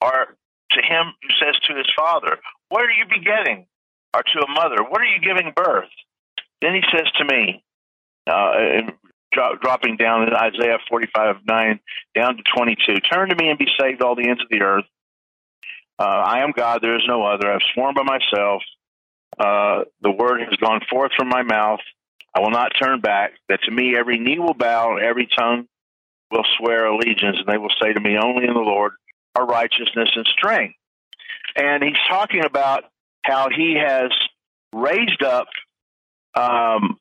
Or 0.00 0.36
to 0.72 0.82
him 0.82 1.12
who 1.22 1.28
says 1.38 1.54
to 1.68 1.76
his 1.76 1.86
father, 1.96 2.38
What 2.70 2.82
are 2.82 2.90
you 2.90 3.04
begetting? 3.08 3.66
Or 4.14 4.22
to 4.22 4.40
a 4.40 4.50
mother, 4.50 4.82
What 4.82 5.00
are 5.00 5.06
you 5.06 5.20
giving 5.20 5.52
birth? 5.54 5.90
Then 6.60 6.74
he 6.74 6.82
says 6.90 7.06
to 7.18 7.24
me, 7.24 7.62
uh, 8.26 8.90
dro- 9.32 9.56
dropping 9.60 9.96
down 9.96 10.22
in 10.26 10.34
Isaiah 10.34 10.78
45 10.88 11.36
9 11.46 11.80
down 12.14 12.36
to 12.36 12.42
22, 12.56 13.00
Turn 13.00 13.28
to 13.28 13.36
me 13.36 13.50
and 13.50 13.58
be 13.58 13.68
saved, 13.78 14.02
all 14.02 14.16
the 14.16 14.28
ends 14.28 14.42
of 14.42 14.48
the 14.50 14.62
earth. 14.62 14.84
Uh, 15.98 16.02
I 16.02 16.42
am 16.42 16.52
God, 16.52 16.80
there 16.82 16.96
is 16.96 17.04
no 17.06 17.24
other. 17.24 17.52
I've 17.52 17.60
sworn 17.74 17.94
by 17.94 18.02
myself. 18.02 18.62
Uh, 19.38 19.84
the 20.00 20.10
word 20.10 20.40
has 20.40 20.56
gone 20.60 20.80
forth 20.90 21.12
from 21.16 21.28
my 21.28 21.42
mouth. 21.42 21.80
I 22.34 22.40
will 22.40 22.50
not 22.50 22.72
turn 22.80 23.00
back. 23.00 23.32
That 23.48 23.60
to 23.64 23.70
me 23.70 23.96
every 23.96 24.18
knee 24.18 24.38
will 24.38 24.54
bow, 24.54 24.96
every 24.96 25.28
tongue 25.36 25.66
will 26.30 26.44
swear 26.58 26.86
allegiance, 26.86 27.38
and 27.38 27.46
they 27.46 27.58
will 27.58 27.72
say 27.82 27.92
to 27.92 28.00
me, 28.00 28.16
Only 28.20 28.46
in 28.46 28.54
the 28.54 28.60
Lord 28.60 28.92
are 29.36 29.46
righteousness 29.46 30.10
and 30.14 30.26
strength. 30.26 30.74
And 31.56 31.82
he's 31.82 31.96
talking 32.08 32.44
about 32.44 32.84
how 33.22 33.48
he 33.54 33.76
has 33.84 34.10
raised 34.72 35.22
up 35.22 35.46
um, 36.34 36.98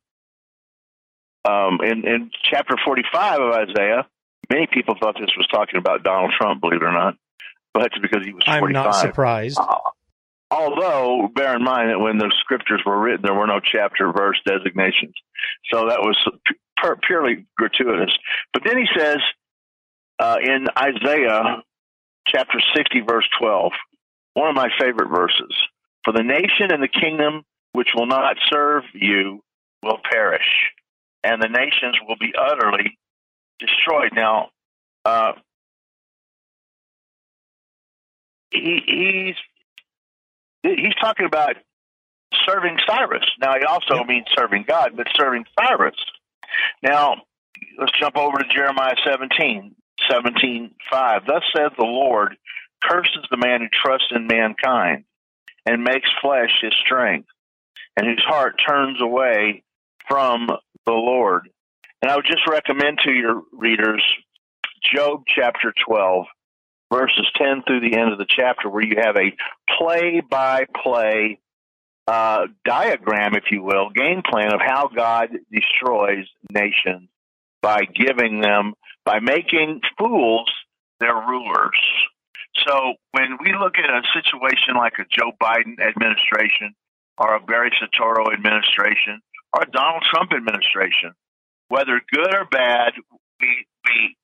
um, 1.45 1.79
in, 1.83 2.07
in 2.07 2.31
chapter 2.49 2.75
45 2.85 3.41
of 3.41 3.51
Isaiah, 3.53 4.07
many 4.49 4.67
people 4.67 4.95
thought 4.99 5.15
this 5.19 5.31
was 5.35 5.47
talking 5.51 5.77
about 5.77 6.03
Donald 6.03 6.31
Trump, 6.39 6.61
believe 6.61 6.81
it 6.81 6.85
or 6.85 6.93
not, 6.93 7.15
but 7.73 7.87
it's 7.87 7.97
because 7.97 8.23
he 8.25 8.33
was 8.33 8.43
45. 8.45 8.63
I'm 8.63 8.71
not 8.71 8.95
surprised. 8.95 9.57
Uh, 9.59 9.79
although, 10.53 11.29
bear 11.33 11.55
in 11.55 11.63
mind 11.63 11.89
that 11.89 11.99
when 11.99 12.17
the 12.17 12.31
scriptures 12.39 12.81
were 12.85 12.99
written, 12.99 13.21
there 13.23 13.33
were 13.33 13.47
no 13.47 13.59
chapter 13.59 14.11
verse 14.11 14.39
designations. 14.45 15.13
So 15.71 15.87
that 15.89 15.99
was 15.99 16.17
purely 17.05 17.45
gratuitous. 17.57 18.11
But 18.53 18.63
then 18.65 18.77
he 18.77 18.87
says 18.95 19.17
uh, 20.19 20.37
in 20.41 20.67
Isaiah 20.77 21.63
chapter 22.27 22.59
60, 22.75 23.01
verse 23.01 23.27
12, 23.39 23.71
one 24.35 24.49
of 24.49 24.55
my 24.55 24.69
favorite 24.79 25.09
verses 25.09 25.55
For 26.03 26.13
the 26.13 26.23
nation 26.23 26.71
and 26.71 26.81
the 26.81 26.87
kingdom 26.87 27.43
which 27.71 27.89
will 27.95 28.05
not 28.05 28.37
serve 28.51 28.83
you 28.93 29.43
will 29.81 29.99
perish 30.09 30.71
and 31.23 31.41
the 31.41 31.47
nations 31.47 31.97
will 32.07 32.17
be 32.19 32.33
utterly 32.37 32.97
destroyed. 33.59 34.11
Now, 34.13 34.49
uh, 35.05 35.33
he, 38.51 38.81
he's 38.85 39.35
he's 40.63 40.95
talking 40.99 41.25
about 41.25 41.55
serving 42.47 42.77
Cyrus. 42.87 43.25
Now 43.39 43.53
he 43.59 43.65
also 43.65 44.03
means 44.03 44.25
serving 44.35 44.65
God, 44.67 44.93
but 44.95 45.07
serving 45.15 45.45
Cyrus. 45.59 45.95
Now 46.81 47.21
let's 47.79 47.97
jump 47.99 48.17
over 48.17 48.37
to 48.37 48.53
Jeremiah 48.53 48.95
17, 49.05 49.75
17, 50.09 50.71
5. 50.89 51.21
Thus 51.25 51.43
saith 51.55 51.73
the 51.77 51.85
Lord, 51.85 52.35
curses 52.83 53.25
the 53.29 53.37
man 53.37 53.61
who 53.61 53.67
trusts 53.71 54.11
in 54.11 54.27
mankind 54.27 55.05
and 55.65 55.83
makes 55.83 56.09
flesh 56.21 56.51
his 56.61 56.73
strength, 56.85 57.29
and 57.95 58.05
whose 58.05 58.23
heart 58.27 58.61
turns 58.67 59.01
away 59.01 59.63
from 60.07 60.47
the 60.85 60.91
Lord. 60.91 61.49
And 62.01 62.11
I 62.11 62.17
would 62.17 62.25
just 62.25 62.45
recommend 62.49 62.99
to 63.05 63.11
your 63.11 63.43
readers 63.53 64.03
Job 64.93 65.23
chapter 65.33 65.73
12, 65.87 66.25
verses 66.93 67.27
10 67.37 67.63
through 67.65 67.79
the 67.79 67.97
end 67.97 68.11
of 68.11 68.17
the 68.17 68.27
chapter, 68.27 68.69
where 68.69 68.85
you 68.85 68.95
have 69.01 69.17
a 69.17 69.33
play 69.77 70.21
by 70.29 70.65
play 70.83 71.39
diagram, 72.07 73.35
if 73.35 73.45
you 73.51 73.63
will, 73.63 73.89
game 73.89 74.21
plan 74.29 74.53
of 74.53 74.59
how 74.61 74.89
God 74.93 75.29
destroys 75.51 76.25
nations 76.51 77.09
by 77.61 77.85
giving 77.85 78.41
them, 78.41 78.73
by 79.05 79.19
making 79.19 79.81
fools 79.97 80.51
their 80.99 81.15
rulers. 81.15 81.79
So 82.67 82.93
when 83.11 83.37
we 83.43 83.53
look 83.53 83.77
at 83.77 83.89
a 83.89 84.01
situation 84.13 84.75
like 84.77 84.93
a 84.99 85.05
Joe 85.09 85.31
Biden 85.41 85.79
administration 85.79 86.75
or 87.17 87.35
a 87.35 87.39
Barry 87.39 87.71
Soetoro 87.71 88.31
administration 88.33 89.21
or 89.53 89.63
a 89.63 89.71
Donald 89.71 90.03
Trump 90.13 90.31
administration, 90.33 91.13
whether 91.69 91.99
good 92.11 92.33
or 92.33 92.45
bad, 92.45 92.93
we, 93.41 93.65
we 93.85 94.15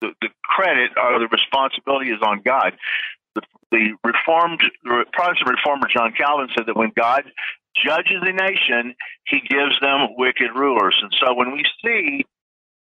the, 0.00 0.10
the 0.20 0.28
credit 0.42 0.92
or 0.96 1.18
the 1.18 1.28
responsibility 1.28 2.10
is 2.10 2.20
on 2.22 2.42
God. 2.44 2.72
The, 3.34 3.42
the 3.70 3.96
reformed, 4.04 4.60
the 4.82 5.04
Protestant 5.12 5.48
reformer 5.48 5.88
John 5.94 6.12
Calvin 6.12 6.48
said 6.56 6.66
that 6.66 6.76
when 6.76 6.92
God 6.96 7.24
judges 7.84 8.22
a 8.22 8.32
nation, 8.32 8.94
He 9.26 9.40
gives 9.40 9.78
them 9.80 10.08
wicked 10.16 10.50
rulers. 10.54 10.96
And 11.02 11.14
so 11.20 11.34
when 11.34 11.52
we 11.52 11.64
see 11.84 12.24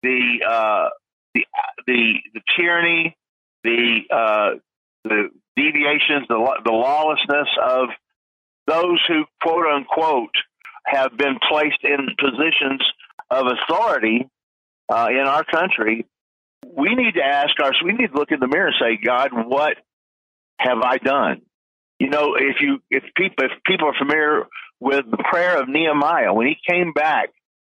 the 0.03 0.45
uh, 0.47 0.89
the 1.33 1.45
the 1.85 2.13
the 2.33 2.41
tyranny, 2.57 3.15
the 3.63 3.99
uh, 4.11 4.49
the 5.03 5.29
deviations, 5.55 6.27
the 6.29 6.59
the 6.63 6.71
lawlessness 6.71 7.49
of 7.61 7.89
those 8.67 8.99
who 9.07 9.25
quote 9.41 9.65
unquote 9.65 10.35
have 10.85 11.17
been 11.17 11.37
placed 11.49 11.83
in 11.83 12.07
positions 12.17 12.81
of 13.29 13.45
authority 13.47 14.29
uh, 14.89 15.07
in 15.09 15.27
our 15.27 15.43
country, 15.43 16.05
we 16.75 16.95
need 16.95 17.15
to 17.15 17.23
ask 17.23 17.59
ourselves, 17.59 17.83
we 17.83 17.93
need 17.93 18.11
to 18.11 18.17
look 18.17 18.31
in 18.31 18.39
the 18.39 18.47
mirror 18.47 18.67
and 18.67 18.75
say, 18.79 18.99
God, 19.03 19.31
what 19.33 19.77
have 20.59 20.79
I 20.83 20.97
done? 20.97 21.41
You 21.99 22.09
know, 22.09 22.35
if 22.35 22.57
you 22.61 22.79
if 22.89 23.03
people 23.15 23.45
if 23.45 23.51
people 23.65 23.87
are 23.87 23.97
familiar 23.97 24.43
with 24.79 25.09
the 25.09 25.23
prayer 25.29 25.59
of 25.59 25.67
Nehemiah 25.67 26.33
when 26.33 26.47
he 26.47 26.57
came 26.67 26.93
back, 26.93 27.29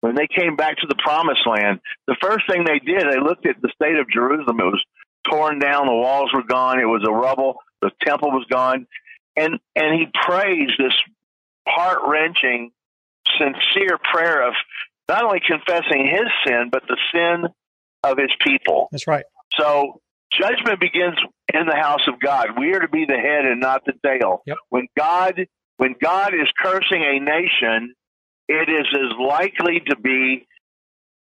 when 0.01 0.15
they 0.15 0.27
came 0.27 0.55
back 0.55 0.77
to 0.77 0.87
the 0.87 0.95
promised 0.95 1.45
land, 1.45 1.79
the 2.07 2.17
first 2.21 2.49
thing 2.49 2.63
they 2.63 2.79
did, 2.79 3.03
they 3.09 3.19
looked 3.19 3.45
at 3.45 3.61
the 3.61 3.71
state 3.73 3.97
of 3.97 4.09
Jerusalem. 4.09 4.59
It 4.59 4.63
was 4.63 4.83
torn 5.29 5.59
down, 5.59 5.87
the 5.87 5.93
walls 5.93 6.31
were 6.33 6.43
gone, 6.43 6.79
it 6.79 6.85
was 6.85 7.05
a 7.07 7.11
rubble, 7.11 7.55
the 7.81 7.91
temple 8.05 8.31
was 8.31 8.45
gone. 8.49 8.87
And 9.37 9.59
and 9.75 9.99
he 9.99 10.07
prays 10.25 10.69
this 10.77 10.93
heart 11.67 11.99
wrenching, 12.05 12.71
sincere 13.37 13.97
prayer 14.11 14.47
of 14.47 14.53
not 15.07 15.23
only 15.23 15.39
confessing 15.45 16.07
his 16.07 16.27
sin, 16.45 16.69
but 16.71 16.83
the 16.87 16.97
sin 17.13 17.45
of 18.03 18.17
his 18.17 18.31
people. 18.45 18.89
That's 18.91 19.07
right. 19.07 19.25
So 19.59 20.01
judgment 20.31 20.79
begins 20.79 21.15
in 21.53 21.65
the 21.65 21.75
house 21.75 22.07
of 22.07 22.19
God. 22.19 22.49
We 22.57 22.73
are 22.73 22.79
to 22.79 22.87
be 22.87 23.05
the 23.05 23.17
head 23.17 23.45
and 23.45 23.59
not 23.59 23.83
the 23.85 23.93
tail. 24.05 24.41
Yep. 24.45 24.57
When 24.69 24.87
God 24.97 25.45
when 25.77 25.95
God 26.01 26.33
is 26.33 26.47
cursing 26.61 27.03
a 27.03 27.19
nation, 27.19 27.93
it 28.47 28.69
is 28.69 28.85
as 28.93 29.17
likely 29.17 29.81
to 29.87 29.95
be 29.95 30.45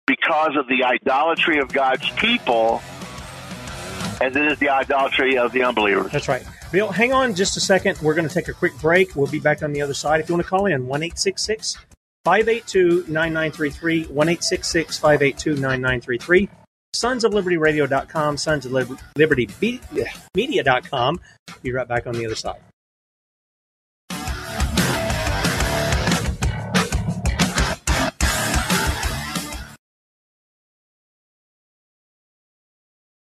because 0.07 0.57
of 0.57 0.67
the 0.69 0.85
idolatry 0.85 1.59
of 1.59 1.73
God's 1.73 2.09
people 2.11 2.81
as 4.21 4.35
it 4.35 4.47
is 4.53 4.59
the 4.59 4.71
idolatry 4.71 5.37
of 5.37 5.53
the 5.53 5.63
unbelievers. 5.63 6.11
That's 6.11 6.29
right. 6.29 6.43
Bill, 6.73 6.91
hang 6.91 7.13
on 7.13 7.35
just 7.35 7.57
a 7.57 7.61
second. 7.61 7.99
We're 8.01 8.15
going 8.15 8.27
to 8.29 8.33
take 8.33 8.49
a 8.49 8.53
quick 8.53 8.79
break. 8.79 9.15
We'll 9.15 9.27
be 9.27 9.41
back 9.41 9.63
on 9.63 9.73
the 9.73 9.83
other 9.83 9.95
side. 9.95 10.21
If 10.21 10.29
you 10.29 10.35
want 10.35 10.45
to 10.45 10.51
call 10.51 10.67
in, 10.67 10.87
1 10.87 11.01
582 11.11 13.05
9933, 13.09 14.05
1 14.05 14.27
582 14.37 15.51
9933. 15.51 16.49
Sons 16.93 17.25
of 17.25 17.35
Liberty 17.35 17.57
Radio.com, 17.57 18.37
Sons 18.37 18.65
of 18.67 18.73
Liberty 18.73 19.49
Media.com. 20.35 21.21
Be 21.63 21.73
right 21.73 21.87
back 21.89 22.07
on 22.07 22.15
the 22.15 22.25
other 22.25 22.35
side. 22.35 22.61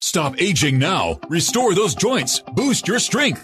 Stop 0.01 0.39
aging 0.41 0.79
now. 0.79 1.19
Restore 1.27 1.75
those 1.75 1.93
joints. 1.93 2.39
Boost 2.53 2.87
your 2.87 2.99
strength. 2.99 3.43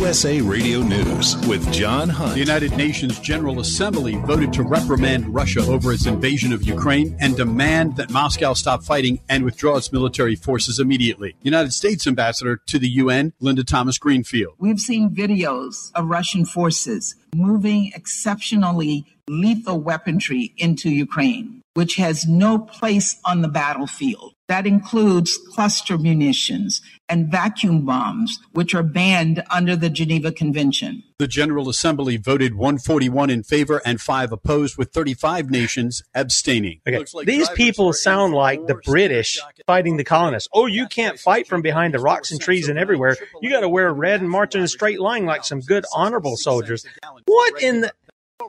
USA 0.00 0.40
Radio 0.40 0.80
News 0.80 1.36
with 1.46 1.70
John 1.74 2.08
Hunt. 2.08 2.32
The 2.32 2.38
United 2.38 2.74
Nations 2.74 3.20
General 3.20 3.60
Assembly 3.60 4.14
voted 4.14 4.50
to 4.54 4.62
reprimand 4.62 5.34
Russia 5.34 5.60
over 5.60 5.92
its 5.92 6.06
invasion 6.06 6.54
of 6.54 6.62
Ukraine 6.62 7.14
and 7.20 7.36
demand 7.36 7.96
that 7.96 8.08
Moscow 8.08 8.54
stop 8.54 8.82
fighting 8.82 9.20
and 9.28 9.44
withdraw 9.44 9.76
its 9.76 9.92
military 9.92 10.36
forces 10.36 10.78
immediately. 10.80 11.36
United 11.42 11.74
States 11.74 12.06
Ambassador 12.06 12.56
to 12.68 12.78
the 12.78 12.88
UN, 12.88 13.34
Linda 13.40 13.62
Thomas 13.62 13.98
Greenfield. 13.98 14.54
We've 14.58 14.80
seen 14.80 15.10
videos 15.10 15.92
of 15.94 16.08
Russian 16.08 16.46
forces 16.46 17.14
moving 17.34 17.92
exceptionally 17.94 19.04
lethal 19.28 19.80
weaponry 19.82 20.54
into 20.56 20.88
Ukraine, 20.88 21.60
which 21.74 21.96
has 21.96 22.26
no 22.26 22.58
place 22.58 23.20
on 23.26 23.42
the 23.42 23.48
battlefield. 23.48 24.32
That 24.50 24.66
includes 24.66 25.38
cluster 25.54 25.96
munitions 25.96 26.82
and 27.08 27.30
vacuum 27.30 27.86
bombs, 27.86 28.36
which 28.50 28.74
are 28.74 28.82
banned 28.82 29.44
under 29.48 29.76
the 29.76 29.88
Geneva 29.88 30.32
Convention. 30.32 31.04
The 31.20 31.28
General 31.28 31.68
Assembly 31.68 32.16
voted 32.16 32.56
141 32.56 33.30
in 33.30 33.44
favor 33.44 33.80
and 33.84 34.00
5 34.00 34.32
opposed, 34.32 34.76
with 34.76 34.90
35 34.90 35.50
nations 35.50 36.02
abstaining. 36.16 36.80
Okay. 36.84 37.04
Like 37.14 37.28
These 37.28 37.48
people 37.50 37.92
sound 37.92 38.34
like 38.34 38.66
the 38.66 38.74
British 38.74 39.38
fighting 39.68 39.98
the 39.98 40.04
colonists. 40.04 40.48
Oh, 40.52 40.66
you 40.66 40.88
can't 40.88 41.16
fight 41.16 41.46
from 41.46 41.62
behind 41.62 41.94
the 41.94 42.00
rocks 42.00 42.32
and 42.32 42.40
trees 42.40 42.68
and 42.68 42.76
everywhere. 42.76 43.16
You 43.40 43.50
got 43.50 43.60
to 43.60 43.68
wear 43.68 43.94
red 43.94 44.20
and 44.20 44.28
march 44.28 44.56
in 44.56 44.62
a 44.62 44.68
straight 44.68 44.98
line 44.98 45.26
like 45.26 45.44
some 45.44 45.60
good, 45.60 45.84
honorable 45.94 46.36
soldiers. 46.36 46.84
What 47.24 47.62
in 47.62 47.82
the. 47.82 47.92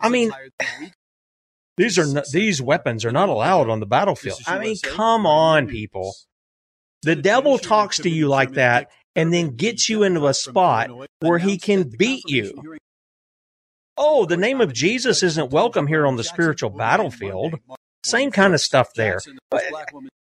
I 0.01 0.09
mean, 0.09 0.31
these 1.77 1.97
are 1.97 2.05
not, 2.07 2.25
these 2.31 2.61
weapons 2.61 3.05
are 3.05 3.11
not 3.11 3.29
allowed 3.29 3.69
on 3.69 3.79
the 3.79 3.85
battlefield. 3.85 4.39
I 4.45 4.59
mean, 4.59 4.75
come 4.83 5.25
on, 5.25 5.67
people. 5.67 6.13
The 7.03 7.15
devil 7.15 7.57
talks 7.57 7.97
to 7.99 8.09
you 8.09 8.27
like 8.27 8.53
that 8.53 8.91
and 9.15 9.33
then 9.33 9.55
gets 9.55 9.89
you 9.89 10.03
into 10.03 10.27
a 10.27 10.33
spot 10.33 10.89
where 11.19 11.39
he 11.39 11.57
can 11.57 11.89
beat 11.97 12.23
you. 12.27 12.77
oh, 13.97 14.25
the 14.25 14.37
name 14.37 14.61
of 14.61 14.73
Jesus 14.73 15.23
isn't 15.23 15.51
welcome 15.51 15.87
here 15.87 16.05
on 16.05 16.15
the 16.15 16.23
spiritual 16.23 16.69
battlefield. 16.69 17.59
Same 18.03 18.31
kind 18.31 18.53
of 18.53 18.61
stuff 18.61 18.93
there. 18.95 19.19
But 19.49 19.63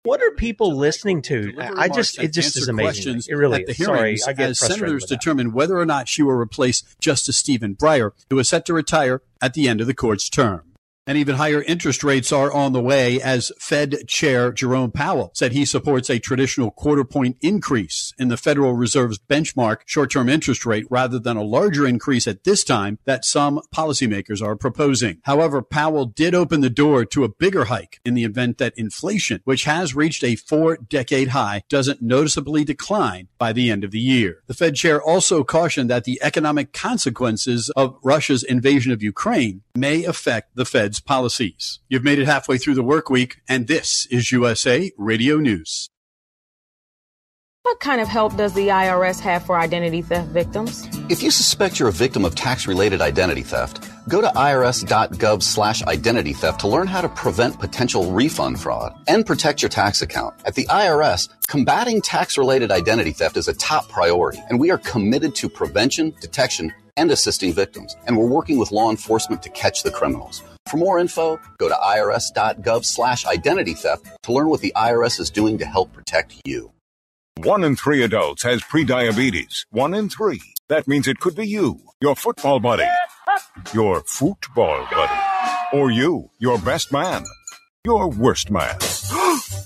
what 0.03 0.23
are 0.23 0.31
people 0.31 0.75
listening 0.75 1.21
to? 1.23 1.53
I 1.59 1.89
just 1.89 2.19
it 2.19 2.33
just 2.33 2.57
is 2.57 2.69
amazing. 2.69 3.23
It 3.29 3.35
really 3.35 3.61
at 3.61 3.67
the 3.67 3.73
is. 3.73 3.79
Sorry, 3.79 4.19
I 4.27 4.33
get 4.33 4.51
as 4.51 4.59
senators 4.61 5.05
determined 5.05 5.53
whether 5.53 5.79
or 5.79 5.85
not 5.85 6.09
she 6.09 6.23
will 6.23 6.33
replace 6.35 6.83
Justice 7.01 7.37
Stephen 7.37 7.75
Breyer, 7.75 8.13
who 8.31 8.39
is 8.39 8.49
set 8.49 8.65
to 8.67 8.75
retire 8.75 9.21
at 9.43 9.55
the 9.55 9.69
end 9.69 9.81
of 9.81 9.87
the 9.87 9.95
court's 9.95 10.29
term. 10.31 10.63
And 11.07 11.17
even 11.17 11.37
higher 11.37 11.63
interest 11.63 12.03
rates 12.03 12.33
are 12.33 12.53
on 12.53 12.73
the 12.73 12.81
way 12.81 13.21
as 13.21 13.53
Fed 13.61 14.09
Chair 14.09 14.51
Jerome 14.51 14.91
Powell 14.91 15.31
said 15.35 15.53
he 15.53 15.65
supports 15.65 16.11
a 16.11 16.19
traditional 16.19 16.73
quarter 16.73 17.05
point 17.05 17.37
increase 17.41 18.13
in 18.19 18.27
the 18.27 18.37
Federal 18.37 18.73
Reserve's 18.73 19.21
benchmark 19.21 19.83
short 19.87 20.11
term 20.11 20.29
interest 20.29 20.67
rate 20.67 20.85
rather 20.91 21.21
than 21.21 21.37
a 21.37 21.45
larger 21.45 21.87
increase 21.87 22.27
at 22.27 22.43
this 22.43 22.65
time 22.65 22.99
that 23.05 23.25
some 23.25 23.61
policymakers 23.73 24.43
are 24.43 24.57
proposing. 24.57 25.19
However, 25.23 25.63
Powell 25.63 26.07
did 26.07 26.35
open 26.35 26.61
the 26.61 26.69
door 26.69 27.05
to 27.05 27.23
a 27.23 27.29
bigger 27.29 27.67
hike 27.67 28.01
in 28.05 28.15
the 28.15 28.25
event 28.25 28.59
that 28.59 28.75
inflation, 28.77 29.43
which 29.45 29.63
has 29.63 29.95
reached 29.95 30.25
a 30.25 30.35
four 30.35 30.77
decade 30.77 31.29
high, 31.29 31.63
doesn't 31.69 32.03
noticeably 32.03 32.65
decline 32.65 33.29
by 33.39 33.53
the 33.53 33.71
end 33.71 33.85
of 33.85 33.93
the 33.93 34.01
year. 34.01 34.43
The 34.49 34.55
Fed 34.55 34.75
chair 34.75 35.01
also 35.01 35.45
cautioned 35.45 35.89
that 35.89 36.03
the 36.03 36.19
economic 36.21 36.73
consequences 36.73 37.71
of 37.77 37.97
Russia's 38.03 38.43
invasion 38.43 38.91
of 38.91 39.05
Ukraine 39.05 39.63
may 39.77 40.05
affect 40.05 40.57
the 40.57 40.65
Fed's 40.65 41.01
policies. 41.01 41.81
You've 41.89 42.05
made 42.05 42.19
it 42.19 42.27
halfway 42.27 42.59
through 42.59 42.75
the 42.75 42.83
work 42.83 43.11
week, 43.11 43.37
and 43.49 43.67
this 43.67 44.07
is 44.07 44.33
USA 44.33 44.91
Radio 44.97 45.37
News. 45.37 45.89
What 47.67 47.81
kind 47.81 48.01
of 48.01 48.07
help 48.07 48.37
does 48.37 48.55
the 48.55 48.69
IRS 48.69 49.19
have 49.19 49.45
for 49.45 49.59
identity 49.59 50.01
theft 50.01 50.29
victims? 50.29 50.87
If 51.11 51.21
you 51.21 51.33
suspect 51.33 51.81
you're 51.81 51.89
a 51.89 51.93
victim 51.93 52.25
of 52.25 52.37
tax-related 52.37 53.01
identity 53.01 53.43
theft, 53.43 53.91
go 54.09 54.21
to 54.21 54.29
irs.gov 54.29 55.43
slash 55.43 55.83
identity 55.83 56.33
theft 56.33 56.61
to 56.61 56.69
learn 56.69 56.87
how 56.87 57.01
to 57.01 57.09
prevent 57.09 57.59
potential 57.59 58.13
refund 58.13 58.61
fraud 58.61 58.95
and 59.09 59.27
protect 59.27 59.63
your 59.63 59.69
tax 59.69 60.01
account. 60.01 60.35
At 60.45 60.55
the 60.55 60.67
IRS, 60.67 61.29
combating 61.49 62.01
tax-related 62.01 62.71
identity 62.71 63.11
theft 63.11 63.37
is 63.37 63.49
a 63.49 63.55
top 63.55 63.89
priority, 63.89 64.39
and 64.49 64.61
we 64.61 64.71
are 64.71 64.79
committed 64.79 65.35
to 65.35 65.49
prevention, 65.49 66.15
detection, 66.21 66.73
and 66.97 67.11
assisting 67.11 67.53
victims. 67.53 67.97
And 68.07 68.17
we're 68.17 68.27
working 68.27 68.59
with 68.59 68.73
law 68.73 68.91
enforcement 68.91 69.43
to 69.43 69.51
catch 69.51 69.83
the 69.83 69.91
criminals. 69.91 70.43
For 70.69 70.77
more 70.79 70.99
info, 70.99 71.39
go 71.59 71.69
to 71.69 71.75
irs.gov 71.75 72.85
slash 72.85 73.25
identity 73.27 73.75
theft 73.75 74.07
to 74.23 74.33
learn 74.33 74.49
what 74.49 74.61
the 74.61 74.73
IRS 74.75 75.21
is 75.21 75.31
doing 75.31 75.59
to 75.59 75.65
help 75.65 75.93
protect 75.93 76.41
you. 76.45 76.73
One 77.39 77.65
in 77.65 77.77
three 77.77 78.03
adults 78.03 78.43
has 78.45 78.63
prediabetes. 78.63 79.67
One 79.71 79.95
in 79.95 80.09
three. 80.09 80.41
That 80.69 80.89
means 80.89 81.07
it 81.07 81.21
could 81.21 81.37
be 81.37 81.47
you, 81.47 81.81
your 82.01 82.17
football 82.17 82.59
buddy, 82.59 82.87
your 83.73 84.01
football 84.01 84.87
buddy, 84.91 85.21
or 85.73 85.91
you, 85.91 86.31
your 86.39 86.59
best 86.59 86.93
man, 86.93 87.25
your 87.85 88.09
worst 88.09 88.51
man, 88.51 88.77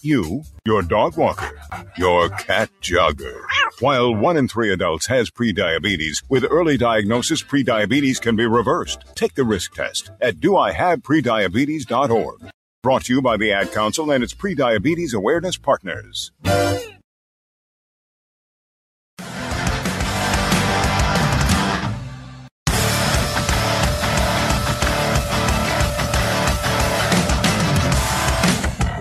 you, 0.02 0.42
your 0.64 0.82
dog 0.82 1.16
walker, 1.16 1.56
your 1.96 2.28
cat 2.28 2.68
jogger. 2.80 3.42
While 3.80 4.14
one 4.14 4.36
in 4.36 4.46
three 4.48 4.72
adults 4.72 5.06
has 5.06 5.30
prediabetes, 5.30 6.22
with 6.28 6.44
early 6.50 6.76
diagnosis, 6.76 7.42
prediabetes 7.42 8.20
can 8.20 8.36
be 8.36 8.46
reversed. 8.46 9.04
Take 9.14 9.34
the 9.34 9.44
risk 9.44 9.72
test 9.74 10.10
at 10.20 10.36
doihaveprediabetes.org. 10.36 12.50
Brought 12.82 13.04
to 13.04 13.14
you 13.14 13.22
by 13.22 13.36
the 13.36 13.52
Ad 13.52 13.72
Council 13.72 14.10
and 14.10 14.24
its 14.24 14.34
prediabetes 14.34 15.14
awareness 15.14 15.56
partners. 15.58 16.32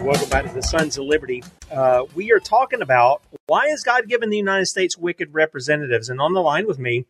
Welcome 0.09 0.29
back 0.29 0.47
to 0.47 0.55
the 0.55 0.63
Sons 0.63 0.97
of 0.97 1.05
Liberty. 1.05 1.43
Uh, 1.71 2.05
we 2.15 2.31
are 2.31 2.39
talking 2.39 2.81
about 2.81 3.21
why 3.45 3.67
has 3.67 3.83
God 3.83 4.07
given 4.07 4.31
the 4.31 4.37
United 4.37 4.65
States 4.65 4.97
wicked 4.97 5.35
representatives? 5.35 6.09
And 6.09 6.19
on 6.19 6.33
the 6.33 6.41
line 6.41 6.65
with 6.65 6.79
me 6.79 7.05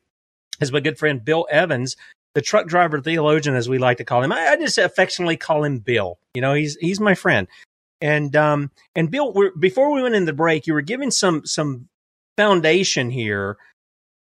is 0.60 0.74
my 0.74 0.82
good 0.82 0.98
friend 0.98 1.24
Bill 1.24 1.48
Evans, 1.50 1.96
the 2.36 2.42
truck 2.42 2.68
driver 2.68 3.00
theologian, 3.00 3.56
as 3.56 3.70
we 3.70 3.78
like 3.78 4.00
to 4.00 4.04
call 4.04 4.22
him. 4.22 4.34
I, 4.34 4.48
I 4.48 4.58
just 4.58 4.78
affectionately 4.78 5.38
call 5.38 5.64
him 5.64 5.80
Bill. 5.80 6.20
You 6.34 6.42
know, 6.42 6.54
he's 6.54 6.76
he's 6.76 7.00
my 7.00 7.16
friend. 7.16 7.48
And 8.02 8.36
um 8.36 8.70
and 8.96 9.10
Bill, 9.10 9.34
before 9.58 9.94
we 9.94 10.04
went 10.04 10.16
in 10.16 10.26
the 10.26 10.34
break, 10.34 10.68
you 10.68 10.74
were 10.74 10.82
giving 10.82 11.10
some 11.10 11.46
some 11.46 11.88
foundation 12.36 13.12
here 13.12 13.56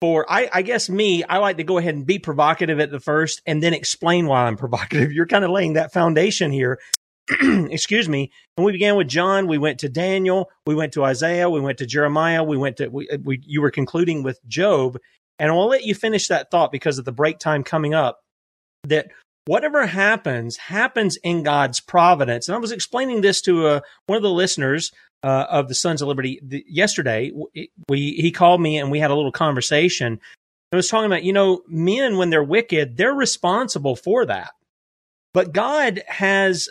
for 0.01 0.31
I, 0.31 0.51
I 0.53 0.61
guess 0.61 0.87
me. 0.87 1.23
I 1.23 1.39
like 1.39 1.57
to 1.57 1.63
go 1.63 1.79
ahead 1.79 1.95
and 1.95 2.05
be 2.05 2.19
provocative 2.19 2.79
at 2.79 2.91
the 2.91 2.99
first, 2.99 3.41
and 3.47 3.63
then 3.63 3.73
explain 3.73 4.27
why 4.27 4.43
I'm 4.43 4.55
provocative. 4.55 5.11
You're 5.13 5.25
kind 5.25 5.43
of 5.43 5.49
laying 5.49 5.73
that 5.73 5.93
foundation 5.93 6.51
here. 6.51 6.77
excuse 7.69 8.07
me. 8.07 8.31
And 8.55 8.65
we 8.65 8.71
began 8.71 8.95
with 8.95 9.07
John. 9.07 9.47
We 9.47 9.57
went 9.57 9.79
to 9.79 9.89
Daniel. 9.89 10.49
We 10.65 10.75
went 10.75 10.93
to 10.93 11.03
Isaiah. 11.03 11.49
We 11.49 11.59
went 11.59 11.77
to 11.79 11.85
Jeremiah. 11.85 12.43
We 12.43 12.57
went 12.57 12.77
to, 12.77 12.87
we, 12.87 13.07
we, 13.23 13.41
you 13.45 13.61
were 13.61 13.71
concluding 13.71 14.23
with 14.23 14.39
Job. 14.47 14.97
And 15.39 15.51
I'll 15.51 15.67
let 15.67 15.83
you 15.83 15.93
finish 15.93 16.27
that 16.27 16.49
thought 16.51 16.71
because 16.71 16.97
of 16.97 17.05
the 17.05 17.11
break 17.11 17.39
time 17.39 17.63
coming 17.63 17.93
up 17.93 18.19
that 18.85 19.09
whatever 19.45 19.85
happens, 19.85 20.57
happens 20.57 21.17
in 21.17 21.43
God's 21.43 21.79
providence. 21.79 22.47
And 22.47 22.55
I 22.55 22.59
was 22.59 22.71
explaining 22.71 23.21
this 23.21 23.41
to 23.41 23.67
uh, 23.67 23.79
one 24.07 24.17
of 24.17 24.23
the 24.23 24.31
listeners 24.31 24.91
uh, 25.23 25.45
of 25.49 25.67
the 25.67 25.75
Sons 25.75 26.01
of 26.01 26.07
Liberty 26.07 26.39
the, 26.41 26.63
yesterday. 26.67 27.31
We, 27.89 28.11
he 28.13 28.31
called 28.31 28.61
me 28.61 28.77
and 28.77 28.91
we 28.91 28.99
had 28.99 29.11
a 29.11 29.15
little 29.15 29.31
conversation. 29.31 30.19
I 30.71 30.75
was 30.75 30.89
talking 30.89 31.05
about, 31.05 31.23
you 31.23 31.33
know, 31.33 31.61
men, 31.67 32.17
when 32.17 32.29
they're 32.29 32.43
wicked, 32.43 32.97
they're 32.97 33.13
responsible 33.13 33.95
for 33.95 34.25
that. 34.25 34.51
But 35.33 35.53
God 35.53 36.01
has 36.07 36.69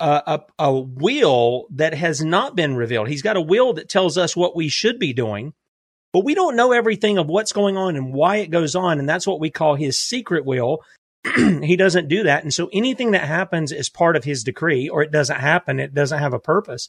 a, 0.00 0.22
a, 0.58 0.64
a 0.66 0.72
will 0.72 1.66
that 1.70 1.94
has 1.94 2.22
not 2.22 2.56
been 2.56 2.76
revealed. 2.76 3.08
He's 3.08 3.22
got 3.22 3.36
a 3.36 3.40
will 3.40 3.74
that 3.74 3.88
tells 3.88 4.18
us 4.18 4.36
what 4.36 4.56
we 4.56 4.68
should 4.68 4.98
be 4.98 5.12
doing, 5.12 5.54
but 6.12 6.24
we 6.24 6.34
don't 6.34 6.56
know 6.56 6.72
everything 6.72 7.18
of 7.18 7.28
what's 7.28 7.52
going 7.52 7.76
on 7.76 7.96
and 7.96 8.12
why 8.12 8.36
it 8.36 8.50
goes 8.50 8.74
on. 8.74 8.98
And 8.98 9.08
that's 9.08 9.26
what 9.26 9.40
we 9.40 9.50
call 9.50 9.74
his 9.74 9.98
secret 9.98 10.44
will. 10.44 10.82
he 11.36 11.76
doesn't 11.76 12.08
do 12.08 12.24
that. 12.24 12.42
And 12.42 12.52
so 12.52 12.68
anything 12.72 13.12
that 13.12 13.24
happens 13.24 13.72
is 13.72 13.88
part 13.88 14.16
of 14.16 14.24
his 14.24 14.44
decree 14.44 14.88
or 14.88 15.02
it 15.02 15.10
doesn't 15.10 15.40
happen. 15.40 15.80
It 15.80 15.94
doesn't 15.94 16.18
have 16.18 16.34
a 16.34 16.38
purpose. 16.38 16.88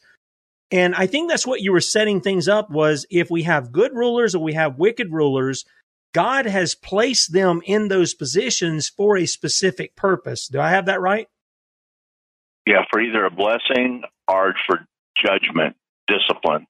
And 0.69 0.93
I 0.95 1.07
think 1.07 1.29
that's 1.29 1.47
what 1.47 1.61
you 1.61 1.71
were 1.71 1.81
setting 1.81 2.19
things 2.19 2.47
up 2.47 2.69
was 2.69 3.05
if 3.09 3.31
we 3.31 3.43
have 3.43 3.71
good 3.71 3.93
rulers 3.93 4.35
or 4.35 4.43
we 4.43 4.53
have 4.53 4.77
wicked 4.77 5.11
rulers, 5.11 5.63
God 6.13 6.45
has 6.45 6.75
placed 6.75 7.31
them 7.31 7.61
in 7.65 7.87
those 7.87 8.13
positions 8.13 8.89
for 8.89 9.17
a 9.17 9.25
specific 9.25 9.95
purpose. 9.95 10.47
Do 10.47 10.59
I 10.59 10.71
have 10.71 10.87
that 10.87 10.99
right? 10.99 11.27
Yeah, 12.67 12.83
for 12.91 12.99
either 12.99 13.23
a 13.23 13.31
blessing 13.31 14.03
or 14.27 14.53
for 14.65 14.85
judgment, 15.15 15.77
discipline. 16.05 16.67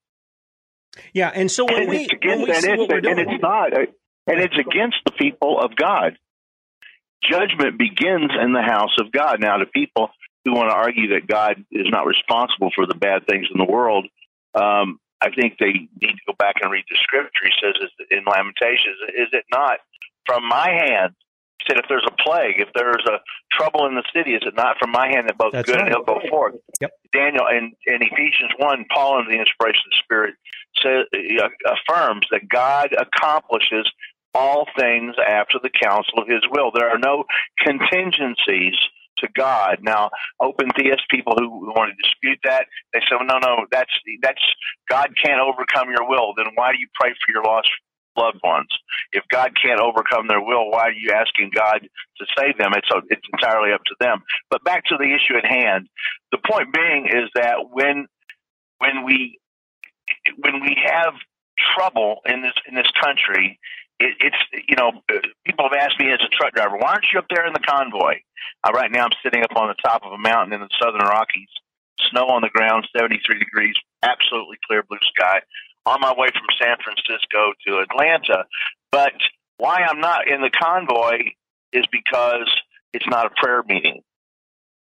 Yeah, 1.12 1.32
and 1.34 1.50
so 1.50 1.64
when 1.64 1.82
and 1.82 1.88
we, 1.88 1.96
it's 2.04 2.14
when 2.24 2.42
we 2.42 2.50
and, 2.52 2.62
see 2.62 2.70
it's, 2.70 2.78
what 2.78 2.88
we're 2.88 3.10
and 3.10 3.18
it's 3.18 3.42
not, 3.42 3.72
and 3.72 4.40
it's 4.40 4.56
against 4.56 4.98
the 5.04 5.10
people 5.10 5.58
of 5.58 5.74
God. 5.74 6.16
Judgment 7.28 7.78
begins 7.78 8.30
in 8.40 8.52
the 8.52 8.62
house 8.62 8.94
of 9.00 9.10
God. 9.10 9.40
Now, 9.40 9.56
to 9.56 9.66
people 9.66 10.10
who 10.44 10.54
want 10.54 10.70
to 10.70 10.76
argue 10.76 11.18
that 11.18 11.26
God 11.26 11.64
is 11.72 11.86
not 11.90 12.06
responsible 12.06 12.70
for 12.76 12.86
the 12.86 12.94
bad 12.94 13.26
things 13.26 13.48
in 13.52 13.58
the 13.58 13.70
world, 13.70 14.06
um, 14.54 15.00
I 15.20 15.30
think 15.34 15.58
they 15.58 15.90
need 16.00 16.14
to 16.14 16.26
go 16.28 16.34
back 16.38 16.54
and 16.62 16.70
read 16.70 16.84
the 16.88 16.96
scripture. 17.02 17.42
He 17.42 17.50
says 17.60 17.74
in 18.12 18.22
Lamentations, 18.24 19.02
"Is 19.18 19.28
it 19.32 19.46
not 19.50 19.80
from 20.26 20.46
my 20.46 20.70
hand?" 20.70 21.14
He 21.58 21.66
said, 21.68 21.78
"If 21.78 21.86
there's 21.88 22.06
a 22.06 22.22
plague, 22.22 22.60
if 22.60 22.68
there's 22.74 23.04
a 23.06 23.18
trouble 23.52 23.86
in 23.86 23.94
the 23.94 24.04
city, 24.14 24.34
is 24.34 24.42
it 24.46 24.54
not 24.54 24.76
from 24.78 24.90
my 24.90 25.08
hand 25.08 25.28
that 25.28 25.38
both 25.38 25.52
That's 25.52 25.66
good 25.66 25.76
right. 25.76 25.86
and 25.86 25.94
ill 25.94 26.04
go 26.04 26.20
forth?" 26.28 26.54
Yep. 26.80 26.92
Daniel 27.12 27.46
in, 27.46 27.72
in 27.86 28.02
Ephesians 28.02 28.52
one, 28.58 28.84
Paul 28.92 29.18
under 29.18 29.30
the 29.30 29.38
inspiration 29.38 29.82
of 29.86 29.92
the 29.92 30.02
Spirit 30.04 30.34
says, 30.82 31.04
uh, 31.42 31.48
affirms 31.74 32.26
that 32.30 32.48
God 32.48 32.94
accomplishes 32.94 33.90
all 34.34 34.66
things 34.78 35.16
after 35.18 35.58
the 35.62 35.70
counsel 35.70 36.18
of 36.18 36.28
His 36.28 36.42
will. 36.50 36.70
There 36.72 36.88
are 36.88 36.98
no 36.98 37.24
contingencies 37.58 38.74
to 39.18 39.28
God. 39.36 39.78
Now, 39.82 40.10
open 40.40 40.70
theist 40.76 41.02
people 41.10 41.34
who 41.36 41.48
want 41.74 41.90
to 41.90 42.02
dispute 42.02 42.38
that, 42.44 42.66
they 42.92 43.00
say, 43.00 43.16
well, 43.18 43.26
"No, 43.26 43.38
no, 43.38 43.66
that's 43.70 43.90
that's 44.22 44.42
God 44.88 45.10
can't 45.22 45.40
overcome 45.40 45.90
your 45.90 46.08
will. 46.08 46.34
Then 46.36 46.46
why 46.54 46.72
do 46.72 46.78
you 46.78 46.88
pray 47.00 47.10
for 47.10 47.32
your 47.32 47.42
lost 47.42 47.68
loved 48.18 48.40
ones? 48.42 48.68
If 49.12 49.24
God 49.30 49.52
can't 49.60 49.80
overcome 49.80 50.26
their 50.26 50.40
will, 50.40 50.70
why 50.70 50.88
are 50.88 50.92
you 50.92 51.12
asking 51.14 51.52
God 51.54 51.80
to 52.18 52.26
save 52.36 52.58
them? 52.58 52.72
It's 52.74 52.88
it's 53.10 53.26
entirely 53.32 53.72
up 53.72 53.84
to 53.86 53.94
them." 54.00 54.22
But 54.50 54.64
back 54.64 54.84
to 54.86 54.96
the 54.98 55.14
issue 55.14 55.38
at 55.38 55.46
hand. 55.46 55.88
The 56.32 56.38
point 56.38 56.74
being 56.74 57.06
is 57.06 57.30
that 57.34 57.70
when 57.70 58.06
when 58.78 59.04
we 59.04 59.38
when 60.38 60.60
we 60.60 60.76
have 60.84 61.14
trouble 61.76 62.20
in 62.26 62.42
this 62.42 62.54
in 62.68 62.74
this 62.74 62.90
country, 63.00 63.58
it, 64.00 64.16
it's 64.20 64.36
you 64.68 64.76
know 64.76 64.92
people 65.44 65.68
have 65.70 65.78
asked 65.78 65.98
me 65.98 66.10
as 66.12 66.20
a 66.24 66.28
truck 66.28 66.54
driver, 66.54 66.76
why 66.76 66.92
aren't 66.92 67.06
you 67.12 67.18
up 67.18 67.26
there 67.30 67.46
in 67.46 67.52
the 67.52 67.60
convoy? 67.60 68.14
Uh, 68.64 68.72
right 68.72 68.90
now, 68.90 69.04
I'm 69.04 69.16
sitting 69.22 69.42
up 69.42 69.56
on 69.56 69.68
the 69.68 69.78
top 69.82 70.02
of 70.04 70.12
a 70.12 70.18
mountain 70.18 70.52
in 70.52 70.60
the 70.60 70.68
Southern 70.80 71.06
Rockies, 71.06 71.50
snow 72.10 72.26
on 72.28 72.42
the 72.42 72.48
ground, 72.48 72.88
73 72.96 73.38
degrees, 73.38 73.74
absolutely 74.02 74.58
clear 74.66 74.82
blue 74.82 74.98
sky, 75.14 75.40
on 75.88 76.00
my 76.00 76.12
way 76.16 76.28
from 76.32 76.46
San 76.60 76.76
Francisco 76.84 77.52
to 77.66 77.78
Atlanta. 77.78 78.44
But 78.92 79.14
why 79.56 79.82
I'm 79.88 80.00
not 80.00 80.28
in 80.28 80.40
the 80.42 80.50
convoy 80.50 81.32
is 81.72 81.84
because 81.90 82.48
It's 82.92 83.06
not 83.06 83.26
a 83.26 83.30
prayer 83.30 83.62
meeting. 83.68 84.00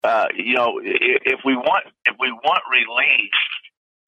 Uh, 0.03 0.27
you 0.35 0.55
know, 0.55 0.81
if, 0.83 1.23
if 1.25 1.41
we 1.45 1.55
want 1.55 1.85
if 2.07 2.17
we 2.19 2.33
want 2.33 2.63
relief, 2.69 3.31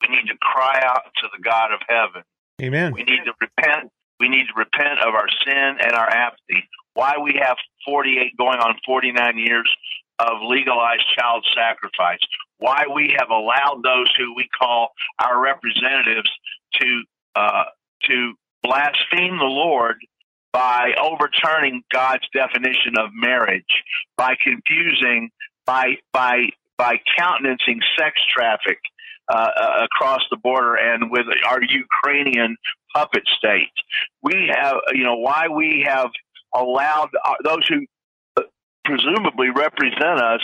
we 0.02 0.16
need 0.16 0.26
to 0.26 0.36
cry 0.40 0.82
out 0.84 1.04
to 1.22 1.28
the 1.36 1.40
God 1.42 1.72
of 1.72 1.80
heaven. 1.88 2.22
Amen. 2.60 2.92
We 2.92 3.04
need 3.04 3.22
to 3.24 3.34
repent. 3.40 3.92
We 4.18 4.28
need 4.28 4.46
to 4.46 4.54
repent 4.56 4.98
of 5.00 5.14
our 5.14 5.28
sin 5.44 5.78
and 5.80 5.92
our 5.92 6.08
apathy. 6.08 6.68
Why 6.94 7.14
we 7.22 7.38
have 7.40 7.56
48 7.86 8.36
going 8.36 8.58
on 8.58 8.76
49 8.86 9.38
years 9.38 9.70
of 10.18 10.42
legalized 10.42 11.04
child 11.18 11.44
sacrifice. 11.54 12.20
Why 12.58 12.84
we 12.92 13.14
have 13.18 13.30
allowed 13.30 13.82
those 13.82 14.12
who 14.18 14.34
we 14.34 14.48
call 14.58 14.88
our 15.22 15.40
representatives 15.40 16.30
to 16.80 17.02
uh, 17.36 17.64
to 18.08 18.34
blaspheme 18.62 19.38
the 19.38 19.44
Lord 19.44 19.96
by 20.52 20.92
overturning 21.02 21.82
God's 21.92 22.28
definition 22.32 22.94
of 22.98 23.10
marriage, 23.12 23.82
by 24.16 24.36
confusing, 24.42 25.30
by 25.66 25.96
by 26.12 26.50
by 26.78 27.00
countenancing 27.18 27.80
sex 27.98 28.20
traffic 28.34 28.78
uh, 29.32 29.50
uh, 29.56 29.86
across 29.86 30.20
the 30.30 30.36
border 30.36 30.74
and 30.74 31.10
with 31.10 31.26
our 31.48 31.60
Ukrainian 31.62 32.56
puppet 32.94 33.22
state. 33.38 33.72
We 34.22 34.52
have, 34.54 34.76
you 34.92 35.02
know, 35.02 35.16
why 35.16 35.48
we 35.48 35.84
have 35.88 36.10
allowed 36.54 37.10
uh, 37.24 37.34
those 37.42 37.66
who 37.68 37.86
presumably 38.84 39.50
represent 39.50 40.20
us 40.20 40.40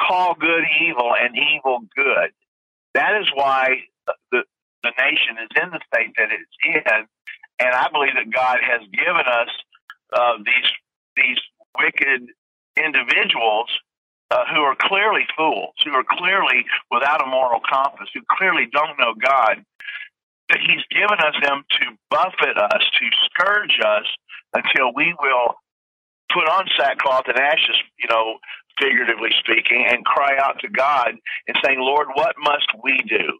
call 0.00 0.34
good 0.34 0.64
evil 0.80 1.12
and 1.20 1.36
evil 1.36 1.80
good. 1.96 2.30
That 2.94 3.20
is 3.20 3.28
why 3.34 3.84
the 4.30 4.44
the 4.82 4.92
nation 4.98 5.36
is 5.42 5.50
in 5.60 5.70
the 5.70 5.80
state 5.92 6.14
that 6.16 6.28
it's 6.30 6.56
in, 6.64 7.06
and 7.58 7.74
I 7.74 7.88
believe 7.90 8.14
that 8.14 8.30
God 8.32 8.58
has 8.62 8.80
given 8.92 9.26
us 9.26 9.48
uh, 10.12 10.38
these 10.38 10.70
these 11.16 11.38
wicked 11.78 12.30
individuals 12.76 13.68
uh, 14.30 14.44
who 14.54 14.60
are 14.60 14.76
clearly 14.80 15.26
fools, 15.36 15.74
who 15.84 15.92
are 15.92 16.04
clearly 16.04 16.64
without 16.90 17.22
a 17.22 17.26
moral 17.26 17.60
compass, 17.68 18.08
who 18.14 18.20
clearly 18.38 18.68
don't 18.72 18.98
know 18.98 19.14
God, 19.14 19.64
that 20.50 20.60
He's 20.60 20.84
given 20.90 21.18
us 21.18 21.34
them 21.42 21.64
to 21.80 21.86
buffet 22.10 22.56
us, 22.56 22.82
to 23.00 23.06
scourge 23.26 23.78
us 23.84 24.06
until 24.54 24.92
we 24.94 25.14
will 25.20 25.56
put 26.32 26.48
on 26.48 26.66
sackcloth 26.78 27.24
and 27.28 27.38
ashes, 27.38 27.76
you 27.98 28.08
know, 28.08 28.38
figuratively 28.80 29.30
speaking, 29.38 29.86
and 29.88 30.04
cry 30.04 30.36
out 30.38 30.58
to 30.60 30.68
God 30.68 31.10
and 31.46 31.56
saying, 31.64 31.78
Lord, 31.80 32.08
what 32.14 32.34
must 32.38 32.66
we 32.82 32.98
do? 33.08 33.38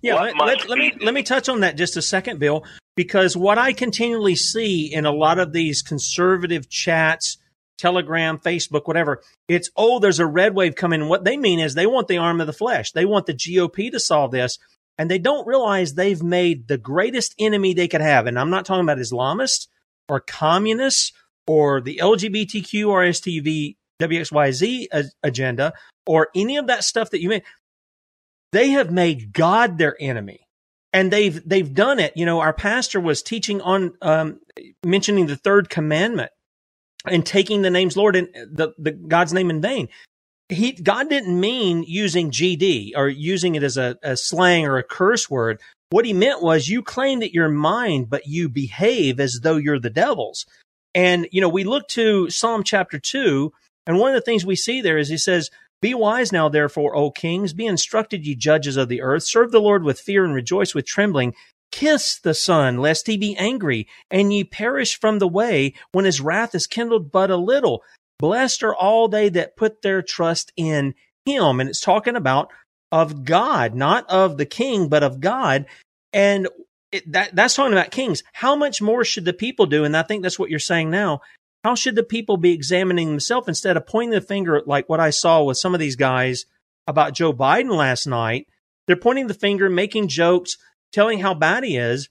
Yeah, 0.00 0.14
let, 0.14 0.38
let, 0.38 0.68
let, 0.68 0.78
me 0.78 0.92
let 1.00 1.12
me 1.12 1.22
touch 1.22 1.48
on 1.48 1.60
that 1.60 1.76
just 1.76 1.96
a 1.96 2.02
second, 2.02 2.38
Bill, 2.38 2.64
because 2.94 3.36
what 3.36 3.58
I 3.58 3.72
continually 3.72 4.36
see 4.36 4.92
in 4.92 5.06
a 5.06 5.12
lot 5.12 5.38
of 5.38 5.52
these 5.52 5.82
conservative 5.82 6.68
chats 6.68 7.38
Telegram, 7.82 8.38
Facebook, 8.38 8.86
whatever. 8.86 9.22
It's, 9.48 9.68
oh, 9.76 9.98
there's 9.98 10.20
a 10.20 10.26
red 10.26 10.54
wave 10.54 10.76
coming. 10.76 11.08
What 11.08 11.24
they 11.24 11.36
mean 11.36 11.58
is 11.58 11.74
they 11.74 11.86
want 11.86 12.06
the 12.06 12.18
arm 12.18 12.40
of 12.40 12.46
the 12.46 12.52
flesh. 12.52 12.92
They 12.92 13.04
want 13.04 13.26
the 13.26 13.34
GOP 13.34 13.90
to 13.90 13.98
solve 13.98 14.30
this. 14.30 14.58
And 14.98 15.10
they 15.10 15.18
don't 15.18 15.48
realize 15.48 15.94
they've 15.94 16.22
made 16.22 16.68
the 16.68 16.78
greatest 16.78 17.34
enemy 17.40 17.74
they 17.74 17.88
could 17.88 18.00
have. 18.00 18.28
And 18.28 18.38
I'm 18.38 18.50
not 18.50 18.66
talking 18.66 18.84
about 18.84 18.98
Islamists 18.98 19.66
or 20.08 20.20
communists 20.20 21.12
or 21.46 21.80
the 21.80 21.98
LGBTQ 22.02 22.88
or 22.88 23.02
STV 23.02 23.76
WXYZ 24.00 24.86
agenda 25.22 25.72
or 26.06 26.28
any 26.34 26.56
of 26.56 26.66
that 26.66 26.84
stuff 26.84 27.10
that 27.10 27.20
you 27.20 27.28
made. 27.28 27.44
They 28.52 28.70
have 28.70 28.90
made 28.90 29.32
God 29.32 29.78
their 29.78 29.96
enemy 30.00 30.46
and 30.92 31.10
they've 31.10 31.46
they've 31.48 31.72
done 31.72 31.98
it. 31.98 32.16
You 32.16 32.26
know, 32.26 32.40
our 32.40 32.52
pastor 32.52 33.00
was 33.00 33.22
teaching 33.22 33.60
on 33.60 33.94
um, 34.02 34.40
mentioning 34.84 35.26
the 35.26 35.36
third 35.36 35.70
commandment, 35.70 36.30
and 37.06 37.24
taking 37.24 37.62
the 37.62 37.70
name's 37.70 37.96
Lord 37.96 38.16
and 38.16 38.28
the, 38.34 38.72
the 38.78 38.92
God's 38.92 39.32
name 39.32 39.50
in 39.50 39.60
vain. 39.60 39.88
He, 40.48 40.72
God 40.72 41.08
didn't 41.08 41.38
mean 41.38 41.82
using 41.86 42.30
GD 42.30 42.92
or 42.94 43.08
using 43.08 43.54
it 43.54 43.62
as 43.62 43.78
a, 43.78 43.96
a 44.02 44.16
slang 44.16 44.66
or 44.66 44.76
a 44.76 44.82
curse 44.82 45.30
word. 45.30 45.60
What 45.90 46.04
he 46.04 46.12
meant 46.12 46.42
was 46.42 46.68
you 46.68 46.82
claim 46.82 47.20
that 47.20 47.32
you're 47.32 47.48
mine, 47.48 48.04
but 48.04 48.26
you 48.26 48.48
behave 48.48 49.18
as 49.18 49.40
though 49.42 49.56
you're 49.56 49.80
the 49.80 49.90
devil's. 49.90 50.44
And, 50.94 51.28
you 51.30 51.40
know, 51.40 51.48
we 51.48 51.64
look 51.64 51.88
to 51.88 52.28
Psalm 52.30 52.62
chapter 52.64 52.98
two, 52.98 53.52
and 53.86 53.98
one 53.98 54.10
of 54.10 54.14
the 54.14 54.20
things 54.20 54.44
we 54.44 54.56
see 54.56 54.80
there 54.80 54.98
is 54.98 55.08
he 55.08 55.18
says, 55.18 55.50
Be 55.80 55.94
wise 55.94 56.32
now, 56.32 56.48
therefore, 56.48 56.94
O 56.96 57.10
kings, 57.10 57.52
be 57.52 57.66
instructed, 57.66 58.26
ye 58.26 58.34
judges 58.34 58.76
of 58.76 58.88
the 58.88 59.02
earth, 59.02 59.24
serve 59.24 59.52
the 59.52 59.60
Lord 59.60 59.84
with 59.84 60.00
fear 60.00 60.24
and 60.24 60.34
rejoice 60.34 60.74
with 60.74 60.86
trembling. 60.86 61.34
Kiss 61.70 62.18
the 62.18 62.34
Son, 62.34 62.78
lest 62.78 63.06
he 63.06 63.16
be 63.16 63.36
angry, 63.36 63.88
and 64.10 64.32
ye 64.32 64.44
perish 64.44 65.00
from 65.00 65.18
the 65.18 65.28
way 65.28 65.72
when 65.92 66.04
his 66.04 66.20
wrath 66.20 66.54
is 66.54 66.66
kindled 66.66 67.10
but 67.10 67.30
a 67.30 67.36
little. 67.36 67.82
Blessed 68.18 68.62
are 68.62 68.74
all 68.74 69.08
they 69.08 69.30
that 69.30 69.56
put 69.56 69.82
their 69.82 70.02
trust 70.02 70.52
in 70.56 70.94
him. 71.24 71.60
And 71.60 71.68
it's 71.68 71.80
talking 71.80 72.14
about 72.14 72.50
of 72.92 73.24
God, 73.24 73.74
not 73.74 74.08
of 74.10 74.36
the 74.36 74.46
king, 74.46 74.88
but 74.88 75.02
of 75.02 75.20
God. 75.20 75.64
And 76.12 76.46
it, 76.92 77.10
that, 77.12 77.34
that's 77.34 77.54
talking 77.54 77.72
about 77.72 77.90
kings. 77.90 78.22
How 78.32 78.54
much 78.54 78.80
more 78.80 79.04
should 79.04 79.24
the 79.24 79.32
people 79.32 79.66
do? 79.66 79.84
And 79.84 79.96
I 79.96 80.02
think 80.02 80.22
that's 80.22 80.38
what 80.38 80.50
you're 80.50 80.58
saying 80.58 80.90
now. 80.90 81.22
How 81.64 81.74
should 81.74 81.94
the 81.94 82.02
people 82.02 82.36
be 82.36 82.52
examining 82.52 83.08
themselves 83.08 83.48
instead 83.48 83.76
of 83.76 83.86
pointing 83.86 84.10
the 84.10 84.20
finger 84.20 84.62
like 84.66 84.88
what 84.88 85.00
I 85.00 85.10
saw 85.10 85.42
with 85.42 85.58
some 85.58 85.74
of 85.74 85.80
these 85.80 85.96
guys 85.96 86.44
about 86.86 87.14
Joe 87.14 87.32
Biden 87.32 87.74
last 87.74 88.06
night? 88.06 88.46
They're 88.86 88.96
pointing 88.96 89.28
the 89.28 89.34
finger, 89.34 89.70
making 89.70 90.08
jokes, 90.08 90.56
telling 90.92 91.20
how 91.20 91.34
bad 91.34 91.64
he 91.64 91.76
is. 91.76 92.08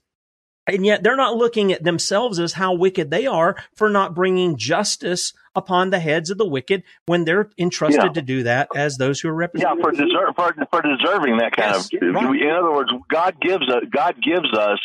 And 0.66 0.86
yet 0.86 1.02
they're 1.02 1.16
not 1.16 1.36
looking 1.36 1.72
at 1.72 1.84
themselves 1.84 2.38
as 2.38 2.54
how 2.54 2.74
wicked 2.74 3.10
they 3.10 3.26
are 3.26 3.56
for 3.74 3.88
not 3.88 4.14
bringing 4.14 4.56
justice 4.56 5.32
upon 5.54 5.90
the 5.90 5.98
heads 5.98 6.30
of 6.30 6.38
the 6.38 6.46
wicked 6.46 6.82
when 7.06 7.24
they're 7.24 7.50
entrusted 7.58 8.02
Yeah. 8.04 8.12
to 8.12 8.22
do 8.22 8.42
that 8.44 8.68
as 8.74 8.96
those 8.96 9.20
who 9.20 9.28
are 9.28 9.34
represented. 9.34 9.78
Yeah, 9.78 9.82
for 9.82 9.90
deserve 9.92 10.34
for, 10.36 10.54
for 10.70 10.82
deserving 10.82 11.38
that 11.38 11.52
kind 11.56 11.72
Yes, 11.74 11.90
of. 11.92 12.14
right. 12.14 12.40
In 12.40 12.50
other 12.50 12.72
words, 12.72 12.90
God 13.10 13.36
gives 13.40 13.68
us. 13.68 13.82
God 13.90 14.16
gives 14.22 14.50
us. 14.56 14.78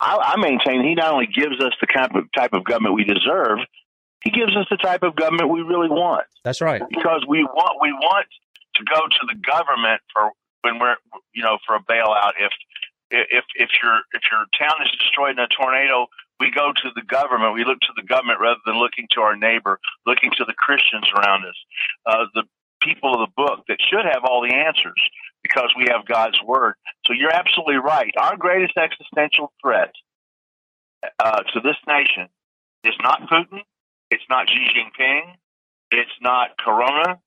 I, 0.00 0.34
I 0.36 0.40
maintain 0.40 0.84
He 0.86 0.94
not 0.94 1.12
only 1.12 1.26
gives 1.26 1.60
us 1.62 1.72
the 1.80 1.86
kind 1.86 2.14
of 2.14 2.24
type 2.36 2.52
of 2.52 2.64
government 2.64 2.94
we 2.94 3.04
deserve, 3.04 3.58
He 4.22 4.30
gives 4.30 4.54
us 4.56 4.66
the 4.70 4.76
type 4.76 5.02
of 5.02 5.16
government 5.16 5.50
we 5.50 5.60
really 5.62 5.88
want. 5.88 6.24
That's 6.44 6.60
right. 6.60 6.82
Because 6.88 7.24
we 7.28 7.42
want 7.44 7.78
we 7.80 7.92
want 7.92 8.26
to 8.76 8.84
go 8.84 9.00
to 9.00 9.22
the 9.32 9.36
government 9.46 10.00
for 10.12 10.30
when 10.62 10.78
we're 10.78 10.96
you 11.34 11.42
know 11.42 11.58
for 11.66 11.76
a 11.76 11.80
bailout. 11.80 12.32
If 12.38 12.52
if 13.10 13.44
if 13.56 13.70
your 13.82 13.96
if 14.12 14.22
your 14.30 14.44
town 14.58 14.76
is 14.84 14.90
destroyed 14.98 15.32
in 15.32 15.38
a 15.38 15.48
tornado, 15.48 16.06
we 16.40 16.50
go 16.50 16.72
to 16.72 16.88
the 16.94 17.02
government. 17.02 17.54
We 17.54 17.64
look 17.64 17.80
to 17.80 17.94
the 17.96 18.06
government 18.06 18.40
rather 18.40 18.60
than 18.66 18.78
looking 18.78 19.06
to 19.14 19.20
our 19.20 19.36
neighbor, 19.36 19.78
looking 20.06 20.30
to 20.36 20.44
the 20.44 20.54
Christians 20.54 21.06
around 21.16 21.44
us, 21.44 21.58
uh, 22.06 22.24
the 22.34 22.44
people 22.82 23.14
of 23.14 23.20
the 23.20 23.32
book 23.36 23.64
that 23.68 23.78
should 23.80 24.04
have 24.04 24.24
all 24.24 24.42
the 24.42 24.54
answers 24.54 25.00
because 25.42 25.72
we 25.76 25.86
have 25.90 26.06
God's 26.06 26.38
word. 26.44 26.74
So 27.06 27.12
you're 27.12 27.32
absolutely 27.32 27.76
right. 27.76 28.12
Our 28.18 28.36
greatest 28.36 28.76
existential 28.76 29.52
threat 29.62 29.92
uh, 31.18 31.42
to 31.42 31.60
this 31.60 31.76
nation 31.86 32.28
is 32.84 32.94
not 33.02 33.22
Putin. 33.30 33.60
It's 34.10 34.24
not 34.28 34.48
Xi 34.48 34.66
Jinping. 34.74 35.34
It's 35.90 36.10
not 36.20 36.50
Corona. 36.58 37.18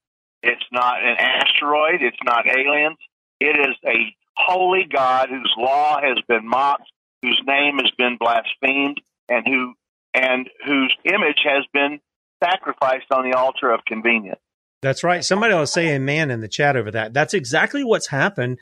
It's 0.42 0.64
not 0.72 1.04
an 1.04 1.18
asteroid. 1.18 2.02
It's 2.02 2.18
not 2.24 2.48
aliens. 2.48 2.98
It 3.40 3.58
is 3.58 3.76
a 3.86 4.16
holy 4.36 4.86
God 4.92 5.30
whose 5.30 5.54
law 5.58 6.00
has 6.02 6.18
been 6.28 6.48
mocked, 6.48 6.90
whose 7.22 7.42
name 7.46 7.78
has 7.78 7.92
been 7.98 8.18
blasphemed, 8.20 9.02
and 9.28 9.46
who 9.46 9.74
and 10.14 10.50
whose 10.66 10.96
image 11.06 11.40
has 11.44 11.66
been 11.74 12.00
sacrificed 12.44 13.12
on 13.12 13.30
the 13.30 13.38
altar 13.38 13.72
of 13.72 13.82
convenience. 13.86 14.40
That's 14.82 15.04
right. 15.04 15.24
Somebody 15.24 15.54
will 15.54 15.68
say 15.68 15.96
amen 15.96 16.32
in 16.32 16.40
the 16.40 16.48
chat 16.48 16.76
over 16.76 16.92
that. 16.92 17.14
That's 17.14 17.34
exactly 17.34 17.84
what's 17.84 18.08
happened. 18.08 18.60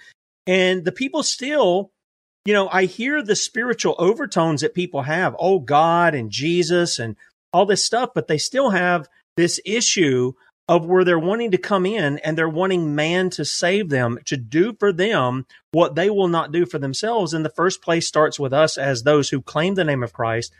And 0.48 0.84
the 0.84 0.92
people 0.92 1.24
still, 1.24 1.92
you 2.44 2.54
know, 2.54 2.70
I 2.72 2.86
hear 2.86 3.22
the 3.22 3.36
spiritual 3.36 3.96
overtones 4.00 4.62
that 4.62 4.74
people 4.74 5.04
have. 5.04 5.36
Oh, 5.40 5.60
God 5.60 6.16
and 6.16 6.32
Jesus 6.32 6.98
and 6.98 7.16
all 7.54 7.66
this 7.66 7.84
stuff, 7.84 8.10
but 8.16 8.28
they 8.28 8.38
still 8.38 8.72
have 8.72 9.08
this 9.36 9.60
issue 9.66 10.34
of 10.68 10.86
where 10.86 11.04
they're 11.04 11.18
wanting 11.18 11.52
to 11.52 11.58
come 11.58 11.86
in 11.86 12.18
and 12.20 12.38
they're 12.38 12.50
wanting 12.50 12.94
man 12.94 13.30
to 13.30 13.46
save 13.46 13.90
them, 13.90 14.20
to 14.26 14.36
do 14.36 14.74
for 14.78 14.92
them 14.92 15.46
what 15.72 15.96
they 15.96 16.10
will 16.10 16.28
not 16.28 16.52
do 16.52 16.66
for 16.66 16.78
themselves. 16.78 17.34
In 17.34 17.44
the 17.44 17.50
first 17.50 17.82
place 17.82 18.08
starts 18.08 18.40
with 18.40 18.54
us 18.54 18.78
as 18.78 19.04
those 19.04 19.30
who 19.30 19.42
claim 19.42 19.76
the 19.76 19.86
name 19.86 20.04
of 20.04 20.14
Christ 20.14 20.54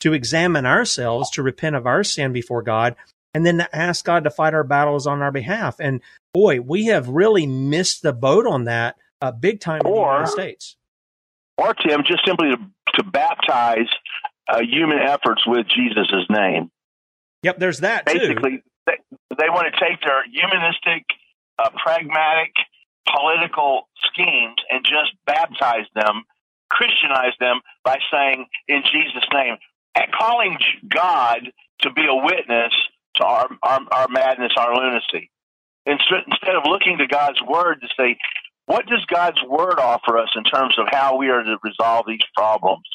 to 0.00 0.12
examine 0.12 0.66
ourselves, 0.66 1.30
to 1.30 1.42
repent 1.42 1.76
of 1.76 1.86
our 1.86 2.04
sin 2.04 2.32
before 2.32 2.62
God, 2.62 2.94
and 3.32 3.46
then 3.46 3.58
to 3.58 3.76
ask 3.76 4.04
God 4.04 4.24
to 4.24 4.30
fight 4.30 4.52
our 4.52 4.64
battles 4.64 5.06
on 5.06 5.22
our 5.22 5.32
behalf. 5.32 5.76
And 5.80 6.02
boy, 6.34 6.60
we 6.60 6.86
have 6.86 7.08
really 7.08 7.46
missed 7.46 8.02
the 8.02 8.12
boat 8.12 8.46
on 8.46 8.64
that 8.64 8.96
uh, 9.22 9.32
big 9.32 9.60
time 9.60 9.80
in 9.84 9.92
the 9.92 9.98
United 9.98 10.28
States. 10.28 10.76
Or 11.56 11.72
Tim, 11.72 12.02
just 12.06 12.24
simply 12.26 12.50
to, 12.50 12.58
to 12.96 13.04
baptize 13.04 13.88
uh, 14.48 14.60
human 14.60 14.98
efforts 14.98 15.46
with 15.46 15.66
Jesus' 15.68 16.26
name. 16.28 16.70
Yep, 17.42 17.58
there's 17.58 17.80
that 17.80 18.06
too. 18.06 18.18
Basically, 18.18 18.62
they, 18.86 18.98
they 19.38 19.50
want 19.50 19.72
to 19.72 19.80
take 19.80 20.00
their 20.02 20.24
humanistic, 20.24 21.04
uh, 21.58 21.70
pragmatic, 21.82 22.52
political 23.06 23.88
schemes 24.10 24.56
and 24.70 24.84
just 24.84 25.12
baptize 25.26 25.86
them, 25.94 26.24
Christianize 26.70 27.34
them 27.40 27.60
by 27.84 27.98
saying 28.12 28.46
in 28.68 28.82
Jesus' 28.82 29.28
name, 29.32 29.56
and 29.94 30.06
calling 30.12 30.58
God 30.88 31.52
to 31.80 31.92
be 31.92 32.06
a 32.08 32.14
witness 32.14 32.72
to 33.16 33.24
our, 33.24 33.48
our, 33.62 33.80
our 33.92 34.08
madness, 34.08 34.52
our 34.56 34.74
lunacy. 34.74 35.30
Instead 35.86 36.56
of 36.56 36.62
looking 36.66 36.98
to 36.98 37.06
God's 37.06 37.40
word 37.42 37.80
to 37.82 37.88
say, 37.96 38.16
what 38.66 38.86
does 38.86 39.04
God's 39.04 39.42
word 39.46 39.78
offer 39.78 40.16
us 40.16 40.30
in 40.34 40.44
terms 40.44 40.74
of 40.78 40.86
how 40.90 41.16
we 41.16 41.28
are 41.28 41.42
to 41.42 41.58
resolve 41.62 42.06
these 42.08 42.24
problems? 42.34 42.86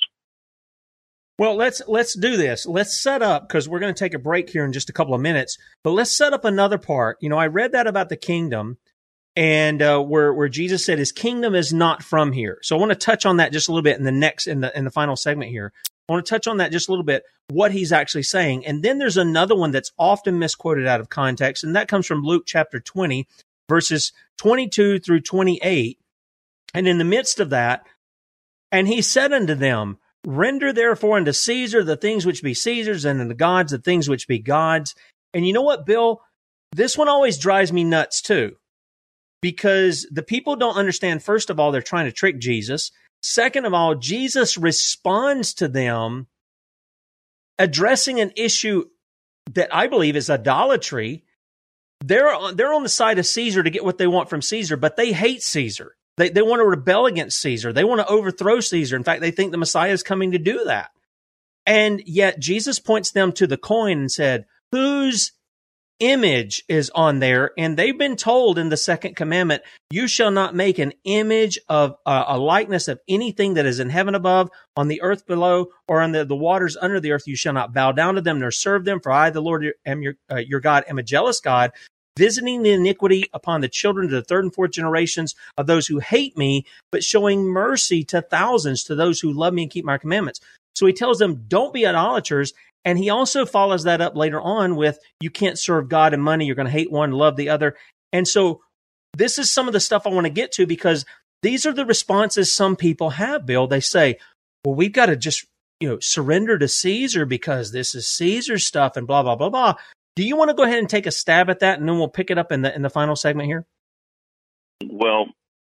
Well, 1.39 1.55
let's 1.55 1.81
let's 1.87 2.19
do 2.19 2.35
this. 2.35 2.65
Let's 2.65 3.01
set 3.01 3.21
up 3.21 3.47
because 3.47 3.69
we're 3.69 3.79
going 3.79 3.93
to 3.93 3.97
take 3.97 4.13
a 4.13 4.19
break 4.19 4.49
here 4.49 4.65
in 4.65 4.73
just 4.73 4.89
a 4.89 4.93
couple 4.93 5.13
of 5.13 5.21
minutes. 5.21 5.57
But 5.85 5.91
let's 5.91 6.15
set 6.15 6.33
up 6.33 6.43
another 6.43 6.77
part. 6.77 7.17
You 7.21 7.29
know, 7.29 7.37
I 7.37 7.47
read 7.47 7.71
that 7.71 7.87
about 7.87 8.09
the 8.09 8.17
kingdom, 8.17 8.77
and 9.37 9.81
uh, 9.81 10.01
where 10.01 10.33
where 10.33 10.49
Jesus 10.49 10.83
said 10.83 10.99
His 10.99 11.13
kingdom 11.13 11.55
is 11.55 11.71
not 11.71 12.03
from 12.03 12.33
here. 12.33 12.59
So 12.61 12.75
I 12.75 12.79
want 12.79 12.91
to 12.91 12.97
touch 12.97 13.25
on 13.25 13.37
that 13.37 13.53
just 13.53 13.69
a 13.69 13.71
little 13.71 13.83
bit 13.83 13.97
in 13.97 14.03
the 14.03 14.11
next 14.11 14.47
in 14.47 14.59
the 14.59 14.77
in 14.77 14.83
the 14.83 14.91
final 14.91 15.15
segment 15.15 15.49
here. 15.49 15.71
I 16.09 16.11
want 16.11 16.25
to 16.25 16.29
touch 16.29 16.45
on 16.45 16.57
that 16.57 16.73
just 16.73 16.89
a 16.89 16.91
little 16.91 17.05
bit, 17.05 17.23
what 17.47 17.71
he's 17.71 17.93
actually 17.93 18.23
saying. 18.23 18.65
And 18.65 18.83
then 18.83 18.97
there's 18.97 19.15
another 19.15 19.55
one 19.55 19.71
that's 19.71 19.93
often 19.97 20.39
misquoted 20.39 20.87
out 20.87 20.99
of 20.99 21.07
context, 21.07 21.63
and 21.63 21.73
that 21.77 21.87
comes 21.87 22.05
from 22.05 22.21
Luke 22.21 22.43
chapter 22.47 22.81
20, 22.81 23.25
verses 23.69 24.11
22 24.39 24.99
through 24.99 25.21
28. 25.21 25.99
And 26.73 26.85
in 26.85 26.97
the 26.97 27.05
midst 27.05 27.39
of 27.39 27.51
that, 27.51 27.85
and 28.73 28.89
he 28.89 29.01
said 29.01 29.31
unto 29.31 29.55
them, 29.55 29.99
Render 30.25 30.73
therefore 30.73 31.17
unto 31.17 31.31
Caesar 31.31 31.83
the 31.83 31.95
things 31.95 32.25
which 32.25 32.43
be 32.43 32.53
Caesar's, 32.53 33.05
and 33.05 33.19
unto 33.21 33.29
the 33.29 33.35
gods 33.35 33.71
the 33.71 33.79
things 33.79 34.09
which 34.09 34.27
be 34.27 34.39
God's. 34.39 34.95
And 35.33 35.47
you 35.47 35.53
know 35.53 35.61
what, 35.61 35.85
Bill? 35.85 36.21
This 36.71 36.97
one 36.97 37.07
always 37.07 37.37
drives 37.37 37.71
me 37.73 37.83
nuts 37.83 38.21
too. 38.21 38.57
Because 39.41 40.05
the 40.11 40.23
people 40.23 40.57
don't 40.57 40.75
understand, 40.75 41.23
first 41.23 41.49
of 41.49 41.59
all, 41.59 41.71
they're 41.71 41.81
trying 41.81 42.05
to 42.05 42.11
trick 42.11 42.39
Jesus. 42.39 42.91
Second 43.21 43.65
of 43.65 43.73
all, 43.73 43.95
Jesus 43.95 44.57
responds 44.57 45.53
to 45.55 45.67
them 45.67 46.27
addressing 47.57 48.19
an 48.19 48.31
issue 48.35 48.85
that 49.53 49.73
I 49.73 49.87
believe 49.87 50.15
is 50.15 50.29
idolatry. 50.29 51.23
They're 52.01 52.33
on, 52.33 52.55
they're 52.55 52.73
on 52.73 52.83
the 52.83 52.89
side 52.89 53.19
of 53.19 53.25
Caesar 53.25 53.63
to 53.63 53.69
get 53.69 53.83
what 53.83 53.97
they 53.97 54.07
want 54.07 54.29
from 54.29 54.41
Caesar, 54.41 54.77
but 54.77 54.95
they 54.95 55.11
hate 55.11 55.41
Caesar. 55.41 55.95
They, 56.19 56.29
they 56.29 56.41
want 56.41 56.59
to 56.59 56.65
rebel 56.65 57.05
against 57.05 57.39
Caesar. 57.39 57.71
They 57.71 57.85
want 57.85 58.01
to 58.01 58.07
overthrow 58.07 58.59
Caesar. 58.59 58.97
In 58.97 59.05
fact, 59.05 59.21
they 59.21 59.31
think 59.31 59.51
the 59.51 59.57
Messiah 59.57 59.93
is 59.93 60.03
coming 60.03 60.33
to 60.33 60.37
do 60.37 60.65
that. 60.65 60.91
And 61.65 62.03
yet 62.05 62.39
Jesus 62.39 62.77
points 62.77 63.11
them 63.11 63.31
to 63.33 63.47
the 63.47 63.55
coin 63.55 63.99
and 63.99 64.11
said, 64.11 64.45
whose 64.73 65.31
image 65.99 66.63
is 66.67 66.89
on 66.93 67.19
there. 67.19 67.51
And 67.57 67.77
they've 67.77 67.97
been 67.97 68.17
told 68.17 68.57
in 68.57 68.67
the 68.67 68.75
second 68.75 69.15
commandment, 69.15 69.63
you 69.91 70.07
shall 70.07 70.31
not 70.31 70.53
make 70.53 70.77
an 70.77 70.91
image 71.05 71.57
of 71.69 71.95
uh, 72.05 72.25
a 72.27 72.37
likeness 72.37 72.89
of 72.89 72.99
anything 73.07 73.53
that 73.53 73.65
is 73.65 73.79
in 73.79 73.89
heaven 73.89 74.13
above, 74.13 74.49
on 74.75 74.89
the 74.89 75.01
earth 75.01 75.25
below, 75.25 75.67
or 75.87 76.01
on 76.01 76.11
the, 76.11 76.25
the 76.25 76.35
waters 76.35 76.75
under 76.75 76.99
the 76.99 77.13
earth. 77.13 77.27
You 77.27 77.35
shall 77.37 77.53
not 77.53 77.73
bow 77.73 77.93
down 77.93 78.15
to 78.15 78.21
them 78.21 78.39
nor 78.39 78.51
serve 78.51 78.83
them. 78.83 78.99
For 78.99 79.11
I, 79.11 79.29
the 79.29 79.41
Lord, 79.41 79.65
am 79.85 80.01
your, 80.01 80.15
uh, 80.29 80.37
your 80.37 80.59
God, 80.59 80.83
am 80.89 80.99
a 80.99 81.03
jealous 81.03 81.39
God, 81.39 81.71
visiting 82.19 82.63
the 82.63 82.73
iniquity 82.73 83.23
upon 83.33 83.61
the 83.61 83.69
children 83.69 84.09
to 84.09 84.15
the 84.15 84.21
third 84.21 84.43
and 84.43 84.53
fourth 84.53 84.71
generations 84.71 85.35
of 85.57 85.67
those 85.67 85.87
who 85.87 85.99
hate 85.99 86.37
me, 86.37 86.65
but 86.91 87.01
showing 87.01 87.45
mercy 87.45 88.03
to 88.03 88.21
thousands 88.21 88.83
to 88.83 88.93
those 88.93 89.21
who 89.21 89.31
love 89.31 89.53
me 89.53 89.63
and 89.63 89.71
keep 89.71 89.85
my 89.85 89.97
commandments. 89.97 90.41
So 90.75 90.85
he 90.85 90.91
tells 90.91 91.17
them, 91.17 91.45
don't 91.47 91.73
be 91.73 91.87
idolaters. 91.87 92.53
And 92.83 92.99
he 92.99 93.09
also 93.09 93.45
follows 93.45 93.85
that 93.85 94.01
up 94.01 94.17
later 94.17 94.41
on 94.41 94.75
with 94.75 94.99
you 95.21 95.29
can't 95.29 95.57
serve 95.57 95.87
God 95.87 96.13
and 96.13 96.21
money. 96.21 96.45
You're 96.45 96.55
going 96.55 96.65
to 96.65 96.71
hate 96.71 96.91
one, 96.91 97.11
love 97.11 97.37
the 97.37 97.49
other. 97.49 97.77
And 98.11 98.27
so 98.27 98.61
this 99.15 99.39
is 99.39 99.49
some 99.49 99.67
of 99.67 99.73
the 99.73 99.79
stuff 99.79 100.05
I 100.05 100.09
want 100.09 100.25
to 100.25 100.29
get 100.29 100.51
to 100.53 100.67
because 100.67 101.05
these 101.41 101.65
are 101.65 101.73
the 101.73 101.85
responses 101.85 102.53
some 102.53 102.75
people 102.75 103.11
have, 103.11 103.45
Bill. 103.45 103.65
They 103.65 103.79
say, 103.79 104.17
well, 104.65 104.75
we've 104.75 104.91
got 104.91 105.05
to 105.05 105.15
just, 105.15 105.45
you 105.79 105.87
know, 105.87 105.99
surrender 106.01 106.57
to 106.57 106.67
Caesar 106.67 107.25
because 107.25 107.71
this 107.71 107.95
is 107.95 108.09
Caesar's 108.09 108.65
stuff 108.65 108.97
and 108.97 109.07
blah, 109.07 109.23
blah, 109.23 109.37
blah, 109.37 109.49
blah. 109.49 109.75
Do 110.19 110.27
you 110.27 110.35
want 110.35 110.49
to 110.49 110.53
go 110.53 110.63
ahead 110.63 110.79
and 110.79 110.89
take 110.89 111.05
a 111.05 111.11
stab 111.11 111.49
at 111.49 111.59
that 111.61 111.79
and 111.79 111.87
then 111.87 111.97
we'll 111.97 112.09
pick 112.09 112.29
it 112.29 112.37
up 112.37 112.51
in 112.51 112.61
the, 112.61 112.75
in 112.75 112.81
the 112.81 112.89
final 112.89 113.15
segment 113.15 113.47
here? 113.47 113.65
Well, 114.85 115.27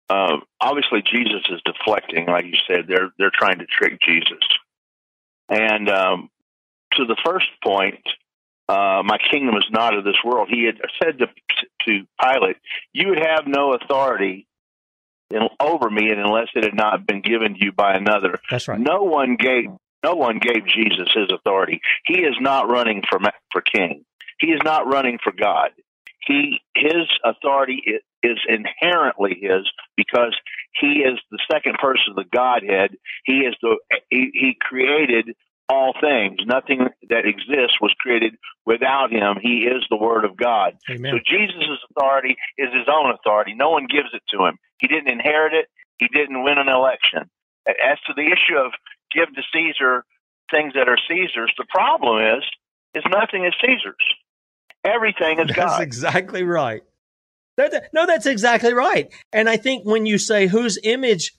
uh, 0.10 0.38
obviously 0.62 1.04
Jesus 1.04 1.42
is 1.50 1.60
deflecting, 1.66 2.28
like 2.28 2.46
you 2.46 2.54
said. 2.66 2.86
They're 2.88 3.10
they're 3.20 3.30
trying 3.38 3.60
to 3.60 3.66
trick 3.66 4.00
Jesus, 4.08 4.40
and 5.50 5.90
um, 5.90 6.30
to 6.94 7.04
the 7.04 7.18
first 7.26 7.48
point, 7.62 8.00
uh, 8.70 9.04
my 9.04 9.18
kingdom 9.30 9.58
is 9.58 9.66
not 9.70 9.98
of 9.98 10.06
this 10.06 10.16
world. 10.24 10.48
He 10.50 10.64
had 10.64 10.78
said 11.04 11.20
to, 11.20 11.28
to 11.28 12.08
Pilate, 12.18 12.56
"You 12.94 13.16
have 13.22 13.48
no 13.48 13.74
authority 13.74 14.48
in, 15.30 15.42
over 15.60 15.90
me, 15.90 16.10
and 16.10 16.22
unless 16.22 16.48
it 16.56 16.64
had 16.64 16.74
not 16.74 17.06
been 17.06 17.22
given 17.22 17.56
to 17.56 17.66
you 17.66 17.74
by 17.74 17.96
another." 17.96 18.40
That's 18.50 18.70
right. 18.70 18.80
No 18.80 19.04
one 19.04 19.36
gave 19.36 19.66
no 20.06 20.14
one 20.14 20.40
gave 20.40 20.66
Jesus 20.68 21.10
his 21.14 21.30
authority. 21.34 21.82
He 22.06 22.20
is 22.22 22.36
not 22.40 22.70
running 22.70 23.04
for 23.10 23.20
for 23.52 23.60
king. 23.62 24.06
He 24.40 24.48
is 24.48 24.62
not 24.64 24.88
running 24.88 25.18
for 25.24 25.32
God. 25.32 25.72
He 26.26 26.60
his 26.76 27.08
authority 27.24 27.82
is, 27.86 28.02
is 28.22 28.38
inherently 28.48 29.38
his 29.42 29.70
because 29.96 30.36
he 30.80 31.00
is 31.00 31.20
the 31.32 31.40
second 31.50 31.76
person 31.82 32.12
of 32.12 32.16
the 32.16 32.26
Godhead. 32.26 32.98
He 33.26 33.40
is 33.40 33.56
the 33.62 33.78
he, 34.10 34.30
he 34.34 34.58
created 34.60 35.36
all 35.70 35.94
things. 36.00 36.40
Nothing 36.46 36.88
that 37.10 37.26
exists 37.26 37.80
was 37.82 37.94
created 38.00 38.36
without 38.66 39.12
him. 39.12 39.38
He 39.42 39.66
is 39.66 39.84
the 39.90 39.98
Word 39.98 40.26
of 40.26 40.38
God. 40.38 40.78
Amen. 40.90 41.14
So 41.14 41.20
Jesus' 41.26 41.80
authority 41.92 42.38
is 42.58 42.70
his 42.74 42.88
own 42.88 43.12
authority. 43.12 43.54
No 43.54 43.70
one 43.70 43.88
gives 43.88 44.10
it 44.14 44.24
to 44.32 44.46
him. 44.46 44.58
He 44.80 44.88
didn't 44.88 45.10
inherit 45.10 45.54
it. 45.54 45.68
He 45.98 46.08
didn't 46.08 46.44
win 46.44 46.58
an 46.58 46.70
election. 46.70 47.30
As 47.68 47.98
to 48.08 48.14
the 48.16 48.24
issue 48.24 48.58
of 48.58 48.72
give 49.12 49.34
to 49.36 49.42
Caesar 49.54 50.06
things 50.52 50.74
that 50.74 50.88
are 50.88 50.98
Caesar's, 51.10 51.54
the 51.58 51.66
problem 51.70 52.24
is 52.24 52.44
is 52.96 53.04
nothing 53.10 53.46
is 53.46 53.54
Caesar's. 53.62 53.96
Everything 54.88 55.40
is 55.40 55.48
That's 55.48 55.58
God. 55.58 55.82
exactly 55.82 56.44
right. 56.44 56.82
No, 57.92 58.06
that's 58.06 58.26
exactly 58.28 58.74
right. 58.74 59.12
And 59.34 59.50
I 59.50 59.58
think 59.58 59.86
when 59.86 60.06
you 60.06 60.18
say 60.18 60.48
whose 60.48 60.78
image 60.84 61.34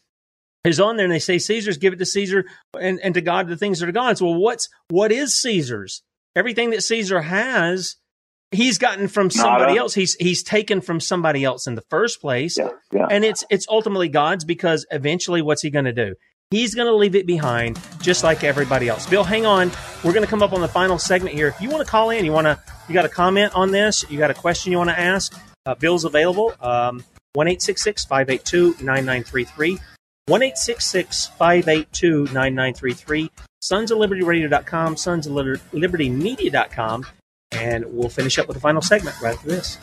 is 0.65 0.81
on 0.81 0.97
there 0.97 1.05
and 1.07 1.13
they 1.13 1.21
say 1.21 1.39
Caesar's, 1.39 1.79
give 1.79 1.93
it 1.93 1.99
to 2.01 2.07
Caesar 2.07 2.45
and, 2.79 2.99
and 3.01 3.15
to 3.15 3.21
God 3.21 3.49
the 3.49 3.57
things 3.57 3.79
that 3.81 3.89
are 3.89 3.93
God's. 3.93 4.21
Well, 4.21 4.35
what's 4.35 4.69
what 4.89 5.13
is 5.13 5.41
Caesar's? 5.41 6.03
Everything 6.35 6.71
that 6.71 6.83
Caesar 6.83 7.21
has, 7.21 7.97
he's 8.51 8.79
gotten 8.79 9.07
from 9.09 9.31
somebody 9.31 9.73
Nada. 9.75 9.81
else. 9.81 9.95
He's 9.95 10.15
he's 10.15 10.43
taken 10.43 10.81
from 10.81 10.99
somebody 11.01 11.45
else 11.45 11.67
in 11.67 11.75
the 11.77 11.85
first 11.89 12.21
place. 12.21 12.59
yeah. 12.59 13.07
And 13.11 13.25
it's 13.25 13.45
it's 13.51 13.67
ultimately 13.69 14.09
God's 14.09 14.45
because 14.45 14.87
eventually 14.91 15.41
what's 15.41 15.63
he 15.63 15.71
gonna 15.71 15.93
do? 15.93 16.15
He's 16.51 16.75
going 16.75 16.87
to 16.87 16.95
leave 16.95 17.15
it 17.15 17.27
behind 17.27 17.79
just 18.01 18.25
like 18.25 18.43
everybody 18.43 18.89
else. 18.89 19.07
Bill, 19.07 19.23
hang 19.23 19.45
on. 19.45 19.71
We're 20.03 20.15
going 20.15 20.25
to 20.25 20.31
come 20.31 20.43
up 20.43 20.55
on 20.55 20.63
the 20.63 20.69
final 20.69 20.99
segment 20.99 21.35
here. 21.35 21.49
If 21.49 21.61
you 21.61 21.69
want 21.69 21.85
to 21.85 21.91
call 21.91 22.09
in, 22.09 22.25
you 22.25 22.33
want 22.33 22.47
to, 22.47 22.59
you 22.89 22.95
got 22.95 23.05
a 23.05 23.11
comment 23.11 23.55
on 23.55 23.71
this, 23.71 24.05
you 24.09 24.19
got 24.19 24.31
a 24.31 24.35
question 24.35 24.73
you 24.73 24.79
want 24.79 24.89
to 24.89 24.99
ask, 24.99 25.39
uh, 25.67 25.75
Bill's 25.75 26.05
available. 26.05 26.55
Um, 26.61 27.05
1 27.35 27.47
582 27.59 28.77
9933. 28.81 29.79
1 30.27 30.41
582 30.41 32.25
9933. 32.25 33.31
Sons 33.61 33.91
of 33.91 33.99
Liberty 33.99 34.23
Radio.com, 34.23 34.97
Sons 34.97 35.27
of 35.27 35.33
Liberty 35.35 36.09
Media.com. 36.09 37.07
And 37.53 37.85
we'll 37.87 38.09
finish 38.09 38.39
up 38.39 38.47
with 38.47 38.55
the 38.55 38.61
final 38.61 38.81
segment 38.81 39.21
right 39.21 39.35
after 39.35 39.49
this. 39.49 39.79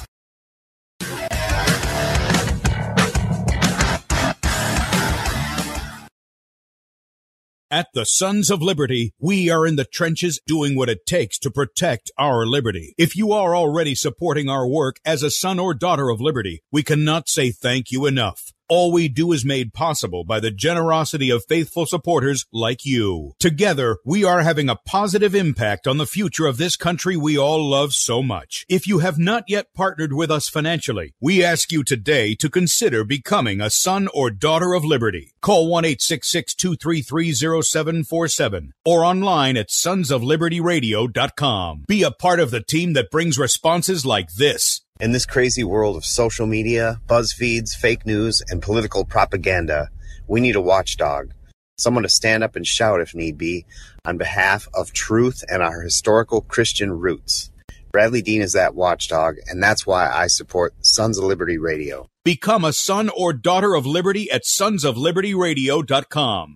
At 7.71 7.87
the 7.95 8.05
Sons 8.05 8.51
of 8.51 8.61
Liberty, 8.61 9.13
we 9.17 9.49
are 9.49 9.65
in 9.65 9.75
the 9.75 9.85
trenches 9.85 10.39
doing 10.45 10.75
what 10.75 10.87
it 10.87 11.07
takes 11.07 11.39
to 11.39 11.49
protect 11.49 12.11
our 12.15 12.45
liberty. 12.45 12.93
If 12.95 13.15
you 13.15 13.31
are 13.31 13.55
already 13.55 13.95
supporting 13.95 14.47
our 14.47 14.67
work 14.67 14.97
as 15.03 15.23
a 15.23 15.31
son 15.31 15.57
or 15.57 15.73
daughter 15.73 16.09
of 16.09 16.21
liberty, 16.21 16.61
we 16.71 16.83
cannot 16.83 17.27
say 17.27 17.49
thank 17.49 17.91
you 17.91 18.05
enough. 18.05 18.53
All 18.67 18.91
we 18.91 19.09
do 19.09 19.31
is 19.31 19.45
made 19.45 19.73
possible 19.73 20.23
by 20.23 20.39
the 20.39 20.49
generosity 20.49 21.29
of 21.29 21.45
faithful 21.47 21.85
supporters 21.85 22.47
like 22.51 22.83
you. 22.83 23.33
Together, 23.39 23.99
we 24.03 24.23
are 24.23 24.41
having 24.41 24.69
a 24.69 24.75
positive 24.75 25.35
impact 25.35 25.85
on 25.85 25.99
the 25.99 26.07
future 26.07 26.47
of 26.47 26.57
this 26.57 26.75
country 26.75 27.15
we 27.15 27.37
all 27.37 27.63
love 27.63 27.93
so 27.93 28.23
much. 28.23 28.65
If 28.67 28.87
you 28.87 28.97
have 28.99 29.19
not 29.19 29.43
yet 29.47 29.67
partnered 29.75 30.13
with 30.13 30.31
us 30.31 30.49
financially, 30.49 31.13
we 31.21 31.43
ask 31.43 31.71
you 31.71 31.83
today 31.83 32.33
to 32.35 32.49
consider 32.49 33.03
becoming 33.03 33.61
a 33.61 33.69
son 33.69 34.07
or 34.15 34.31
daughter 34.31 34.73
of 34.73 34.83
liberty. 34.83 35.35
Call 35.43 35.69
1-866-233-0747 35.69 38.69
or 38.83 39.05
online 39.05 39.57
at 39.57 39.69
sonsoflibertyradio.com. 39.69 41.83
Be 41.87 42.01
a 42.01 42.09
part 42.09 42.39
of 42.39 42.49
the 42.49 42.63
team 42.63 42.93
that 42.93 43.11
brings 43.11 43.37
responses 43.37 44.07
like 44.07 44.33
this. 44.33 44.81
In 45.01 45.11
this 45.11 45.25
crazy 45.25 45.65
world 45.65 45.97
of 45.97 46.05
social 46.05 46.47
media, 46.47 47.01
BuzzFeeds, 47.07 47.75
fake 47.75 48.05
news, 48.05 48.41
and 48.47 48.61
political 48.61 49.03
propaganda, 49.03 49.89
we 50.25 50.39
need 50.39 50.55
a 50.55 50.61
watchdog. 50.61 51.33
Someone 51.77 52.03
to 52.03 52.09
stand 52.09 52.45
up 52.45 52.55
and 52.55 52.65
shout 52.65 53.01
if 53.01 53.13
need 53.13 53.37
be 53.37 53.65
on 54.05 54.17
behalf 54.17 54.69
of 54.73 54.93
truth 54.93 55.43
and 55.49 55.61
our 55.61 55.81
historical 55.81 56.39
Christian 56.39 56.93
roots. 56.93 57.51
Bradley 57.91 58.21
Dean 58.21 58.41
is 58.41 58.53
that 58.53 58.73
watchdog, 58.73 59.35
and 59.47 59.61
that's 59.61 59.85
why 59.85 60.09
I 60.09 60.27
support 60.27 60.73
Sons 60.85 61.17
of 61.17 61.25
Liberty 61.25 61.57
Radio. 61.57 62.07
Become 62.23 62.63
a 62.63 62.71
son 62.71 63.09
or 63.09 63.33
daughter 63.33 63.75
of 63.75 63.85
liberty 63.85 64.31
at 64.31 64.43
sonsoflibertyradio.com. 64.43 66.55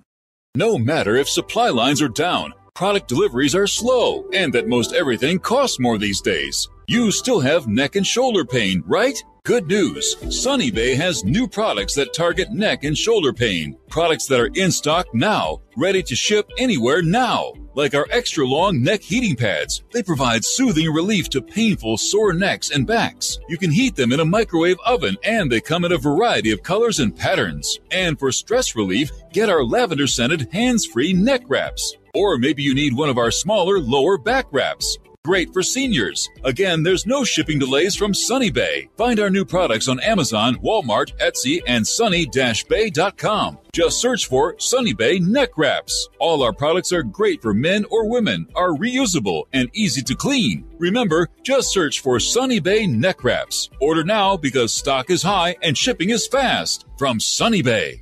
No 0.55 0.77
matter 0.77 1.15
if 1.15 1.29
supply 1.29 1.69
lines 1.69 2.01
are 2.01 2.09
down, 2.09 2.53
product 2.73 3.07
deliveries 3.07 3.55
are 3.55 3.67
slow, 3.67 4.27
and 4.33 4.51
that 4.51 4.67
most 4.67 4.91
everything 4.91 5.39
costs 5.39 5.79
more 5.79 5.97
these 5.97 6.19
days, 6.19 6.67
you 6.87 7.09
still 7.09 7.39
have 7.39 7.67
neck 7.67 7.95
and 7.95 8.05
shoulder 8.05 8.43
pain, 8.43 8.83
right? 8.85 9.17
Good 9.45 9.67
news. 9.67 10.17
Sunny 10.29 10.69
Bay 10.69 10.93
has 10.95 11.23
new 11.23 11.47
products 11.47 11.95
that 11.95 12.13
target 12.13 12.51
neck 12.51 12.83
and 12.83 12.97
shoulder 12.97 13.31
pain. 13.31 13.77
Products 13.87 14.25
that 14.27 14.41
are 14.41 14.51
in 14.55 14.71
stock 14.71 15.07
now, 15.13 15.61
ready 15.77 16.03
to 16.03 16.17
ship 16.17 16.49
anywhere 16.57 17.01
now. 17.01 17.53
Like 17.73 17.95
our 17.95 18.05
extra 18.11 18.45
long 18.45 18.83
neck 18.83 19.01
heating 19.01 19.35
pads. 19.35 19.83
They 19.91 20.03
provide 20.03 20.43
soothing 20.43 20.91
relief 20.91 21.29
to 21.29 21.41
painful 21.41 21.97
sore 21.97 22.33
necks 22.33 22.71
and 22.71 22.85
backs. 22.85 23.39
You 23.47 23.57
can 23.57 23.71
heat 23.71 23.95
them 23.95 24.11
in 24.11 24.19
a 24.19 24.25
microwave 24.25 24.77
oven 24.85 25.17
and 25.23 25.51
they 25.51 25.61
come 25.61 25.85
in 25.85 25.91
a 25.91 25.97
variety 25.97 26.51
of 26.51 26.63
colors 26.63 26.99
and 26.99 27.15
patterns. 27.15 27.79
And 27.91 28.19
for 28.19 28.31
stress 28.31 28.75
relief, 28.75 29.11
get 29.31 29.49
our 29.49 29.63
lavender 29.63 30.07
scented 30.07 30.51
hands 30.51 30.85
free 30.85 31.13
neck 31.13 31.43
wraps. 31.47 31.95
Or 32.13 32.37
maybe 32.37 32.61
you 32.61 32.75
need 32.75 32.95
one 32.95 33.09
of 33.09 33.17
our 33.17 33.31
smaller 33.31 33.79
lower 33.79 34.17
back 34.17 34.47
wraps. 34.51 34.97
Great 35.23 35.53
for 35.53 35.61
seniors. 35.61 36.27
Again, 36.43 36.81
there's 36.81 37.05
no 37.05 37.23
shipping 37.23 37.59
delays 37.59 37.95
from 37.95 38.11
Sunny 38.11 38.49
Bay. 38.49 38.89
Find 38.97 39.19
our 39.19 39.29
new 39.29 39.45
products 39.45 39.87
on 39.87 39.99
Amazon, 39.99 40.55
Walmart, 40.63 41.15
Etsy, 41.19 41.61
and 41.67 41.85
sunny-bay.com. 41.85 43.59
Just 43.71 44.01
search 44.01 44.25
for 44.25 44.55
Sunny 44.57 44.93
Bay 44.93 45.19
neck 45.19 45.59
wraps. 45.59 46.09
All 46.19 46.41
our 46.41 46.51
products 46.51 46.91
are 46.91 47.03
great 47.03 47.39
for 47.39 47.53
men 47.53 47.85
or 47.91 48.09
women, 48.09 48.47
are 48.55 48.71
reusable 48.71 49.43
and 49.53 49.69
easy 49.73 50.01
to 50.01 50.15
clean. 50.15 50.65
Remember, 50.79 51.29
just 51.43 51.71
search 51.71 51.99
for 51.99 52.19
Sunny 52.19 52.59
Bay 52.59 52.87
neck 52.87 53.23
wraps. 53.23 53.69
Order 53.79 54.03
now 54.03 54.37
because 54.37 54.73
stock 54.73 55.11
is 55.11 55.21
high 55.21 55.55
and 55.61 55.77
shipping 55.77 56.09
is 56.09 56.25
fast 56.25 56.87
from 56.97 57.19
Sunny 57.19 57.61
Bay. 57.61 58.01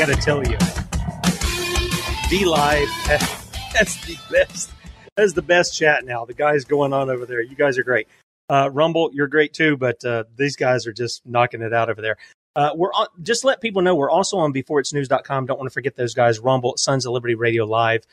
I 0.00 0.06
got 0.06 0.14
to 0.14 0.22
tell 0.22 0.38
you, 0.38 0.56
D 2.30 2.46
Live, 2.46 2.88
that's 3.74 4.02
the 4.06 4.16
best. 4.30 4.70
That's 5.14 5.34
the 5.34 5.42
best 5.42 5.76
chat 5.76 6.06
now. 6.06 6.24
The 6.24 6.32
guys 6.32 6.64
going 6.64 6.94
on 6.94 7.10
over 7.10 7.26
there. 7.26 7.42
You 7.42 7.54
guys 7.54 7.76
are 7.76 7.82
great. 7.82 8.08
Uh, 8.48 8.70
Rumble, 8.72 9.10
you're 9.12 9.26
great 9.28 9.52
too, 9.52 9.76
but 9.76 10.02
uh, 10.02 10.24
these 10.36 10.56
guys 10.56 10.86
are 10.86 10.94
just 10.94 11.26
knocking 11.26 11.60
it 11.60 11.74
out 11.74 11.90
over 11.90 12.00
there. 12.00 12.16
Uh, 12.56 12.70
we're 12.74 12.94
on, 12.94 13.08
just 13.22 13.44
let 13.44 13.60
people 13.60 13.82
know 13.82 13.94
we're 13.94 14.08
also 14.08 14.38
on 14.38 14.54
beforeitsnews.com. 14.54 15.44
Don't 15.44 15.58
want 15.58 15.68
to 15.68 15.74
forget 15.74 15.96
those 15.96 16.14
guys. 16.14 16.38
Rumble, 16.38 16.78
Sons 16.78 17.04
of 17.04 17.12
Liberty 17.12 17.34
Radio 17.34 17.66
Live, 17.66 18.06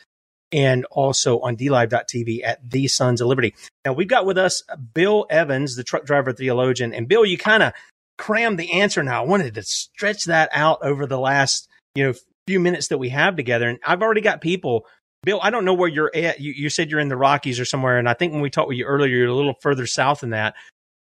and 0.52 0.84
also 0.92 1.40
on 1.40 1.56
DLive.tv 1.56 2.44
at 2.44 2.70
the 2.70 2.90
Sons 2.90 3.22
of 3.22 3.30
Liberty. 3.30 3.56
Now 3.86 3.94
we've 3.94 4.10
got 4.10 4.26
with 4.26 4.38
us 4.38 4.62
Bill 4.94 5.26
Evans, 5.30 5.78
the 5.78 5.86
truck 5.86 6.04
driver 6.04 6.34
theologian, 6.34 6.94
and 6.94 7.08
Bill, 7.08 7.24
you 7.24 7.38
kind 7.38 7.64
of 7.64 7.72
crammed 8.18 8.60
the 8.60 8.74
answer 8.74 9.04
now. 9.04 9.24
I 9.24 9.26
wanted 9.26 9.56
to 9.56 9.64
stretch 9.64 10.26
that 10.26 10.50
out 10.52 10.80
over 10.82 11.06
the 11.06 11.20
last, 11.20 11.70
you 11.98 12.06
know, 12.06 12.14
few 12.48 12.60
minutes 12.60 12.88
that 12.88 12.98
we 12.98 13.10
have 13.10 13.36
together. 13.36 13.68
And 13.68 13.80
I've 13.86 14.02
already 14.02 14.22
got 14.22 14.39
people. 14.39 14.86
Bill, 15.24 15.39
I 15.41 15.50
don't 15.50 15.66
know 15.66 15.74
where 15.74 15.89
you're 15.89 16.12
at. 16.14 16.39
You, 16.39 16.54
you 16.56 16.70
said 16.70 16.89
you're 16.89 17.00
in 17.00 17.10
the 17.10 17.18
Rockies 17.18 17.60
or 17.60 17.66
somewhere. 17.66 17.98
And 17.98 18.08
I 18.08 18.14
think 18.14 18.34
when 18.34 18.41
we 18.41 18.50
talked 18.50 18.70
with 18.70 18.78
you 18.78 18.86
earlier, 18.86 19.16
you're 19.16 19.28
a 19.28 19.34
little 19.34 19.56
further 19.62 19.88
south 19.88 20.22
than 20.22 20.30
that. 20.30 20.54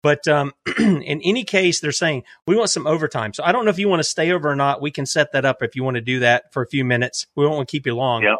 But 0.02 0.28
um, 0.28 0.52
in 0.78 1.20
any 1.22 1.44
case, 1.44 1.80
they're 1.80 1.92
saying 1.92 2.22
we 2.46 2.56
want 2.56 2.70
some 2.70 2.86
overtime. 2.86 3.34
So 3.34 3.42
I 3.42 3.52
don't 3.52 3.64
know 3.64 3.70
if 3.70 3.78
you 3.78 3.88
want 3.88 4.00
to 4.00 4.08
stay 4.08 4.30
over 4.30 4.48
or 4.48 4.56
not. 4.56 4.80
We 4.80 4.90
can 4.90 5.04
set 5.04 5.32
that 5.32 5.44
up 5.44 5.62
if 5.62 5.74
you 5.74 5.82
want 5.82 5.96
to 5.96 6.00
do 6.00 6.20
that 6.20 6.52
for 6.52 6.62
a 6.62 6.66
few 6.66 6.84
minutes. 6.84 7.26
We 7.34 7.44
won't 7.44 7.56
want 7.56 7.68
to 7.68 7.72
keep 7.72 7.86
you 7.86 7.94
long. 7.94 8.22
Yeah. 8.22 8.36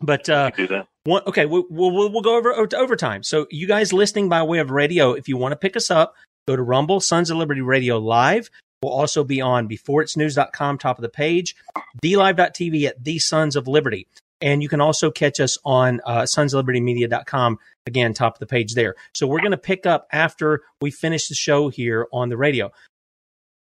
But 0.00 0.28
uh, 0.28 0.50
do 0.50 0.66
that. 0.68 0.86
one, 1.04 1.22
okay, 1.26 1.44
we'll, 1.44 1.64
we'll 1.68 2.10
we'll 2.10 2.22
go 2.22 2.36
over 2.36 2.66
to 2.66 2.76
overtime. 2.76 3.22
So 3.22 3.46
you 3.50 3.66
guys 3.66 3.92
listening 3.92 4.30
by 4.30 4.42
way 4.42 4.58
of 4.58 4.70
radio, 4.70 5.12
if 5.12 5.28
you 5.28 5.36
want 5.36 5.52
to 5.52 5.56
pick 5.56 5.76
us 5.76 5.90
up, 5.90 6.14
go 6.48 6.56
to 6.56 6.62
Rumble, 6.62 7.00
Sons 7.00 7.30
of 7.30 7.36
Liberty 7.36 7.60
Radio 7.60 7.98
Live. 7.98 8.48
We'll 8.82 8.92
also 8.92 9.24
be 9.24 9.40
on 9.40 9.68
beforeitsnews.com, 9.68 10.78
top 10.78 10.98
of 10.98 11.02
the 11.02 11.10
page, 11.10 11.54
dlive.tv 12.02 12.86
at 12.86 13.04
the 13.04 13.18
Sons 13.18 13.56
of 13.56 13.68
Liberty. 13.68 14.06
And 14.40 14.62
you 14.62 14.70
can 14.70 14.80
also 14.80 15.10
catch 15.10 15.38
us 15.38 15.58
on 15.66 16.00
uh, 16.06 16.22
sonsoflibertymedia.com, 16.22 17.58
again, 17.86 18.14
top 18.14 18.36
of 18.36 18.40
the 18.40 18.46
page 18.46 18.74
there. 18.74 18.94
So 19.14 19.26
we're 19.26 19.40
going 19.40 19.50
to 19.50 19.58
pick 19.58 19.84
up 19.84 20.06
after 20.10 20.62
we 20.80 20.90
finish 20.90 21.28
the 21.28 21.34
show 21.34 21.68
here 21.68 22.06
on 22.10 22.30
the 22.30 22.38
radio. 22.38 22.72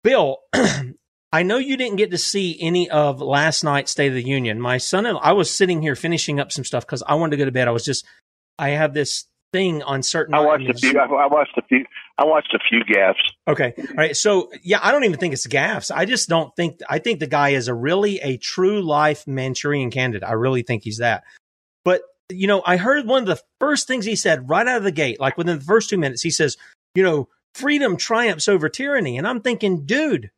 Bill, 0.03 0.39
I 1.31 1.43
know 1.43 1.57
you 1.57 1.77
didn't 1.77 1.97
get 1.97 2.11
to 2.11 2.17
see 2.17 2.57
any 2.59 2.89
of 2.89 3.21
last 3.21 3.63
night's 3.63 3.91
State 3.91 4.07
of 4.07 4.15
the 4.15 4.23
Union. 4.23 4.59
My 4.59 4.79
son 4.79 5.05
and 5.05 5.19
I 5.21 5.33
was 5.33 5.55
sitting 5.55 5.83
here 5.83 5.95
finishing 5.95 6.39
up 6.39 6.51
some 6.51 6.63
stuff 6.63 6.85
because 6.85 7.03
I 7.05 7.13
wanted 7.13 7.31
to 7.31 7.37
go 7.37 7.45
to 7.45 7.51
bed. 7.51 7.67
I 7.67 7.71
was 7.71 7.85
just, 7.85 8.05
I 8.57 8.69
have 8.69 8.95
this 8.95 9.25
thing 9.53 9.83
on 9.83 10.01
certain. 10.01 10.33
I 10.33 10.39
watched 10.39 10.69
a 10.69 10.73
few. 10.73 10.99
I 10.99 11.27
watched 11.27 11.57
a 11.57 11.61
few. 11.63 11.85
I 12.17 12.25
watched 12.25 12.53
a 12.53 12.59
few 12.69 12.81
gaffes. 12.83 13.15
Okay, 13.47 13.73
all 13.77 13.95
right. 13.95 14.15
So 14.15 14.49
yeah, 14.63 14.79
I 14.81 14.91
don't 14.91 15.03
even 15.03 15.19
think 15.19 15.33
it's 15.33 15.47
gaffes. 15.47 15.91
I 15.93 16.05
just 16.05 16.29
don't 16.29 16.55
think. 16.55 16.79
I 16.89 16.99
think 16.99 17.19
the 17.19 17.27
guy 17.27 17.49
is 17.49 17.67
a 17.67 17.73
really 17.73 18.19
a 18.19 18.37
true 18.37 18.81
life 18.81 19.27
Manchurian 19.27 19.91
candidate. 19.91 20.27
I 20.27 20.33
really 20.33 20.63
think 20.63 20.83
he's 20.83 20.99
that. 20.99 21.23
But 21.83 22.01
you 22.29 22.47
know, 22.47 22.63
I 22.65 22.77
heard 22.77 23.05
one 23.05 23.23
of 23.23 23.27
the 23.27 23.41
first 23.59 23.87
things 23.87 24.05
he 24.05 24.15
said 24.15 24.49
right 24.49 24.65
out 24.65 24.77
of 24.77 24.83
the 24.83 24.91
gate, 24.91 25.19
like 25.19 25.37
within 25.37 25.59
the 25.59 25.65
first 25.65 25.89
two 25.89 25.97
minutes, 25.97 26.21
he 26.21 26.31
says, 26.31 26.57
"You 26.95 27.03
know, 27.03 27.27
freedom 27.53 27.97
triumphs 27.97 28.47
over 28.47 28.69
tyranny," 28.69 29.17
and 29.17 29.27
I'm 29.27 29.41
thinking, 29.41 29.85
dude. 29.85 30.31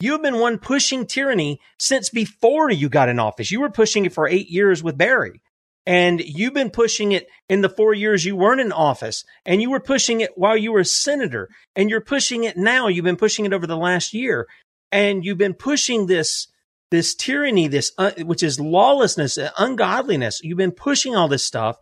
You 0.00 0.12
have 0.12 0.22
been 0.22 0.40
one 0.40 0.58
pushing 0.58 1.06
tyranny 1.06 1.60
since 1.78 2.10
before 2.10 2.72
you 2.72 2.88
got 2.88 3.08
in 3.08 3.20
office. 3.20 3.52
You 3.52 3.60
were 3.60 3.70
pushing 3.70 4.04
it 4.04 4.12
for 4.12 4.26
eight 4.26 4.48
years 4.48 4.82
with 4.82 4.98
Barry. 4.98 5.42
And 5.84 6.20
you've 6.20 6.54
been 6.54 6.70
pushing 6.70 7.12
it 7.12 7.26
in 7.48 7.60
the 7.60 7.68
four 7.68 7.92
years 7.92 8.24
you 8.24 8.36
weren't 8.36 8.60
in 8.60 8.72
office. 8.72 9.24
And 9.44 9.60
you 9.60 9.70
were 9.70 9.80
pushing 9.80 10.20
it 10.20 10.30
while 10.36 10.56
you 10.56 10.72
were 10.72 10.80
a 10.80 10.84
senator. 10.84 11.48
And 11.74 11.90
you're 11.90 12.00
pushing 12.00 12.44
it 12.44 12.56
now. 12.56 12.88
You've 12.88 13.04
been 13.04 13.16
pushing 13.16 13.44
it 13.44 13.52
over 13.52 13.66
the 13.66 13.76
last 13.76 14.14
year. 14.14 14.46
And 14.92 15.24
you've 15.24 15.38
been 15.38 15.54
pushing 15.54 16.06
this, 16.06 16.46
this 16.90 17.14
tyranny, 17.14 17.66
this, 17.66 17.92
uh, 17.98 18.12
which 18.18 18.42
is 18.42 18.60
lawlessness, 18.60 19.38
uh, 19.38 19.50
ungodliness. 19.58 20.40
You've 20.42 20.58
been 20.58 20.72
pushing 20.72 21.16
all 21.16 21.28
this 21.28 21.44
stuff. 21.44 21.78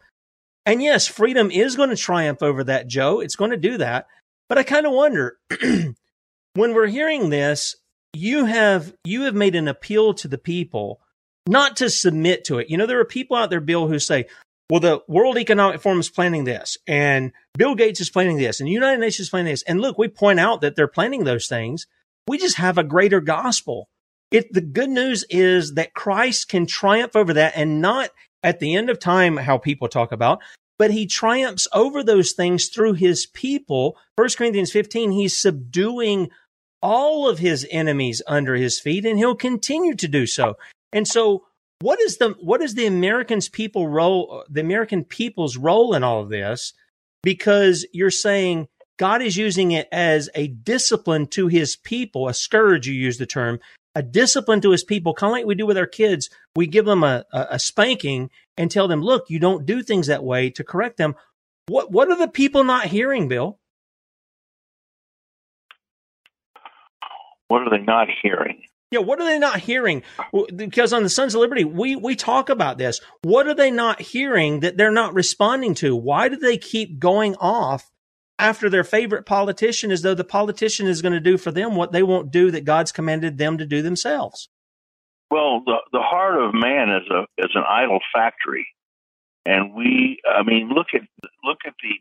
And 0.65 0.83
yes, 0.83 1.07
freedom 1.07 1.51
is 1.51 1.77
going 1.77 1.91
to 1.91 1.97
triumph 1.97 2.43
over 2.43 2.65
that, 2.65 2.87
Joe. 2.87 3.21
It's 3.21 3.37
going 3.37 3.51
to 3.51 3.57
do 3.57 3.79
that. 3.79 4.07
But 4.49 4.59
I 4.59 4.63
kind 4.63 4.87
of 4.87 4.93
wonder 4.93 5.37
when 6.55 6.75
we're 6.75 6.87
hearing 6.87 7.31
this, 7.31 7.77
you 8.13 8.47
have, 8.47 8.95
you 9.05 9.23
have 9.23 9.35
made 9.35 9.55
an 9.55 9.69
appeal 9.69 10.15
to 10.15 10.29
the 10.29 10.39
people 10.39 11.01
not 11.49 11.77
to 11.79 11.91
submit 11.91 12.45
to 12.45 12.59
it. 12.59 12.71
You 12.71 12.77
know, 12.77 12.87
there 12.87 13.01
are 13.01 13.05
people 13.05 13.37
out 13.37 13.51
there, 13.51 13.61
Bill, 13.61 13.89
who 13.89 13.99
say, 13.99 14.27
well, 14.71 14.81
the 14.81 15.03
World 15.09 15.37
Economic 15.37 15.81
Forum 15.81 15.99
is 15.99 16.09
planning 16.09 16.45
this, 16.45 16.79
and 16.87 17.33
Bill 17.59 17.75
Gates 17.75 18.01
is 18.01 18.09
planning 18.09 18.37
this, 18.37 18.61
and 18.61 18.69
the 18.69 18.73
United 18.73 19.01
Nations 19.01 19.27
is 19.27 19.31
planning 19.31 19.53
this. 19.53 19.65
And 19.65 19.81
look, 19.81 19.99
we 19.99 20.07
point 20.07 20.39
out 20.39 20.61
that 20.61 20.77
they're 20.77 20.87
planning 20.87 21.25
those 21.25 21.49
things. 21.49 21.87
We 22.29 22.39
just 22.39 22.57
have 22.57 22.79
a 22.79 22.85
greater 22.85 23.21
gospel. 23.21 23.89
It, 24.31 24.53
the 24.53 24.61
good 24.61 24.91
news 24.91 25.25
is 25.29 25.75
that 25.75 25.95
Christ 25.95 26.49
can 26.49 26.67
triumph 26.67 27.17
over 27.17 27.33
that 27.35 27.55
and 27.57 27.81
not 27.81 28.11
at 28.45 28.61
the 28.61 28.77
end 28.77 28.91
of 28.91 29.01
time, 29.01 29.37
how 29.37 29.59
people 29.59 29.89
talk 29.89 30.13
about, 30.13 30.41
but 30.79 30.93
he 30.93 31.07
triumphs 31.07 31.67
over 31.75 32.03
those 32.03 32.33
things 32.33 32.69
through 32.69 32.95
his 32.95 33.27
people. 33.27 33.99
First 34.17 34.39
Corinthians 34.39 34.71
15, 34.71 35.11
he's 35.11 35.37
subduing 35.37 36.31
all 36.81 37.29
of 37.29 37.39
his 37.39 37.67
enemies 37.71 38.23
under 38.27 38.55
his 38.55 38.79
feet 38.81 39.05
and 39.05 39.19
he'll 39.19 39.35
continue 39.35 39.95
to 39.97 40.09
do 40.09 40.27
so. 40.27 40.57
And 40.93 41.07
so 41.07 41.45
what 41.81 42.01
is 42.01 42.19
the 42.19 42.37
what 42.41 42.63
is 42.63 42.75
the 42.75 42.87
Americans 42.87 43.49
people 43.49 43.89
role 43.89 44.45
the 44.49 44.61
American 44.61 45.05
people's 45.05 45.57
role 45.57 45.95
in 45.95 46.03
all 46.03 46.21
of 46.21 46.29
this? 46.29 46.73
Because 47.23 47.87
you're 47.93 48.11
saying 48.11 48.69
God 48.99 49.23
is 49.23 49.37
using 49.37 49.73
it 49.73 49.89
as 49.91 50.29
a 50.35 50.49
discipline 50.49 51.27
to 51.29 51.47
his 51.47 51.77
people, 51.77 52.29
a 52.29 52.35
scourge, 52.35 52.87
you 52.87 52.93
use 52.93 53.17
the 53.17 53.27
term, 53.27 53.61
a 53.95 54.03
discipline 54.03 54.61
to 54.61 54.71
his 54.71 54.85
people, 54.85 55.15
kind 55.15 55.31
of 55.31 55.33
like 55.33 55.47
we 55.47 55.55
do 55.55 55.67
with 55.67 55.79
our 55.79 55.87
kids. 55.87 56.29
We 56.55 56.67
give 56.67 56.85
them 56.85 57.03
a, 57.03 57.25
a, 57.33 57.47
a 57.53 57.59
spanking 57.59 58.31
and 58.57 58.71
tell 58.71 58.89
them, 58.89 59.03
look, 59.03 59.31
you 59.31 59.39
don't 59.39 59.65
do 59.65 59.83
things 59.83 60.09
that 60.09 60.23
way 60.23 60.51
to 60.51 60.65
correct 60.65 60.99
them. 60.99 61.15
What 61.67 61.91
what 61.91 62.11
are 62.11 62.19
the 62.19 62.29
people 62.29 62.63
not 62.63 62.87
hearing, 62.87 63.29
Bill? 63.29 63.59
What 67.49 67.63
are 67.63 67.71
they 67.71 67.83
not 67.83 68.09
hearing? 68.23 68.63
Yeah, 68.91 69.01
what 69.01 69.21
are 69.21 69.25
they 69.25 69.39
not 69.39 69.61
hearing? 69.61 70.03
Because 70.55 70.93
on 70.93 71.05
the 71.05 71.09
Sons 71.09 71.35
of 71.35 71.41
Liberty, 71.41 71.65
we 71.65 71.95
we 71.95 72.17
talk 72.17 72.49
about 72.49 72.77
this. 72.77 73.01
What 73.23 73.47
are 73.47 73.55
they 73.55 73.71
not 73.71 74.01
hearing 74.01 74.61
that 74.61 74.77
they're 74.77 74.91
not 74.91 75.15
responding 75.15 75.75
to? 75.77 75.95
Why 75.95 76.29
do 76.29 76.37
they 76.37 76.59
keep 76.59 76.99
going 76.99 77.37
off 77.37 77.91
after 78.41 78.69
their 78.69 78.83
favorite 78.83 79.27
politician 79.27 79.93
as 79.93 80.03
though 80.03 80.15
the 80.15 80.25
politician 80.25 80.89
is 80.89 81.03
going 81.03 81.13
to 81.13 81.21
do 81.21 81.39
for 81.39 81.53
them 81.53 81.77
what 81.77 81.93
they 81.93 82.03
won't 82.03 82.33
do 82.33 82.51
that 82.51 82.65
God's 82.65 82.91
commanded 82.91 83.39
them 83.39 83.59
to 83.59 83.67
do 83.67 83.81
themselves? 83.81 84.49
Well, 85.31 85.63
the 85.65 85.77
the 85.93 86.03
heart 86.03 86.43
of 86.43 86.53
man 86.53 86.91
is 86.91 87.09
a 87.11 87.27
is 87.39 87.53
an 87.55 87.63
idol 87.69 88.01
factory, 88.13 88.67
and 89.47 89.73
we, 89.73 90.21
I 90.29 90.43
mean, 90.43 90.71
look 90.75 90.89
at 90.95 91.03
look 91.45 91.59
at 91.65 91.75
the 91.81 91.95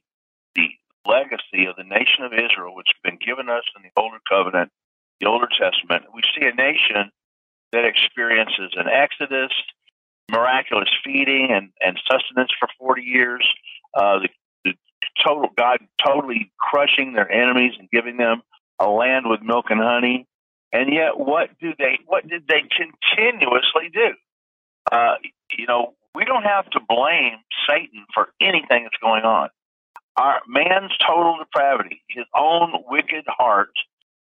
the 0.56 0.70
legacy 1.06 1.68
of 1.70 1.76
the 1.76 1.84
nation 1.84 2.26
of 2.26 2.34
Israel, 2.34 2.76
which 2.76 2.88
has 2.90 3.12
been 3.12 3.20
given 3.24 3.48
us 3.48 3.64
in 3.78 3.84
the 3.84 3.92
older 3.96 4.18
covenant 4.28 4.72
the 5.20 5.28
Older 5.28 5.48
Testament, 5.48 6.06
we 6.14 6.22
see 6.36 6.46
a 6.46 6.54
nation 6.54 7.12
that 7.72 7.86
experiences 7.86 8.74
an 8.76 8.88
exodus, 8.88 9.52
miraculous 10.32 10.90
feeding 11.04 11.50
and, 11.52 11.70
and 11.82 12.00
sustenance 12.10 12.52
for 12.60 12.68
40 12.80 13.02
years, 13.02 13.48
uh, 13.94 14.20
the, 14.20 14.30
the 14.66 14.74
total 15.24 15.50
God 15.58 15.80
totally 16.04 16.52
crushing 16.60 17.14
their 17.14 17.32
enemies 17.32 17.74
and 17.80 17.90
giving 17.90 18.18
them 18.18 18.42
a 18.80 18.88
land 18.88 19.26
with 19.28 19.42
milk 19.42 19.66
and 19.70 19.82
honey. 19.82 20.26
And 20.72 20.94
yet, 20.94 21.18
what 21.18 21.50
do 21.60 21.74
they? 21.78 21.98
What 22.06 22.28
did 22.28 22.48
they 22.48 22.62
continuously 22.62 23.90
do? 23.92 24.14
Uh, 24.92 25.16
you 25.58 25.66
know, 25.66 25.96
we 26.14 26.26
don't 26.26 26.44
have 26.44 26.70
to 26.72 26.80
blame 26.88 27.38
Satan 27.68 28.06
for 28.14 28.30
anything 28.40 28.84
that's 28.84 28.98
going 29.02 29.24
on. 29.24 29.50
Our 30.18 30.42
man's 30.48 30.92
total 31.06 31.38
depravity, 31.40 32.02
his 32.10 32.26
own 32.36 32.74
wicked 32.88 33.26
heart, 33.28 33.72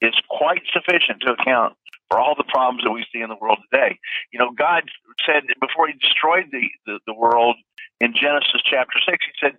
is 0.03 0.15
quite 0.29 0.63
sufficient 0.73 1.23
to 1.23 1.33
account 1.33 1.75
for 2.11 2.19
all 2.19 2.35
the 2.37 2.45
problems 2.45 2.83
that 2.85 2.91
we 2.91 3.07
see 3.13 3.23
in 3.23 3.31
the 3.31 3.41
world 3.41 3.59
today. 3.71 3.99
You 4.33 4.39
know, 4.39 4.51
God 4.53 4.85
said 5.25 5.45
before 5.61 5.87
He 5.87 5.95
destroyed 5.95 6.51
the 6.53 6.69
the, 6.87 6.99
the 7.07 7.15
world 7.15 7.57
in 8.01 8.13
Genesis 8.13 8.61
chapter 8.69 8.99
six, 9.09 9.25
He 9.25 9.33
said 9.41 9.57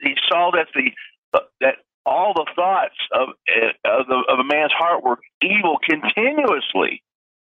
He 0.00 0.14
saw 0.28 0.50
that 0.52 0.68
the 0.74 0.92
that 1.60 1.76
all 2.06 2.32
the 2.34 2.46
thoughts 2.56 2.96
of 3.12 3.28
of, 3.84 4.06
the, 4.06 4.22
of 4.28 4.38
a 4.38 4.44
man's 4.44 4.72
heart 4.72 5.04
were 5.04 5.18
evil 5.42 5.78
continuously. 5.82 7.02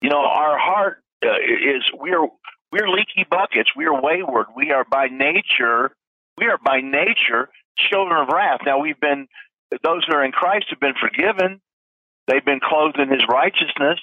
You 0.02 0.10
know, 0.10 0.22
our 0.22 0.58
heart 0.58 1.04
uh, 1.26 1.36
is 1.44 1.84
we're 1.94 2.28
we're 2.72 2.88
leaky 2.88 3.26
buckets. 3.30 3.72
We 3.76 3.86
are 3.86 4.02
wayward. 4.02 4.48
We 4.56 4.72
are 4.72 4.86
by 4.86 5.08
nature 5.08 5.92
we 6.38 6.46
are 6.46 6.58
by 6.64 6.80
nature 6.80 7.50
children 7.92 8.22
of 8.22 8.30
wrath. 8.30 8.62
Now 8.66 8.80
we've 8.80 9.00
been 9.00 9.28
those 9.84 10.06
who 10.08 10.16
are 10.16 10.24
in 10.24 10.32
Christ 10.32 10.68
have 10.70 10.80
been 10.80 10.96
forgiven 11.00 11.62
They've 12.30 12.46
been 12.46 12.60
clothed 12.64 13.00
in 13.00 13.10
his 13.10 13.24
righteousness. 13.28 14.00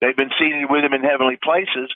They've 0.00 0.16
been 0.16 0.30
seated 0.38 0.66
with 0.68 0.84
him 0.84 0.94
in 0.94 1.02
heavenly 1.02 1.38
places. 1.42 1.90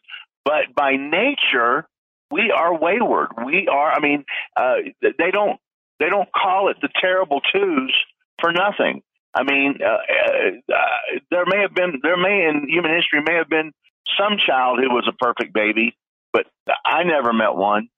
But 0.44 0.74
by 0.74 0.92
nature, 0.96 1.86
we 2.30 2.52
are 2.52 2.76
wayward. 2.76 3.30
We 3.44 3.68
are. 3.68 3.92
I 3.92 4.00
mean, 4.00 4.24
uh, 4.56 4.76
they 5.02 5.30
don't 5.32 5.58
they 5.98 6.08
don't 6.08 6.28
call 6.32 6.68
it 6.68 6.76
the 6.80 6.88
terrible 7.00 7.40
twos 7.52 7.92
for 8.40 8.52
nothing. 8.52 9.02
I 9.34 9.42
mean, 9.44 9.78
uh, 9.82 9.88
uh, 9.88 10.74
uh, 10.74 11.18
there 11.30 11.46
may 11.46 11.62
have 11.62 11.74
been 11.74 12.00
there 12.02 12.16
may 12.16 12.48
in 12.48 12.68
human 12.68 12.94
history 12.94 13.20
may 13.26 13.34
have 13.34 13.48
been 13.48 13.72
some 14.18 14.36
child 14.44 14.78
who 14.80 14.90
was 14.90 15.08
a 15.08 15.12
perfect 15.12 15.52
baby, 15.52 15.96
but 16.32 16.46
I 16.84 17.02
never 17.04 17.32
met 17.32 17.54
one. 17.54 17.88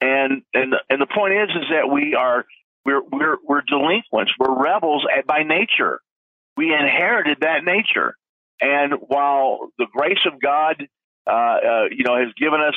And 0.00 0.42
and 0.54 0.74
and 0.88 1.00
the 1.00 1.06
point 1.06 1.34
is 1.34 1.50
is 1.50 1.68
that 1.70 1.90
we 1.90 2.14
are 2.14 2.44
we're 2.86 3.02
we're 3.02 3.36
we're 3.46 3.62
delinquents. 3.62 4.32
We're 4.38 4.62
rebels 4.62 5.04
by 5.26 5.42
nature 5.42 6.00
we 6.56 6.72
inherited 6.72 7.38
that 7.40 7.64
nature. 7.64 8.16
And 8.60 8.94
while 8.94 9.70
the 9.78 9.86
grace 9.92 10.24
of 10.26 10.40
God, 10.40 10.76
uh, 11.26 11.30
uh, 11.30 11.84
you 11.90 12.04
know, 12.04 12.16
has 12.16 12.32
given 12.38 12.60
us, 12.60 12.74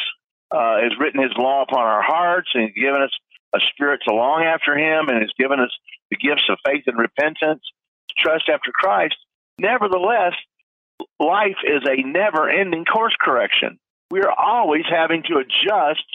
uh, 0.51 0.81
has 0.81 0.91
written 0.99 1.21
His 1.21 1.31
law 1.37 1.63
upon 1.63 1.81
our 1.81 2.01
hearts, 2.01 2.49
and 2.53 2.73
given 2.73 3.01
us 3.01 3.11
a 3.53 3.59
spirit 3.71 4.01
to 4.07 4.15
long 4.15 4.43
after 4.43 4.77
Him, 4.77 5.07
and 5.09 5.21
has 5.21 5.31
given 5.37 5.59
us 5.59 5.71
the 6.09 6.17
gifts 6.17 6.49
of 6.49 6.57
faith 6.65 6.83
and 6.87 6.97
repentance, 6.97 7.61
trust 8.17 8.49
after 8.51 8.71
Christ. 8.71 9.15
Nevertheless, 9.59 10.33
life 11.19 11.57
is 11.63 11.83
a 11.87 12.01
never-ending 12.01 12.85
course 12.85 13.15
correction. 13.19 13.79
We 14.09 14.21
are 14.21 14.31
always 14.31 14.85
having 14.89 15.23
to 15.23 15.37
adjust 15.39 16.05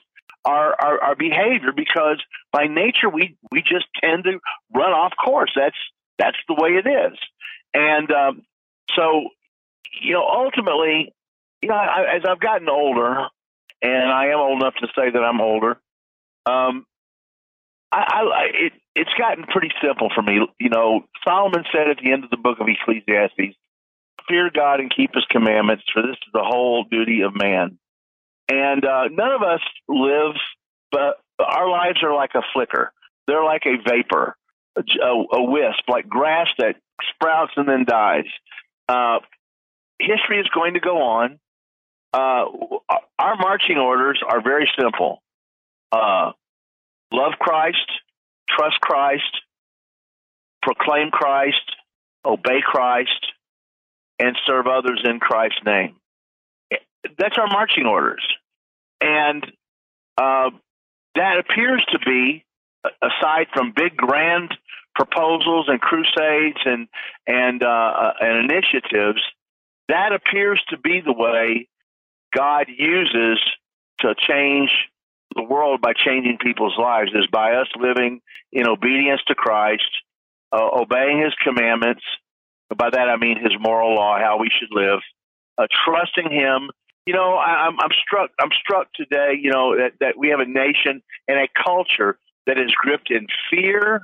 our, 0.45 0.75
our, 0.81 1.03
our 1.03 1.17
behavior 1.17 1.73
because 1.75 2.23
by 2.53 2.67
nature 2.67 3.09
we 3.09 3.37
we 3.51 3.63
just 3.63 3.87
tend 4.03 4.25
to 4.25 4.39
run 4.75 4.93
off 4.93 5.13
course. 5.23 5.53
That's 5.55 5.77
that's 6.19 6.37
the 6.49 6.55
way 6.55 6.71
it 6.71 6.87
is. 6.87 7.19
And 7.75 8.11
um, 8.13 8.43
so, 8.95 9.29
you 10.01 10.13
know, 10.13 10.27
ultimately, 10.27 11.13
you 11.61 11.69
know, 11.69 11.75
I, 11.75 12.17
as 12.17 12.23
I've 12.29 12.41
gotten 12.41 12.69
older, 12.69 13.27
and 13.81 14.11
I 14.11 14.27
am 14.27 14.39
old 14.39 14.63
enough 14.63 14.75
to 14.77 14.89
say 14.95 15.11
that 15.11 15.19
I'm 15.19 15.41
older, 15.41 15.79
um, 16.47 16.87
I, 17.91 17.99
I 17.99 18.45
it 18.55 18.73
it's 18.95 19.13
gotten 19.19 19.45
pretty 19.45 19.71
simple 19.83 20.11
for 20.15 20.23
me. 20.23 20.41
You 20.59 20.69
know, 20.71 21.05
Solomon 21.27 21.65
said 21.73 21.89
at 21.89 21.99
the 22.03 22.13
end 22.13 22.25
of 22.25 22.31
the 22.31 22.37
book 22.37 22.59
of 22.61 22.67
Ecclesiastes, 22.69 23.57
"Fear 24.29 24.51
God 24.55 24.81
and 24.81 24.95
keep 24.95 25.15
His 25.15 25.25
commandments, 25.31 25.85
for 25.93 26.03
this 26.03 26.13
is 26.13 26.33
the 26.33 26.43
whole 26.43 26.85
duty 26.85 27.23
of 27.23 27.35
man." 27.35 27.79
And 28.51 28.85
uh, 28.85 29.05
none 29.11 29.33
of 29.33 29.43
us 29.43 29.61
live, 29.89 30.35
but 30.91 31.21
our 31.39 31.69
lives 31.69 32.03
are 32.03 32.15
like 32.15 32.35
a 32.35 32.43
flicker. 32.53 32.93
They're 33.27 33.45
like 33.45 33.63
a 33.67 33.77
vapor, 33.89 34.37
a, 34.77 34.83
a 35.07 35.43
wisp, 35.43 35.85
like 35.89 36.09
grass 36.09 36.49
that 36.59 36.77
sprouts 37.15 37.53
and 37.57 37.69
then 37.69 37.85
dies. 37.87 38.27
Uh, 38.89 39.19
history 39.99 40.41
is 40.41 40.49
going 40.55 40.75
to 40.75 40.81
go 40.81 40.99
on. 41.03 41.39
Uh, 42.13 42.45
our 43.19 43.37
marching 43.37 43.79
orders 43.79 44.21
are 44.27 44.43
very 44.43 44.69
simple 44.79 45.23
uh, 45.93 46.33
love 47.13 47.33
Christ, 47.39 47.87
trust 48.49 48.81
Christ, 48.81 49.41
proclaim 50.63 51.11
Christ, 51.11 51.77
obey 52.25 52.61
Christ, 52.63 53.27
and 54.19 54.37
serve 54.47 54.67
others 54.67 55.03
in 55.05 55.21
Christ's 55.21 55.61
name. 55.65 55.97
That's 57.19 57.37
our 57.37 57.49
marching 57.49 57.87
orders. 57.87 58.27
And 59.01 59.45
uh, 60.17 60.51
that 61.17 61.39
appears 61.39 61.85
to 61.93 61.99
be, 61.99 62.45
aside 63.03 63.49
from 63.53 63.73
big, 63.75 63.97
grand 63.97 64.55
proposals 64.95 65.67
and 65.69 65.81
crusades 65.81 66.59
and 66.65 66.89
and 67.27 67.63
uh, 67.63 67.67
uh, 67.67 68.13
and 68.21 68.51
initiatives, 68.51 69.21
that 69.89 70.13
appears 70.13 70.63
to 70.69 70.79
be 70.79 71.01
the 71.05 71.13
way 71.13 71.69
God 72.35 72.67
uses 72.69 73.39
to 74.01 74.15
change 74.29 74.71
the 75.35 75.43
world 75.43 75.81
by 75.81 75.93
changing 75.93 76.39
people's 76.39 76.77
lives 76.79 77.11
is 77.15 77.27
by 77.33 77.55
us 77.55 77.69
living 77.79 78.21
in 78.53 78.69
obedience 78.69 79.23
to 79.29 79.35
Christ, 79.35 79.89
uh, 80.53 80.69
obeying 80.73 81.23
His 81.23 81.35
commandments. 81.43 82.03
By 82.77 82.91
that 82.91 83.09
I 83.09 83.17
mean 83.17 83.39
His 83.39 83.53
moral 83.61 83.95
law, 83.95 84.19
how 84.19 84.39
we 84.39 84.49
should 84.51 84.71
live, 84.73 85.01
uh, 85.59 85.67
trusting 85.85 86.31
Him. 86.31 86.71
You 87.07 87.15
know, 87.15 87.35
I, 87.35 87.67
I'm, 87.67 87.81
I'm 87.81 87.91
struck. 88.05 88.31
I'm 88.41 88.51
struck 88.61 88.93
today. 88.95 89.35
You 89.41 89.51
know 89.51 89.77
that 89.77 89.93
that 90.01 90.17
we 90.17 90.29
have 90.29 90.41
a 90.41 90.47
nation 90.47 91.03
and 91.29 91.39
a 91.39 91.49
culture 91.65 92.19
that 92.47 92.59
is 92.59 92.73
gripped 92.77 93.11
in 93.11 93.27
fear 93.51 94.03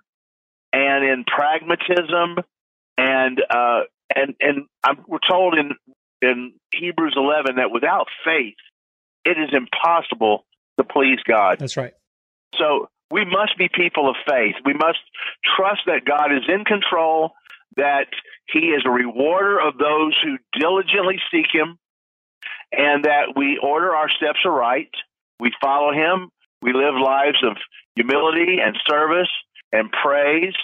and 0.72 1.04
in 1.04 1.24
pragmatism 1.24 2.36
and 2.96 3.42
uh, 3.50 3.80
and 4.14 4.34
and 4.40 4.66
I'm, 4.84 5.04
we're 5.06 5.18
told 5.28 5.58
in 5.58 5.72
in 6.20 6.52
Hebrews 6.72 7.14
11 7.16 7.56
that 7.56 7.70
without 7.70 8.08
faith 8.24 8.56
it 9.24 9.38
is 9.38 9.50
impossible 9.52 10.44
to 10.78 10.84
please 10.84 11.18
God. 11.26 11.58
That's 11.58 11.76
right. 11.76 11.92
So 12.56 12.88
we 13.10 13.24
must 13.24 13.56
be 13.58 13.68
people 13.72 14.08
of 14.08 14.16
faith. 14.28 14.54
We 14.64 14.74
must 14.74 14.98
trust 15.56 15.82
that 15.86 16.04
God 16.04 16.32
is 16.32 16.44
in 16.48 16.64
control, 16.64 17.32
that 17.76 18.08
He 18.52 18.70
is 18.70 18.82
a 18.86 18.90
rewarder 18.90 19.60
of 19.60 19.78
those 19.78 20.18
who 20.22 20.36
diligently 20.58 21.20
seek 21.30 21.46
Him, 21.52 21.78
and 22.72 23.04
that 23.04 23.36
we 23.36 23.58
order 23.62 23.94
our 23.94 24.08
steps 24.10 24.40
aright. 24.44 24.90
We 25.40 25.52
follow 25.60 25.92
Him. 25.92 26.30
We 26.60 26.72
live 26.72 26.94
lives 26.94 27.38
of 27.44 27.56
humility 27.94 28.58
and 28.64 28.76
service 28.88 29.30
and 29.72 29.90
praise, 29.90 30.54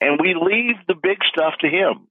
and 0.00 0.20
we 0.20 0.34
leave 0.34 0.76
the 0.86 0.94
big 0.94 1.18
stuff 1.32 1.54
to 1.60 1.68
Him. 1.68 2.08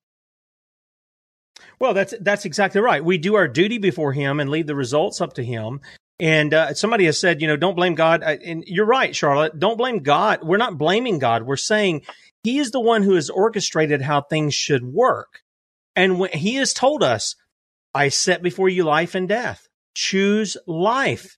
Well, 1.79 1.93
that's 1.93 2.13
that's 2.21 2.45
exactly 2.45 2.81
right. 2.81 3.03
We 3.03 3.17
do 3.17 3.35
our 3.35 3.47
duty 3.47 3.77
before 3.77 4.13
Him 4.13 4.39
and 4.39 4.49
leave 4.49 4.67
the 4.67 4.75
results 4.75 5.21
up 5.21 5.33
to 5.33 5.43
Him. 5.43 5.81
And 6.19 6.53
uh, 6.53 6.73
somebody 6.73 7.05
has 7.05 7.19
said, 7.19 7.41
you 7.41 7.47
know, 7.47 7.57
don't 7.57 7.75
blame 7.75 7.93
God. 7.93 8.23
And 8.23 8.63
you're 8.65 8.87
right, 8.87 9.15
Charlotte. 9.15 9.59
Don't 9.59 9.77
blame 9.77 9.99
God. 9.99 10.39
We're 10.41 10.57
not 10.57 10.77
blaming 10.77 11.19
God. 11.19 11.43
We're 11.43 11.57
saying 11.57 12.03
He 12.43 12.57
is 12.57 12.71
the 12.71 12.79
one 12.79 13.03
who 13.03 13.13
has 13.13 13.29
orchestrated 13.29 14.01
how 14.01 14.21
things 14.21 14.55
should 14.55 14.83
work. 14.83 15.41
And 15.95 16.19
when 16.19 16.31
He 16.31 16.55
has 16.55 16.73
told 16.73 17.03
us, 17.03 17.35
I 17.93 18.09
set 18.09 18.41
before 18.41 18.69
you 18.69 18.83
life 18.83 19.15
and 19.15 19.27
death. 19.27 19.67
Choose 19.95 20.57
life. 20.65 21.37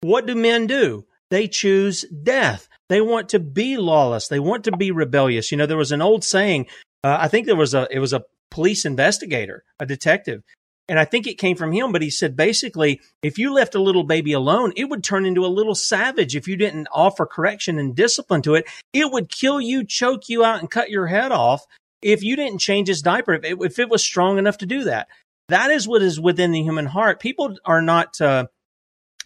What 0.00 0.26
do 0.26 0.34
men 0.34 0.66
do? 0.66 1.04
They 1.30 1.48
choose 1.48 2.04
death. 2.22 2.68
They 2.88 3.00
want 3.00 3.30
to 3.30 3.38
be 3.38 3.76
lawless. 3.76 4.28
They 4.28 4.40
want 4.40 4.64
to 4.64 4.76
be 4.76 4.90
rebellious. 4.90 5.50
You 5.50 5.58
know, 5.58 5.66
there 5.66 5.76
was 5.76 5.92
an 5.92 6.02
old 6.02 6.24
saying. 6.24 6.66
Uh, 7.04 7.16
I 7.20 7.28
think 7.28 7.46
there 7.46 7.56
was 7.56 7.74
a, 7.74 7.86
it 7.90 7.98
was 7.98 8.12
a 8.12 8.24
police 8.50 8.84
investigator, 8.84 9.64
a 9.78 9.86
detective. 9.86 10.42
And 10.88 10.98
I 10.98 11.04
think 11.04 11.26
it 11.26 11.36
came 11.36 11.54
from 11.54 11.72
him, 11.72 11.92
but 11.92 12.00
he 12.00 12.08
said 12.08 12.34
basically, 12.34 13.02
if 13.22 13.36
you 13.36 13.52
left 13.52 13.74
a 13.74 13.82
little 13.82 14.04
baby 14.04 14.32
alone, 14.32 14.72
it 14.74 14.86
would 14.86 15.04
turn 15.04 15.26
into 15.26 15.44
a 15.44 15.48
little 15.48 15.74
savage. 15.74 16.34
If 16.34 16.48
you 16.48 16.56
didn't 16.56 16.88
offer 16.90 17.26
correction 17.26 17.78
and 17.78 17.94
discipline 17.94 18.40
to 18.42 18.54
it, 18.54 18.66
it 18.94 19.12
would 19.12 19.28
kill 19.28 19.60
you, 19.60 19.84
choke 19.84 20.30
you 20.30 20.44
out, 20.44 20.60
and 20.60 20.70
cut 20.70 20.88
your 20.88 21.06
head 21.06 21.30
off 21.30 21.66
if 22.00 22.22
you 22.22 22.36
didn't 22.36 22.60
change 22.60 22.88
his 22.88 23.02
diaper, 23.02 23.34
if 23.34 23.44
it, 23.44 23.58
if 23.60 23.78
it 23.78 23.90
was 23.90 24.02
strong 24.02 24.38
enough 24.38 24.58
to 24.58 24.66
do 24.66 24.84
that. 24.84 25.08
That 25.50 25.70
is 25.70 25.86
what 25.86 26.00
is 26.00 26.18
within 26.18 26.52
the 26.52 26.62
human 26.62 26.86
heart. 26.86 27.20
People 27.20 27.56
are 27.66 27.82
not, 27.82 28.18
uh, 28.20 28.46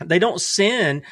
they 0.08 0.18
don't 0.18 0.40
sin. 0.40 1.02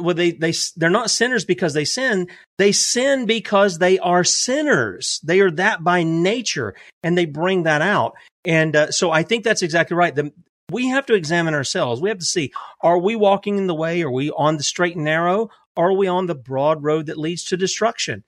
Well, 0.00 0.14
they, 0.14 0.32
they, 0.32 0.52
they're 0.76 0.90
not 0.90 1.10
sinners 1.10 1.44
because 1.44 1.74
they 1.74 1.84
sin. 1.84 2.28
They 2.58 2.72
sin 2.72 3.26
because 3.26 3.78
they 3.78 3.98
are 3.98 4.24
sinners. 4.24 5.20
They 5.24 5.40
are 5.40 5.50
that 5.52 5.84
by 5.84 6.02
nature 6.02 6.74
and 7.02 7.16
they 7.16 7.26
bring 7.26 7.64
that 7.64 7.82
out. 7.82 8.14
And 8.44 8.76
uh, 8.76 8.90
so 8.90 9.10
I 9.10 9.22
think 9.22 9.44
that's 9.44 9.62
exactly 9.62 9.96
right. 9.96 10.14
The, 10.14 10.32
we 10.70 10.88
have 10.88 11.06
to 11.06 11.14
examine 11.14 11.54
ourselves. 11.54 12.00
We 12.00 12.08
have 12.08 12.18
to 12.18 12.24
see, 12.24 12.52
are 12.80 12.98
we 12.98 13.16
walking 13.16 13.58
in 13.58 13.66
the 13.66 13.74
way? 13.74 14.02
Are 14.02 14.10
we 14.10 14.30
on 14.30 14.56
the 14.56 14.62
straight 14.62 14.96
and 14.96 15.04
narrow? 15.04 15.50
Are 15.76 15.92
we 15.92 16.06
on 16.06 16.26
the 16.26 16.34
broad 16.34 16.82
road 16.82 17.06
that 17.06 17.18
leads 17.18 17.44
to 17.44 17.56
destruction? 17.56 18.24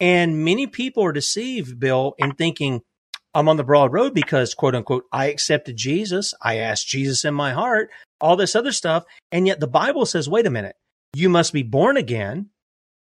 And 0.00 0.44
many 0.44 0.66
people 0.66 1.04
are 1.04 1.12
deceived, 1.12 1.78
Bill, 1.78 2.14
in 2.18 2.32
thinking, 2.32 2.82
I'm 3.34 3.48
on 3.48 3.56
the 3.56 3.64
broad 3.64 3.92
road 3.92 4.14
because 4.14 4.54
quote 4.54 4.74
unquote, 4.74 5.04
I 5.12 5.26
accepted 5.26 5.76
Jesus. 5.76 6.34
I 6.42 6.56
asked 6.56 6.88
Jesus 6.88 7.24
in 7.24 7.34
my 7.34 7.52
heart, 7.52 7.90
all 8.22 8.36
this 8.36 8.56
other 8.56 8.72
stuff. 8.72 9.04
And 9.30 9.46
yet 9.46 9.60
the 9.60 9.66
Bible 9.66 10.06
says, 10.06 10.28
wait 10.28 10.46
a 10.46 10.50
minute, 10.50 10.76
you 11.12 11.28
must 11.28 11.52
be 11.52 11.62
born 11.62 11.96
again 11.98 12.48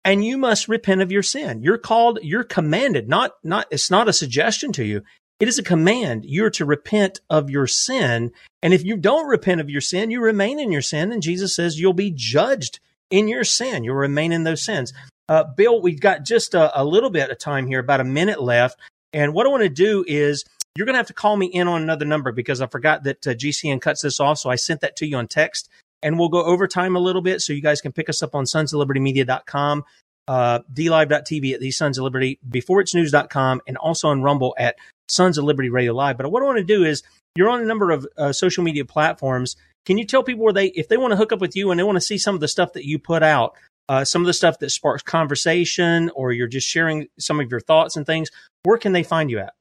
and 0.03 0.25
you 0.25 0.37
must 0.37 0.67
repent 0.67 1.01
of 1.01 1.11
your 1.11 1.21
sin. 1.21 1.61
You're 1.61 1.77
called, 1.77 2.19
you're 2.23 2.43
commanded, 2.43 3.07
not, 3.07 3.33
not, 3.43 3.67
it's 3.69 3.91
not 3.91 4.07
a 4.07 4.13
suggestion 4.13 4.71
to 4.73 4.85
you. 4.85 5.03
It 5.39 5.47
is 5.47 5.59
a 5.59 5.63
command. 5.63 6.25
You're 6.25 6.49
to 6.51 6.65
repent 6.65 7.19
of 7.29 7.49
your 7.49 7.67
sin. 7.67 8.31
And 8.61 8.73
if 8.73 8.83
you 8.83 8.97
don't 8.97 9.27
repent 9.27 9.61
of 9.61 9.69
your 9.69 9.81
sin, 9.81 10.11
you 10.11 10.21
remain 10.21 10.59
in 10.59 10.71
your 10.71 10.81
sin. 10.81 11.11
And 11.11 11.21
Jesus 11.21 11.55
says 11.55 11.79
you'll 11.79 11.93
be 11.93 12.11
judged 12.11 12.79
in 13.09 13.27
your 13.27 13.43
sin. 13.43 13.83
You'll 13.83 13.95
remain 13.95 14.31
in 14.31 14.43
those 14.43 14.63
sins. 14.63 14.93
Uh, 15.29 15.43
Bill, 15.43 15.81
we've 15.81 16.01
got 16.01 16.25
just 16.25 16.55
a, 16.55 16.81
a 16.81 16.83
little 16.83 17.09
bit 17.09 17.29
of 17.29 17.37
time 17.37 17.67
here, 17.67 17.79
about 17.79 18.01
a 18.01 18.05
minute 18.05 18.41
left. 18.41 18.79
And 19.13 19.33
what 19.33 19.45
I 19.45 19.49
want 19.49 19.63
to 19.63 19.69
do 19.69 20.03
is 20.07 20.43
you're 20.75 20.85
going 20.85 20.93
to 20.93 20.99
have 20.99 21.07
to 21.07 21.13
call 21.13 21.35
me 21.35 21.47
in 21.47 21.67
on 21.67 21.81
another 21.81 22.05
number 22.05 22.31
because 22.31 22.61
I 22.61 22.67
forgot 22.67 23.03
that 23.03 23.27
uh, 23.27 23.31
GCN 23.31 23.81
cuts 23.81 24.01
this 24.01 24.19
off. 24.19 24.37
So 24.39 24.49
I 24.49 24.55
sent 24.55 24.81
that 24.81 24.95
to 24.97 25.07
you 25.07 25.17
on 25.17 25.27
text 25.27 25.69
and 26.01 26.17
we'll 26.17 26.29
go 26.29 26.43
over 26.43 26.67
time 26.67 26.95
a 26.95 26.99
little 26.99 27.21
bit 27.21 27.41
so 27.41 27.53
you 27.53 27.61
guys 27.61 27.81
can 27.81 27.91
pick 27.91 28.09
us 28.09 28.23
up 28.23 28.35
on 28.35 28.45
sons 28.45 28.73
of 28.73 28.79
liberty 28.79 28.99
media.com, 28.99 29.83
uh, 30.27 30.59
dlive.tv 30.73 31.53
at 31.53 31.59
the 31.59 31.71
sons 31.71 31.97
of 31.97 32.03
liberty, 32.03 32.39
before 32.47 32.81
it's 32.81 32.95
news.com, 32.95 33.61
and 33.67 33.77
also 33.77 34.09
on 34.09 34.21
Rumble 34.21 34.55
at 34.57 34.75
sons 35.07 35.37
of 35.37 35.43
liberty 35.43 35.69
radio 35.69 35.93
live. 35.93 36.17
But 36.17 36.31
what 36.31 36.43
I 36.43 36.45
want 36.45 36.59
to 36.59 36.63
do 36.63 36.83
is 36.83 37.03
you're 37.35 37.49
on 37.49 37.61
a 37.61 37.65
number 37.65 37.91
of 37.91 38.07
uh, 38.17 38.31
social 38.31 38.63
media 38.63 38.85
platforms. 38.85 39.55
Can 39.85 39.97
you 39.97 40.05
tell 40.05 40.23
people 40.23 40.43
where 40.43 40.53
they, 40.53 40.67
if 40.67 40.87
they 40.87 40.97
want 40.97 41.11
to 41.11 41.17
hook 41.17 41.31
up 41.31 41.41
with 41.41 41.55
you 41.55 41.71
and 41.71 41.79
they 41.79 41.83
want 41.83 41.95
to 41.95 42.01
see 42.01 42.17
some 42.17 42.35
of 42.35 42.41
the 42.41 42.47
stuff 42.47 42.73
that 42.73 42.85
you 42.85 42.99
put 42.99 43.23
out, 43.23 43.55
uh, 43.87 44.05
some 44.05 44.21
of 44.21 44.27
the 44.27 44.33
stuff 44.33 44.59
that 44.59 44.69
sparks 44.69 45.01
conversation 45.01 46.11
or 46.15 46.31
you're 46.31 46.47
just 46.47 46.67
sharing 46.67 47.07
some 47.17 47.39
of 47.39 47.49
your 47.49 47.59
thoughts 47.59 47.97
and 47.97 48.05
things, 48.05 48.29
where 48.63 48.77
can 48.77 48.93
they 48.93 49.03
find 49.03 49.31
you 49.31 49.39
at? 49.39 49.53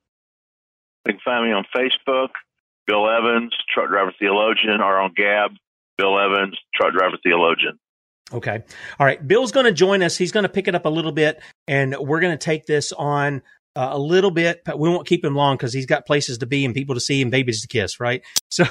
They 1.09 1.15
can 1.15 1.23
find 1.25 1.47
me 1.47 1.53
on 1.53 1.65
Facebook, 1.75 2.29
Bill 2.87 3.09
Evans, 3.09 3.55
Truck 3.73 3.89
Driver 3.89 4.13
Theologian, 4.19 4.83
or 4.83 4.99
on 5.01 5.15
Gab, 5.17 5.53
Bill 5.97 6.21
Evans, 6.21 6.57
Truck 6.75 6.93
Driver 6.93 7.17
Theologian. 7.25 7.79
Okay. 8.31 8.63
All 9.01 9.07
right. 9.07 9.27
Bill's 9.27 9.51
going 9.51 9.65
to 9.65 9.73
join 9.73 10.03
us. 10.03 10.19
He's 10.19 10.33
going 10.33 10.43
to 10.43 10.51
pick 10.51 10.69
it 10.69 10.75
up 10.75 10.85
a 10.85 10.91
little 10.91 11.13
bit, 11.13 11.41
and 11.67 11.97
we're 11.99 12.21
going 12.21 12.37
to 12.37 12.45
take 12.45 12.67
this 12.67 12.93
on 12.93 13.41
uh, 13.75 13.89
a 13.93 13.99
little 13.99 14.31
bit, 14.31 14.63
but 14.67 14.79
we 14.79 14.91
won't 14.91 15.07
keep 15.07 15.25
him 15.25 15.35
long 15.35 15.57
because 15.57 15.73
he's 15.73 15.87
got 15.87 16.05
places 16.05 16.37
to 16.39 16.47
be 16.47 16.67
and 16.67 16.75
people 16.75 16.95
to 16.95 17.01
see 17.01 17.23
and 17.23 17.31
babies 17.31 17.63
to 17.63 17.69
kiss, 17.69 17.99
right? 17.99 18.23
So 18.51 18.65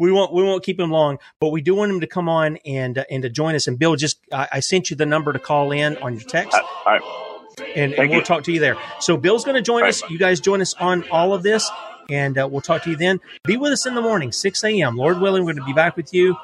we 0.00 0.12
won't 0.12 0.34
we 0.34 0.42
won't 0.42 0.62
keep 0.64 0.78
him 0.78 0.90
long, 0.90 1.18
but 1.40 1.50
we 1.50 1.62
do 1.62 1.76
want 1.76 1.90
him 1.90 2.00
to 2.00 2.06
come 2.08 2.28
on 2.28 2.58
and 2.66 2.98
uh, 2.98 3.04
and 3.08 3.22
to 3.22 3.30
join 3.30 3.54
us. 3.54 3.66
And 3.66 3.78
Bill, 3.78 3.94
just 3.96 4.18
I, 4.30 4.48
I, 4.52 4.60
sent 4.60 4.90
you 4.90 4.96
the 4.96 5.06
number 5.06 5.32
to 5.32 5.38
call 5.38 5.70
in 5.72 5.96
on 5.98 6.14
your 6.14 6.28
text. 6.28 6.54
All 6.54 6.82
right. 6.84 7.31
And, 7.74 7.92
and 7.94 8.10
we'll 8.10 8.20
you. 8.20 8.24
talk 8.24 8.44
to 8.44 8.52
you 8.52 8.60
there. 8.60 8.76
So 9.00 9.16
Bill's 9.16 9.44
going 9.44 9.56
to 9.56 9.62
join 9.62 9.84
us. 9.84 10.02
You 10.10 10.18
guys 10.18 10.40
join 10.40 10.60
us 10.60 10.74
on 10.74 11.08
all 11.10 11.34
of 11.34 11.42
this, 11.42 11.70
and 12.10 12.38
uh, 12.38 12.48
we'll 12.50 12.60
talk 12.60 12.82
to 12.84 12.90
you 12.90 12.96
then. 12.96 13.20
Be 13.44 13.56
with 13.56 13.72
us 13.72 13.86
in 13.86 13.94
the 13.94 14.02
morning, 14.02 14.32
6 14.32 14.64
a.m. 14.64 14.96
Lord 14.96 15.20
willing, 15.20 15.44
we're 15.44 15.52
going 15.54 15.64
to 15.64 15.72
be 15.72 15.74
back 15.74 15.96
with 15.96 16.12
you. 16.12 16.36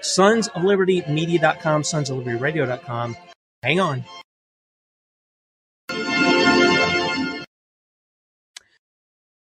Sons 0.00 0.48
of 0.48 0.64
Liberty 0.64 1.02
Media.com, 1.08 1.84
Sons 1.84 2.10
of 2.10 2.18
Liberty 2.18 2.38
Radio.com. 2.38 3.16
Hang 3.62 3.80
on. 3.80 4.04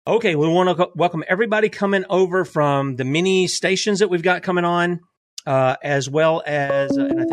Okay, 0.06 0.36
we 0.36 0.50
want 0.50 0.78
to 0.78 0.90
welcome 0.96 1.24
everybody 1.30 1.70
coming 1.70 2.04
over 2.10 2.44
from 2.44 2.98
the 2.98 3.06
many 3.06 3.48
stations 3.48 4.00
that 4.00 4.10
we've 4.10 4.22
got 4.22 4.44
coming 4.44 4.66
on, 4.66 5.00
uh, 5.48 5.78
as 5.82 6.10
well 6.10 6.44
as, 6.46 6.98
uh, 6.98 7.06
and 7.06 7.22
I 7.22 7.24
think 7.24 7.33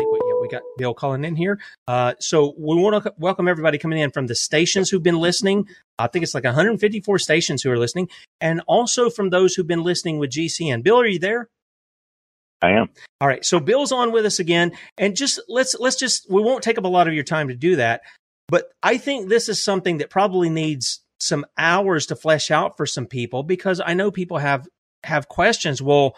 got 0.51 0.61
Bill 0.77 0.93
calling 0.93 1.23
in 1.23 1.35
here. 1.35 1.59
Uh, 1.87 2.13
so 2.19 2.53
we 2.57 2.75
want 2.75 3.03
to 3.03 3.13
welcome 3.17 3.47
everybody 3.47 3.77
coming 3.77 3.99
in 3.99 4.11
from 4.11 4.27
the 4.27 4.35
stations 4.35 4.89
who've 4.89 5.01
been 5.01 5.19
listening. 5.19 5.67
I 5.97 6.07
think 6.07 6.23
it's 6.23 6.33
like 6.33 6.43
154 6.43 7.19
stations 7.19 7.61
who 7.61 7.71
are 7.71 7.77
listening, 7.77 8.09
and 8.39 8.61
also 8.67 9.09
from 9.09 9.29
those 9.29 9.55
who've 9.55 9.67
been 9.67 9.83
listening 9.83 10.19
with 10.19 10.31
GCN. 10.31 10.83
Bill, 10.83 10.99
are 10.99 11.07
you 11.07 11.19
there? 11.19 11.49
I 12.61 12.71
am. 12.71 12.89
All 13.19 13.27
right. 13.27 13.43
So 13.43 13.59
Bill's 13.59 13.91
on 13.91 14.11
with 14.11 14.25
us 14.25 14.39
again, 14.39 14.73
and 14.97 15.15
just 15.15 15.39
let's 15.47 15.75
let's 15.79 15.95
just 15.95 16.29
we 16.29 16.41
won't 16.41 16.63
take 16.63 16.77
up 16.77 16.85
a 16.85 16.89
lot 16.89 17.07
of 17.07 17.13
your 17.13 17.23
time 17.23 17.47
to 17.47 17.55
do 17.55 17.77
that, 17.77 18.01
but 18.47 18.71
I 18.83 18.97
think 18.97 19.29
this 19.29 19.49
is 19.49 19.63
something 19.63 19.97
that 19.97 20.09
probably 20.09 20.49
needs 20.49 21.01
some 21.19 21.45
hours 21.57 22.07
to 22.07 22.15
flesh 22.15 22.51
out 22.51 22.77
for 22.77 22.85
some 22.85 23.05
people 23.05 23.43
because 23.43 23.81
I 23.83 23.93
know 23.93 24.11
people 24.11 24.37
have 24.37 24.67
have 25.03 25.27
questions. 25.27 25.81
Well, 25.81 26.15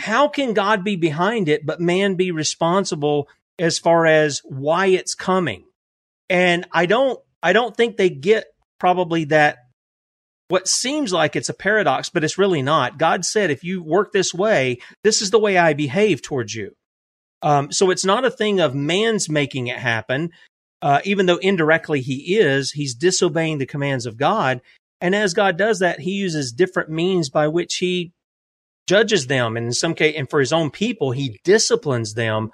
how 0.00 0.28
can 0.28 0.52
God 0.52 0.84
be 0.84 0.96
behind 0.96 1.48
it, 1.48 1.64
but 1.64 1.80
man 1.80 2.16
be 2.16 2.32
responsible 2.32 3.28
as 3.58 3.78
far 3.78 4.06
as 4.06 4.40
why 4.44 4.86
it's 4.86 5.14
coming? 5.14 5.64
And 6.28 6.66
I 6.72 6.86
don't 6.86 7.18
I 7.42 7.52
don't 7.52 7.76
think 7.76 7.96
they 7.96 8.10
get 8.10 8.46
probably 8.78 9.24
that 9.26 9.58
what 10.48 10.68
seems 10.68 11.12
like 11.12 11.34
it's 11.34 11.48
a 11.48 11.54
paradox, 11.54 12.10
but 12.10 12.24
it's 12.24 12.38
really 12.38 12.62
not. 12.62 12.98
God 12.98 13.24
said, 13.24 13.50
if 13.50 13.64
you 13.64 13.82
work 13.82 14.12
this 14.12 14.34
way, 14.34 14.78
this 15.02 15.22
is 15.22 15.30
the 15.30 15.38
way 15.38 15.56
I 15.56 15.72
behave 15.72 16.20
towards 16.20 16.54
you. 16.54 16.72
Um, 17.40 17.72
so 17.72 17.90
it's 17.90 18.04
not 18.04 18.24
a 18.24 18.30
thing 18.30 18.60
of 18.60 18.74
man's 18.74 19.28
making 19.28 19.68
it 19.68 19.78
happen 19.78 20.30
uh, 20.82 21.00
even 21.04 21.26
though 21.26 21.36
indirectly 21.36 22.00
he 22.00 22.36
is, 22.36 22.72
he's 22.72 22.94
disobeying 22.94 23.58
the 23.58 23.66
commands 23.66 24.04
of 24.04 24.16
God. 24.16 24.60
And 25.00 25.14
as 25.14 25.32
God 25.32 25.56
does 25.56 25.78
that, 25.78 26.00
he 26.00 26.10
uses 26.10 26.52
different 26.52 26.90
means 26.90 27.30
by 27.30 27.48
which 27.48 27.76
he 27.76 28.12
judges 28.88 29.28
them. 29.28 29.56
And 29.56 29.66
in 29.66 29.72
some 29.72 29.94
case, 29.94 30.14
and 30.18 30.28
for 30.28 30.40
his 30.40 30.52
own 30.52 30.70
people, 30.70 31.12
he 31.12 31.40
disciplines 31.44 32.14
them. 32.14 32.50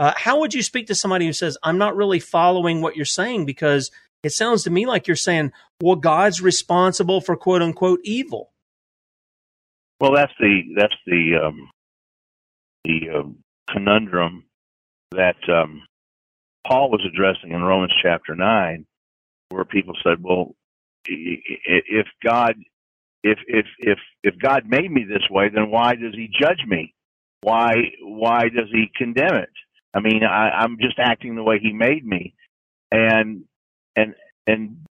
Uh, 0.00 0.14
how 0.16 0.40
would 0.40 0.54
you 0.54 0.62
speak 0.62 0.86
to 0.86 0.94
somebody 0.94 1.26
who 1.26 1.32
says, 1.34 1.58
I'm 1.62 1.76
not 1.76 1.94
really 1.94 2.20
following 2.20 2.80
what 2.80 2.96
you're 2.96 3.04
saying 3.04 3.44
because 3.44 3.90
it 4.22 4.30
sounds 4.30 4.64
to 4.64 4.70
me 4.70 4.86
like 4.86 5.06
you're 5.06 5.14
saying, 5.14 5.52
well, 5.82 5.96
God's 5.96 6.40
responsible 6.40 7.20
for 7.20 7.36
quote 7.36 7.60
unquote 7.60 8.00
evil. 8.02 8.50
Well, 10.00 10.14
that's 10.14 10.32
the, 10.40 10.62
that's 10.74 10.94
the, 11.06 11.34
um, 11.44 11.70
the 12.84 13.10
um, 13.10 13.36
conundrum 13.68 14.44
that, 15.12 15.36
um, 15.48 15.82
Paul 16.66 16.90
was 16.90 17.06
addressing 17.06 17.52
in 17.52 17.62
Romans 17.62 17.92
chapter 18.02 18.34
9, 18.34 18.86
where 19.50 19.64
people 19.64 19.94
said, 20.02 20.22
well, 20.22 20.54
if 21.06 22.06
God 22.24 22.54
if 23.22 23.38
if 23.46 23.66
if 23.78 23.98
if 24.22 24.38
God 24.38 24.64
made 24.66 24.90
me 24.90 25.04
this 25.04 25.28
way, 25.30 25.48
then 25.48 25.70
why 25.70 25.94
does 25.94 26.14
He 26.14 26.28
judge 26.40 26.64
me? 26.66 26.94
Why 27.42 27.74
why 28.02 28.44
does 28.44 28.68
He 28.72 28.90
condemn 28.96 29.34
it? 29.34 29.50
I 29.94 30.00
mean, 30.00 30.22
I, 30.24 30.50
I'm 30.50 30.78
just 30.80 30.98
acting 30.98 31.34
the 31.34 31.42
way 31.42 31.58
He 31.58 31.72
made 31.72 32.06
me, 32.06 32.34
and 32.90 33.44
and 33.96 34.14
and 34.46 34.86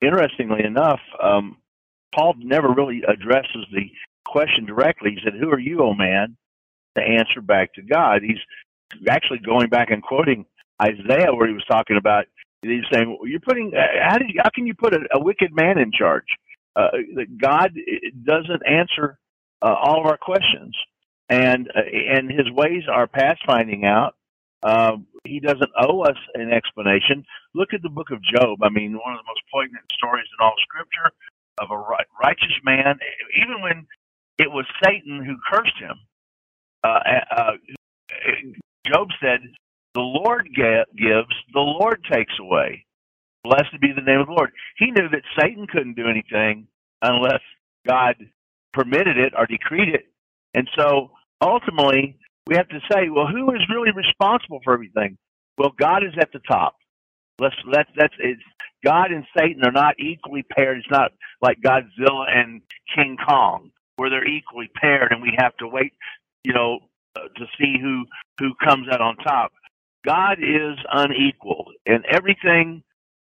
interestingly 0.00 0.64
enough, 0.64 1.00
um, 1.22 1.58
Paul 2.14 2.34
never 2.38 2.68
really 2.68 3.02
addresses 3.06 3.66
the 3.72 3.90
question 4.26 4.64
directly. 4.66 5.10
He 5.10 5.20
said, 5.22 5.34
"Who 5.38 5.50
are 5.50 5.58
you, 5.58 5.80
O 5.80 5.94
man?" 5.94 6.36
To 6.96 7.02
answer 7.02 7.40
back 7.40 7.74
to 7.74 7.82
God, 7.82 8.22
he's 8.22 8.38
actually 9.08 9.38
going 9.38 9.68
back 9.68 9.90
and 9.90 10.02
quoting 10.02 10.46
Isaiah 10.82 11.34
where 11.34 11.46
he 11.46 11.54
was 11.54 11.64
talking 11.68 11.96
about 11.96 12.24
he's 12.62 12.84
saying 12.92 13.08
well, 13.08 13.28
you're 13.28 13.40
putting 13.40 13.72
uh, 13.74 13.80
how 14.02 14.18
did 14.18 14.30
how 14.42 14.50
can 14.50 14.66
you 14.66 14.74
put 14.74 14.94
a, 14.94 15.00
a 15.12 15.20
wicked 15.20 15.54
man 15.54 15.78
in 15.78 15.92
charge? 15.92 16.26
Uh, 16.76 16.88
God 17.40 17.72
doesn't 18.24 18.62
answer 18.66 19.18
uh, 19.62 19.74
all 19.74 20.00
of 20.00 20.06
our 20.06 20.16
questions, 20.16 20.76
and 21.28 21.68
uh, 21.74 21.80
and 21.80 22.30
his 22.30 22.50
ways 22.50 22.84
are 22.90 23.06
past 23.06 23.40
finding 23.46 23.84
out. 23.84 24.14
Uh, 24.62 24.96
he 25.24 25.40
doesn't 25.40 25.70
owe 25.78 26.02
us 26.02 26.16
an 26.34 26.52
explanation. 26.52 27.24
Look 27.54 27.74
at 27.74 27.82
the 27.82 27.88
book 27.88 28.10
of 28.10 28.22
Job. 28.22 28.58
I 28.62 28.70
mean, 28.70 28.92
one 28.92 29.14
of 29.14 29.20
the 29.20 29.28
most 29.28 29.42
poignant 29.52 29.84
stories 29.92 30.26
in 30.38 30.44
all 30.44 30.54
Scripture 30.62 31.12
of 31.60 31.70
a 31.70 31.78
righteous 32.22 32.56
man. 32.64 32.98
Even 33.40 33.62
when 33.62 33.86
it 34.38 34.50
was 34.50 34.66
Satan 34.84 35.24
who 35.24 35.36
cursed 35.50 35.78
him, 35.78 35.96
uh, 36.84 37.00
uh, 37.36 37.52
Job 38.86 39.08
said, 39.20 39.40
"The 39.94 40.00
Lord 40.00 40.48
gives, 40.54 41.34
the 41.52 41.60
Lord 41.60 42.04
takes 42.10 42.34
away. 42.38 42.84
Blessed 43.44 43.80
be 43.80 43.92
the 43.92 44.02
name 44.02 44.20
of 44.20 44.26
the 44.26 44.32
Lord." 44.32 44.52
He 44.76 44.90
knew 44.90 45.08
that 45.08 45.22
Satan 45.38 45.66
couldn't 45.66 45.96
do 45.96 46.08
anything 46.08 46.68
unless 47.02 47.42
God 47.86 48.16
permitted 48.72 49.16
it 49.16 49.34
or 49.36 49.46
decreed 49.46 49.88
it, 49.88 50.06
and 50.54 50.68
so 50.76 51.12
ultimately 51.40 52.16
we 52.48 52.56
have 52.56 52.68
to 52.70 52.80
say, 52.90 53.10
well, 53.10 53.26
who 53.26 53.54
is 53.54 53.60
really 53.68 53.90
responsible 53.92 54.60
for 54.64 54.72
everything? 54.72 55.18
Well, 55.58 55.72
God 55.78 56.02
is 56.02 56.14
at 56.18 56.32
the 56.32 56.40
top. 56.50 56.76
Let's 57.38 57.54
let's 57.66 57.90
that's 57.94 58.14
it's 58.18 58.40
God 58.82 59.12
and 59.12 59.24
Satan 59.36 59.62
are 59.64 59.72
not 59.72 59.96
equally 60.00 60.42
paired. 60.42 60.78
It's 60.78 60.90
not 60.90 61.12
like 61.42 61.58
Godzilla 61.60 62.24
and 62.34 62.62
King 62.96 63.16
Kong 63.28 63.70
where 63.96 64.08
they're 64.08 64.26
equally 64.26 64.70
paired, 64.80 65.12
and 65.12 65.20
we 65.20 65.34
have 65.36 65.56
to 65.56 65.68
wait, 65.68 65.92
you 66.44 66.54
know, 66.54 66.78
uh, 67.16 67.28
to 67.36 67.44
see 67.60 67.76
who 67.80 68.04
who 68.40 68.54
comes 68.64 68.88
out 68.90 69.00
on 69.00 69.16
top. 69.16 69.52
God 70.06 70.38
is 70.38 70.78
unequaled, 70.90 71.74
and 71.84 72.04
everything 72.10 72.82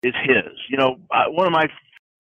is 0.05 0.15
His. 0.23 0.57
You 0.69 0.77
know, 0.79 1.01
one 1.31 1.47
of 1.47 1.53
my 1.53 1.67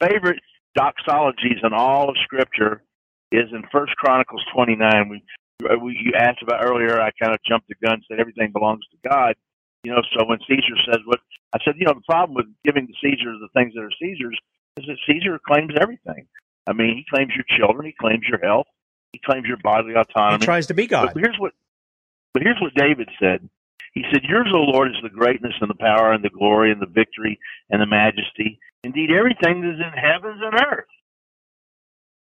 favorite 0.02 0.40
doxologies 0.76 1.64
in 1.64 1.72
all 1.72 2.08
of 2.08 2.16
Scripture 2.24 2.82
is 3.30 3.46
in 3.52 3.62
First 3.70 3.94
Chronicles 3.96 4.42
29. 4.52 4.90
Uh, 4.92 5.04
we, 5.08 5.22
Uh, 5.64 5.84
you 5.86 6.12
asked 6.16 6.42
about 6.42 6.64
earlier, 6.64 7.00
I 7.00 7.10
kind 7.20 7.32
of 7.32 7.40
jumped 7.46 7.68
the 7.68 7.74
gun, 7.82 8.02
said 8.08 8.20
everything 8.20 8.52
belongs 8.52 8.84
to 8.90 9.08
God. 9.08 9.34
You 9.82 9.92
know, 9.92 10.02
so 10.16 10.26
when 10.26 10.38
Caesar 10.46 10.76
says 10.86 10.98
what 11.06 11.20
I 11.52 11.58
said, 11.64 11.74
you 11.78 11.86
know, 11.86 11.94
the 11.94 12.02
problem 12.06 12.34
with 12.34 12.46
giving 12.64 12.86
to 12.86 12.92
Caesar 13.00 13.32
the 13.38 13.48
things 13.54 13.74
that 13.74 13.80
are 13.80 13.90
Caesar's 13.98 14.38
is 14.76 14.86
that 14.86 14.96
Caesar 15.06 15.40
claims 15.46 15.72
everything. 15.80 16.26
I 16.66 16.72
mean, 16.72 16.96
he 16.96 17.04
claims 17.08 17.32
your 17.34 17.46
children, 17.58 17.86
he 17.86 17.94
claims 17.98 18.24
your 18.28 18.38
health, 18.40 18.66
he 19.12 19.20
claims 19.24 19.46
your 19.46 19.56
bodily 19.56 19.94
autonomy. 19.94 20.40
He 20.40 20.44
tries 20.44 20.66
to 20.66 20.74
be 20.74 20.86
God. 20.86 21.10
But 21.14 21.22
here's 21.22 21.38
what, 21.38 21.52
but 22.32 22.42
here's 22.42 22.60
what 22.60 22.74
David 22.74 23.08
said. 23.18 23.48
He 23.92 24.04
said, 24.12 24.22
"Yours, 24.22 24.48
O 24.54 24.60
Lord, 24.60 24.88
is 24.88 25.02
the 25.02 25.08
greatness 25.08 25.54
and 25.60 25.68
the 25.68 25.74
power 25.74 26.12
and 26.12 26.22
the 26.22 26.30
glory 26.30 26.70
and 26.70 26.80
the 26.80 26.86
victory 26.86 27.38
and 27.70 27.82
the 27.82 27.86
majesty. 27.86 28.60
Indeed, 28.84 29.10
everything 29.10 29.62
that 29.62 29.74
is 29.74 29.80
in 29.80 29.92
heavens 29.92 30.40
and 30.42 30.54
earth. 30.54 30.86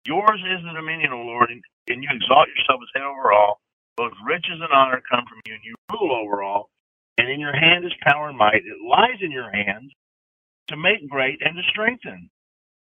Yours 0.10 0.42
is 0.42 0.66
the 0.66 0.74
dominion, 0.74 1.14
O 1.14 1.22
Lord, 1.22 1.52
and, 1.52 1.62
and 1.88 2.02
you 2.02 2.10
exalt 2.12 2.50
yourself 2.50 2.82
as 2.82 2.90
head 2.96 3.06
over 3.06 3.32
all. 3.32 3.62
Both 3.96 4.14
riches 4.26 4.58
and 4.58 4.74
honor 4.74 5.04
come 5.06 5.24
from 5.30 5.38
you, 5.46 5.54
and 5.54 5.64
you 5.64 5.76
rule 5.94 6.18
over 6.18 6.42
all. 6.42 6.70
And 7.20 7.30
in 7.30 7.40
your 7.40 7.54
hand 7.54 7.86
is 7.86 7.94
power 8.02 8.30
and 8.30 8.38
might. 8.38 8.66
It 8.66 8.82
lies 8.82 9.22
in 9.22 9.30
your 9.30 9.52
hands 9.52 9.92
to 10.70 10.78
make 10.78 11.08
great 11.08 11.38
and 11.46 11.56
to 11.56 11.62
strengthen. 11.70 12.32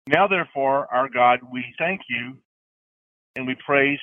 Now, 0.07 0.29
therefore, 0.29 0.87
our 0.95 1.09
God, 1.09 1.41
we 1.51 1.65
thank 1.79 2.03
you 2.09 2.39
and 3.35 3.45
we 3.45 3.57
praise 3.67 3.99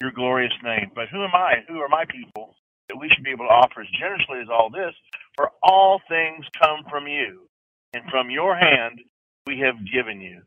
your 0.00 0.12
glorious 0.12 0.52
name. 0.62 0.90
But 0.94 1.08
who 1.08 1.24
am 1.24 1.34
I? 1.34 1.64
Who 1.68 1.78
are 1.78 1.88
my 1.88 2.04
people 2.04 2.54
that 2.88 2.96
we 2.96 3.08
should 3.08 3.24
be 3.24 3.30
able 3.30 3.46
to 3.46 3.52
offer 3.52 3.80
as 3.80 3.88
generously 3.98 4.40
as 4.42 4.48
all 4.48 4.70
this? 4.70 4.94
For 5.34 5.50
all 5.62 6.00
things 6.08 6.44
come 6.60 6.84
from 6.88 7.08
you, 7.08 7.48
and 7.94 8.04
from 8.10 8.30
your 8.30 8.54
hand 8.54 9.00
we 9.46 9.58
have 9.60 9.76
given 9.90 10.20
you. 10.20 10.42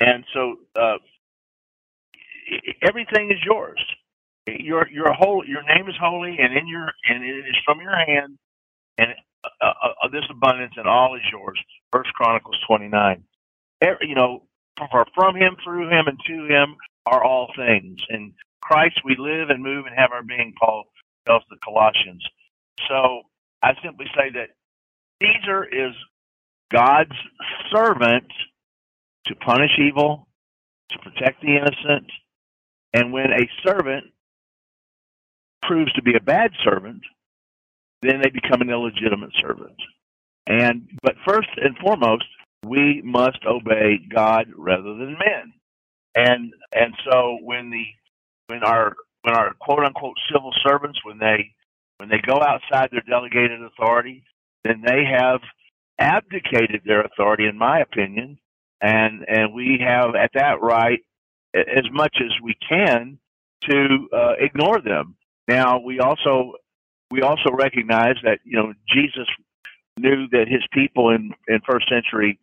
And 0.00 0.24
so, 0.32 0.56
uh, 0.74 0.98
everything 2.82 3.30
is 3.30 3.38
yours. 3.44 3.80
Your 4.46 4.88
your 4.88 5.12
whole 5.12 5.44
your 5.46 5.62
name 5.62 5.88
is 5.88 5.94
holy, 6.00 6.36
and 6.38 6.56
in 6.56 6.68
your 6.68 6.92
and 7.08 7.24
it 7.24 7.46
is 7.48 7.56
from 7.64 7.80
your 7.80 7.96
hand, 7.96 8.38
and 8.98 9.08
uh, 9.44 9.48
uh, 9.66 9.88
uh 10.04 10.08
this 10.08 10.24
abundance 10.30 10.74
and 10.76 10.86
all 10.86 11.14
is 11.16 11.22
yours. 11.32 11.58
First 11.92 12.12
Chronicles 12.14 12.58
twenty 12.66 12.88
nine. 12.88 13.24
You 14.00 14.14
know, 14.14 14.44
from, 14.76 15.04
from 15.14 15.36
Him, 15.36 15.56
through 15.62 15.88
Him, 15.88 16.06
and 16.06 16.18
to 16.26 16.46
Him 16.46 16.76
are 17.06 17.22
all 17.22 17.52
things. 17.56 18.00
In 18.10 18.32
Christ 18.62 19.00
we 19.04 19.16
live 19.18 19.50
and 19.50 19.62
move 19.62 19.86
and 19.86 19.94
have 19.96 20.12
our 20.12 20.22
being. 20.22 20.54
Paul 20.60 20.84
tells 21.26 21.42
the 21.50 21.56
Colossians. 21.64 22.24
So 22.88 23.22
I 23.62 23.72
simply 23.82 24.06
say 24.16 24.30
that 24.34 24.50
Caesar 25.22 25.64
is 25.64 25.94
God's 26.70 27.16
servant 27.72 28.30
to 29.26 29.34
punish 29.36 29.78
evil, 29.78 30.28
to 30.90 30.98
protect 30.98 31.40
the 31.40 31.56
innocent, 31.56 32.10
and 32.94 33.12
when 33.12 33.32
a 33.32 33.50
servant 33.66 34.04
proves 35.62 35.92
to 35.94 36.02
be 36.02 36.14
a 36.16 36.20
bad 36.20 36.52
servant, 36.62 37.02
then 38.02 38.20
they 38.22 38.30
become 38.30 38.60
an 38.60 38.70
illegitimate 38.70 39.32
servant. 39.40 39.76
And 40.46 40.88
but 41.02 41.16
first 41.26 41.48
and 41.56 41.76
foremost, 41.78 42.24
we 42.64 43.02
must 43.04 43.44
obey 43.46 43.98
God 44.14 44.46
rather 44.56 44.94
than 44.94 45.18
men. 45.18 45.52
And 46.14 46.52
and 46.72 46.94
so 47.10 47.38
when 47.42 47.70
the 47.70 47.84
when 48.46 48.62
our 48.62 48.94
when 49.22 49.34
our 49.34 49.54
quote 49.54 49.84
unquote 49.84 50.16
civil 50.32 50.52
servants 50.64 51.00
when 51.04 51.18
they 51.18 51.50
when 51.98 52.08
they 52.08 52.20
go 52.24 52.40
outside 52.40 52.90
their 52.92 53.02
delegated 53.08 53.60
authority, 53.62 54.22
then 54.62 54.82
they 54.86 55.04
have 55.04 55.40
abdicated 55.98 56.82
their 56.84 57.02
authority, 57.02 57.46
in 57.46 57.58
my 57.58 57.80
opinion, 57.80 58.38
and 58.80 59.24
and 59.26 59.52
we 59.52 59.80
have 59.84 60.14
at 60.14 60.30
that 60.34 60.60
right 60.60 61.00
as 61.54 61.84
much 61.92 62.16
as 62.20 62.32
we 62.42 62.56
can 62.68 63.18
to 63.62 64.08
uh, 64.12 64.32
ignore 64.38 64.80
them. 64.80 65.16
Now 65.48 65.78
we 65.78 66.00
also 66.00 66.54
we 67.10 67.22
also 67.22 67.50
recognize 67.52 68.16
that 68.24 68.40
you 68.44 68.56
know 68.56 68.72
Jesus 68.92 69.28
knew 69.96 70.26
that 70.32 70.48
his 70.48 70.62
people 70.72 71.10
in 71.10 71.32
in 71.48 71.60
first 71.68 71.88
century 71.88 72.38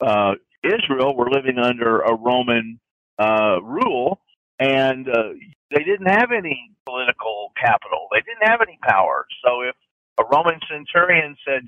uh, 0.00 0.34
Israel 0.62 1.16
were 1.16 1.30
living 1.30 1.58
under 1.58 2.00
a 2.00 2.14
Roman 2.14 2.78
uh, 3.18 3.60
rule, 3.62 4.20
and 4.58 5.08
uh, 5.08 5.30
they 5.70 5.84
didn't 5.84 6.08
have 6.08 6.32
any 6.36 6.70
political 6.84 7.52
capital. 7.62 8.08
They 8.12 8.20
didn't 8.20 8.48
have 8.48 8.60
any 8.60 8.78
power. 8.82 9.26
So 9.44 9.62
if 9.62 9.74
a 10.18 10.24
Roman 10.24 10.60
centurion 10.70 11.36
said, 11.46 11.62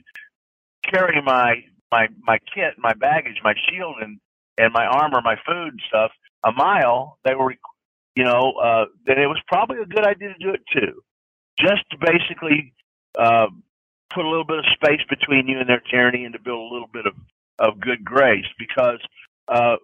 "Carry 0.82 1.22
my 1.22 1.64
my 1.90 2.09
my 2.26 2.38
kit, 2.55 2.74
my 2.78 2.93
baggage, 2.95 3.40
my 3.43 3.55
shield, 3.68 3.97
and 4.01 4.18
and 4.59 4.72
my 4.72 4.84
armor, 4.84 5.20
my 5.22 5.36
food 5.47 5.72
and 5.72 5.82
stuff 5.88 6.11
a 6.45 6.53
mile, 6.53 7.18
they 7.24 7.34
were, 7.34 7.55
you 8.14 8.24
know, 8.24 8.53
uh, 8.62 8.84
then 9.07 9.18
it 9.18 9.26
was 9.26 9.40
probably 9.47 9.78
a 9.80 9.86
good 9.86 10.05
idea 10.07 10.28
to 10.28 10.38
do 10.38 10.51
it 10.51 10.62
too, 10.72 11.03
just 11.59 11.82
to 11.90 11.97
basically 12.01 12.72
uh, 13.18 13.47
put 14.12 14.24
a 14.24 14.28
little 14.28 14.45
bit 14.45 14.59
of 14.59 14.64
space 14.74 15.01
between 15.09 15.49
you 15.49 15.59
and 15.59 15.68
their 15.68 15.82
tyranny, 15.90 16.24
and 16.24 16.32
to 16.34 16.40
build 16.40 16.70
a 16.70 16.74
little 16.74 16.90
bit 16.93 17.07
of 17.07 17.14
of 17.59 17.80
good 17.80 18.05
grace. 18.05 18.47
Because, 18.59 18.99
uh, 19.49 19.76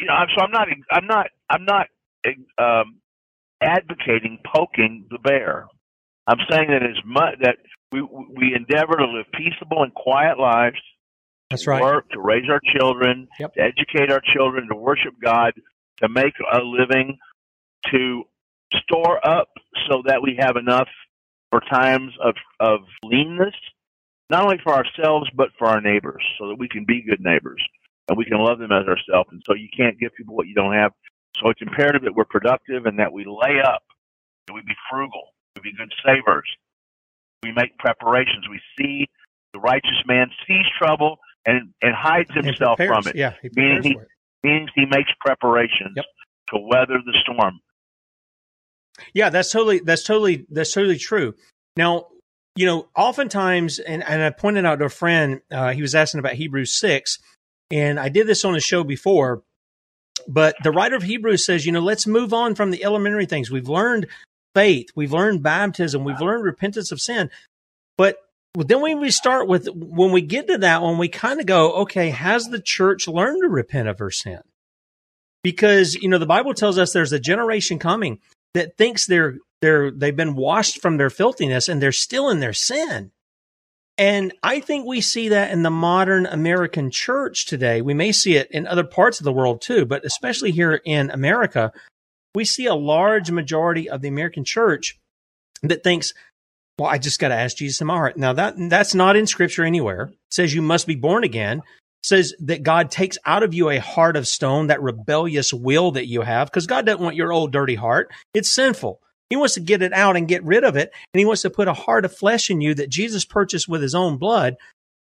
you 0.00 0.06
know, 0.06 0.14
so 0.36 0.44
I'm 0.44 0.50
not, 0.50 0.68
I'm 0.90 1.06
not, 1.06 1.26
I'm 1.50 1.64
not 1.64 1.86
um, 2.58 2.96
advocating 3.60 4.38
poking 4.44 5.06
the 5.10 5.18
bear. 5.18 5.68
I'm 6.26 6.38
saying 6.50 6.68
that 6.68 6.82
as 6.82 7.02
much 7.04 7.34
that 7.42 7.56
we 7.90 8.02
we 8.02 8.54
endeavor 8.54 8.96
to 8.96 9.06
live 9.06 9.26
peaceable 9.32 9.82
and 9.82 9.94
quiet 9.94 10.38
lives 10.38 10.80
that's 11.52 11.66
right. 11.66 11.82
Work 11.82 12.10
to 12.10 12.20
raise 12.20 12.48
our 12.50 12.60
children, 12.76 13.28
yep. 13.38 13.54
to 13.54 13.60
educate 13.60 14.10
our 14.10 14.22
children, 14.34 14.68
to 14.68 14.74
worship 14.74 15.14
God, 15.22 15.52
to 15.98 16.08
make 16.08 16.34
a 16.52 16.58
living, 16.58 17.18
to 17.90 18.24
store 18.74 19.26
up 19.26 19.48
so 19.88 20.02
that 20.06 20.22
we 20.22 20.36
have 20.38 20.56
enough 20.56 20.88
for 21.50 21.60
times 21.60 22.12
of, 22.22 22.34
of 22.60 22.80
leanness, 23.04 23.54
not 24.30 24.44
only 24.44 24.58
for 24.64 24.72
ourselves, 24.72 25.28
but 25.34 25.48
for 25.58 25.68
our 25.68 25.80
neighbors, 25.80 26.24
so 26.38 26.48
that 26.48 26.58
we 26.58 26.68
can 26.68 26.84
be 26.86 27.02
good 27.02 27.20
neighbors 27.20 27.62
and 28.08 28.16
we 28.16 28.24
can 28.24 28.38
love 28.38 28.58
them 28.58 28.72
as 28.72 28.86
ourselves. 28.86 29.28
And 29.30 29.42
so 29.46 29.54
you 29.54 29.68
can't 29.76 29.98
give 29.98 30.14
people 30.14 30.34
what 30.34 30.46
you 30.46 30.54
don't 30.54 30.72
have. 30.72 30.92
So 31.40 31.50
it's 31.50 31.60
imperative 31.62 32.02
that 32.02 32.14
we're 32.14 32.24
productive 32.24 32.86
and 32.86 32.98
that 32.98 33.12
we 33.12 33.24
lay 33.24 33.60
up, 33.62 33.82
that 34.46 34.54
we 34.54 34.62
be 34.62 34.74
frugal, 34.90 35.28
we 35.56 35.70
be 35.70 35.76
good 35.76 35.92
savers. 36.04 36.48
We 37.42 37.52
make 37.52 37.76
preparations. 37.78 38.46
We 38.48 38.60
see 38.78 39.08
the 39.52 39.58
righteous 39.58 40.02
man 40.06 40.30
sees 40.46 40.64
trouble 40.78 41.18
and 41.44 41.72
and 41.80 41.94
hides 41.94 42.30
himself 42.32 42.76
prepares, 42.76 43.04
from 43.04 43.08
it. 43.08 43.16
Yeah, 43.16 43.34
he 43.42 43.50
meaning 43.54 43.82
he 43.82 43.90
it. 43.90 44.08
means 44.42 44.70
he 44.74 44.86
makes 44.86 45.10
preparations 45.20 45.92
yep. 45.96 46.04
to 46.50 46.58
weather 46.58 46.98
the 47.04 47.16
storm. 47.22 47.60
Yeah, 49.14 49.30
that's 49.30 49.50
totally 49.50 49.80
that's 49.80 50.04
totally 50.04 50.46
that's 50.50 50.72
totally 50.72 50.98
true. 50.98 51.34
Now, 51.76 52.08
you 52.54 52.66
know, 52.66 52.88
oftentimes, 52.94 53.78
and, 53.78 54.04
and 54.04 54.22
I 54.22 54.30
pointed 54.30 54.66
out 54.66 54.80
to 54.80 54.84
a 54.84 54.90
friend, 54.90 55.40
uh, 55.50 55.72
he 55.72 55.80
was 55.80 55.94
asking 55.94 56.20
about 56.20 56.34
Hebrews 56.34 56.78
six, 56.78 57.18
and 57.70 57.98
I 57.98 58.10
did 58.10 58.26
this 58.26 58.44
on 58.44 58.54
a 58.54 58.60
show 58.60 58.84
before, 58.84 59.42
but 60.28 60.54
the 60.62 60.70
writer 60.70 60.96
of 60.96 61.02
Hebrews 61.02 61.46
says, 61.46 61.64
you 61.64 61.72
know, 61.72 61.80
let's 61.80 62.06
move 62.06 62.34
on 62.34 62.54
from 62.54 62.70
the 62.70 62.84
elementary 62.84 63.26
things. 63.26 63.50
We've 63.50 63.68
learned 63.68 64.06
faith, 64.54 64.88
we've 64.94 65.12
learned 65.12 65.42
baptism, 65.42 66.04
we've 66.04 66.20
learned 66.20 66.44
repentance 66.44 66.92
of 66.92 67.00
sin, 67.00 67.30
but 67.96 68.18
then 68.54 68.82
when 68.82 69.00
we 69.00 69.10
start 69.10 69.48
with 69.48 69.68
when 69.74 70.12
we 70.12 70.20
get 70.20 70.46
to 70.48 70.58
that 70.58 70.82
one, 70.82 70.98
we 70.98 71.08
kind 71.08 71.40
of 71.40 71.46
go, 71.46 71.72
okay, 71.82 72.10
has 72.10 72.46
the 72.46 72.60
church 72.60 73.08
learned 73.08 73.40
to 73.42 73.48
repent 73.48 73.88
of 73.88 73.98
her 73.98 74.10
sin? 74.10 74.40
Because 75.42 75.94
you 75.94 76.08
know 76.08 76.18
the 76.18 76.26
Bible 76.26 76.54
tells 76.54 76.78
us 76.78 76.92
there's 76.92 77.12
a 77.12 77.18
generation 77.18 77.78
coming 77.78 78.20
that 78.54 78.76
thinks 78.76 79.06
they're 79.06 79.38
they're 79.62 79.90
they've 79.90 80.14
been 80.14 80.36
washed 80.36 80.82
from 80.82 80.98
their 80.98 81.10
filthiness 81.10 81.68
and 81.68 81.80
they're 81.80 81.92
still 81.92 82.28
in 82.28 82.40
their 82.40 82.52
sin. 82.52 83.10
And 83.98 84.32
I 84.42 84.60
think 84.60 84.86
we 84.86 85.00
see 85.00 85.28
that 85.28 85.50
in 85.50 85.62
the 85.62 85.70
modern 85.70 86.26
American 86.26 86.90
church 86.90 87.46
today. 87.46 87.82
We 87.82 87.94
may 87.94 88.10
see 88.12 88.36
it 88.36 88.50
in 88.50 88.66
other 88.66 88.84
parts 88.84 89.20
of 89.20 89.24
the 89.24 89.32
world 89.32 89.60
too, 89.60 89.84
but 89.84 90.04
especially 90.04 90.50
here 90.50 90.80
in 90.84 91.10
America, 91.10 91.72
we 92.34 92.44
see 92.44 92.66
a 92.66 92.74
large 92.74 93.30
majority 93.30 93.88
of 93.90 94.00
the 94.00 94.08
American 94.08 94.44
church 94.44 94.98
that 95.62 95.84
thinks, 95.84 96.14
well, 96.78 96.90
I 96.90 96.98
just 96.98 97.20
got 97.20 97.28
to 97.28 97.34
ask 97.34 97.56
Jesus 97.56 97.80
in 97.80 97.86
my 97.86 97.94
heart. 97.94 98.16
Now 98.16 98.32
that 98.32 98.54
that's 98.56 98.94
not 98.94 99.16
in 99.16 99.26
scripture 99.26 99.64
anywhere. 99.64 100.10
It 100.12 100.18
says 100.30 100.54
you 100.54 100.62
must 100.62 100.86
be 100.86 100.96
born 100.96 101.24
again. 101.24 101.58
It 101.58 102.06
says 102.06 102.34
that 102.40 102.62
God 102.62 102.90
takes 102.90 103.18
out 103.24 103.42
of 103.42 103.54
you 103.54 103.70
a 103.70 103.78
heart 103.78 104.16
of 104.16 104.26
stone, 104.26 104.68
that 104.68 104.82
rebellious 104.82 105.52
will 105.52 105.92
that 105.92 106.08
you 106.08 106.22
have, 106.22 106.48
because 106.48 106.66
God 106.66 106.86
doesn't 106.86 107.02
want 107.02 107.16
your 107.16 107.32
old 107.32 107.52
dirty 107.52 107.76
heart. 107.76 108.10
It's 108.34 108.50
sinful. 108.50 109.00
He 109.30 109.36
wants 109.36 109.54
to 109.54 109.60
get 109.60 109.82
it 109.82 109.92
out 109.92 110.16
and 110.16 110.28
get 110.28 110.44
rid 110.44 110.64
of 110.64 110.76
it. 110.76 110.92
And 111.14 111.18
he 111.18 111.24
wants 111.24 111.42
to 111.42 111.50
put 111.50 111.68
a 111.68 111.72
heart 111.72 112.04
of 112.04 112.14
flesh 112.14 112.50
in 112.50 112.60
you 112.60 112.74
that 112.74 112.90
Jesus 112.90 113.24
purchased 113.24 113.68
with 113.68 113.80
his 113.80 113.94
own 113.94 114.18
blood. 114.18 114.56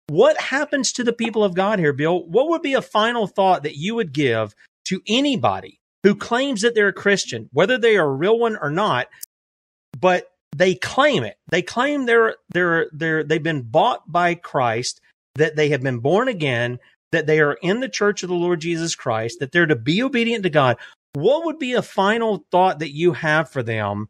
What 0.07 0.39
happens 0.39 0.91
to 0.93 1.03
the 1.03 1.13
people 1.13 1.43
of 1.43 1.55
God 1.55 1.79
here, 1.79 1.93
Bill? 1.93 2.23
What 2.25 2.49
would 2.49 2.61
be 2.61 2.73
a 2.73 2.81
final 2.81 3.25
thought 3.25 3.63
that 3.63 3.77
you 3.77 3.95
would 3.95 4.13
give 4.13 4.53
to 4.85 5.01
anybody 5.07 5.79
who 6.03 6.13
claims 6.13 6.61
that 6.61 6.75
they're 6.75 6.89
a 6.89 6.93
Christian, 6.93 7.49
whether 7.53 7.77
they 7.77 7.95
are 7.95 8.05
a 8.05 8.13
real 8.13 8.37
one 8.37 8.57
or 8.57 8.69
not, 8.69 9.07
but 9.97 10.27
they 10.55 10.75
claim 10.75 11.23
it. 11.23 11.37
They 11.49 11.61
claim 11.61 12.05
they're 12.05 12.35
they're 12.49 12.87
they're 12.91 13.23
they've 13.23 13.41
been 13.41 13.63
bought 13.63 14.11
by 14.11 14.35
Christ, 14.35 15.01
that 15.35 15.55
they 15.55 15.69
have 15.69 15.81
been 15.81 15.99
born 15.99 16.27
again, 16.27 16.79
that 17.11 17.27
they 17.27 17.39
are 17.39 17.57
in 17.61 17.79
the 17.79 17.89
church 17.89 18.23
of 18.23 18.29
the 18.29 18.35
Lord 18.35 18.61
Jesus 18.61 18.95
Christ, 18.95 19.39
that 19.39 19.51
they're 19.51 19.65
to 19.65 19.75
be 19.75 20.03
obedient 20.03 20.43
to 20.43 20.49
God 20.49 20.77
what 21.13 21.45
would 21.45 21.59
be 21.59 21.73
a 21.73 21.81
final 21.81 22.45
thought 22.51 22.79
that 22.79 22.93
you 22.93 23.13
have 23.13 23.49
for 23.49 23.63
them 23.63 24.09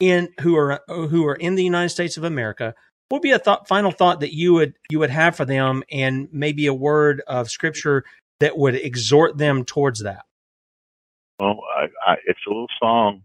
in 0.00 0.28
who 0.40 0.56
are 0.56 0.80
who 0.88 1.26
are 1.26 1.34
in 1.34 1.54
the 1.54 1.64
United 1.64 1.90
States 1.90 2.16
of 2.16 2.24
America? 2.24 2.74
What 3.08 3.18
would 3.18 3.22
be 3.22 3.32
a 3.32 3.38
thought, 3.38 3.68
final 3.68 3.90
thought 3.90 4.20
that 4.20 4.34
you 4.34 4.54
would 4.54 4.74
you 4.90 4.98
would 4.98 5.10
have 5.10 5.36
for 5.36 5.44
them, 5.44 5.82
and 5.90 6.28
maybe 6.32 6.66
a 6.66 6.74
word 6.74 7.22
of 7.26 7.50
scripture 7.50 8.04
that 8.40 8.56
would 8.56 8.74
exhort 8.74 9.38
them 9.38 9.64
towards 9.64 10.02
that? 10.02 10.24
Well, 11.38 11.60
I, 11.76 11.84
I, 12.12 12.16
it's 12.26 12.40
a 12.46 12.50
little 12.50 12.66
song, 12.80 13.22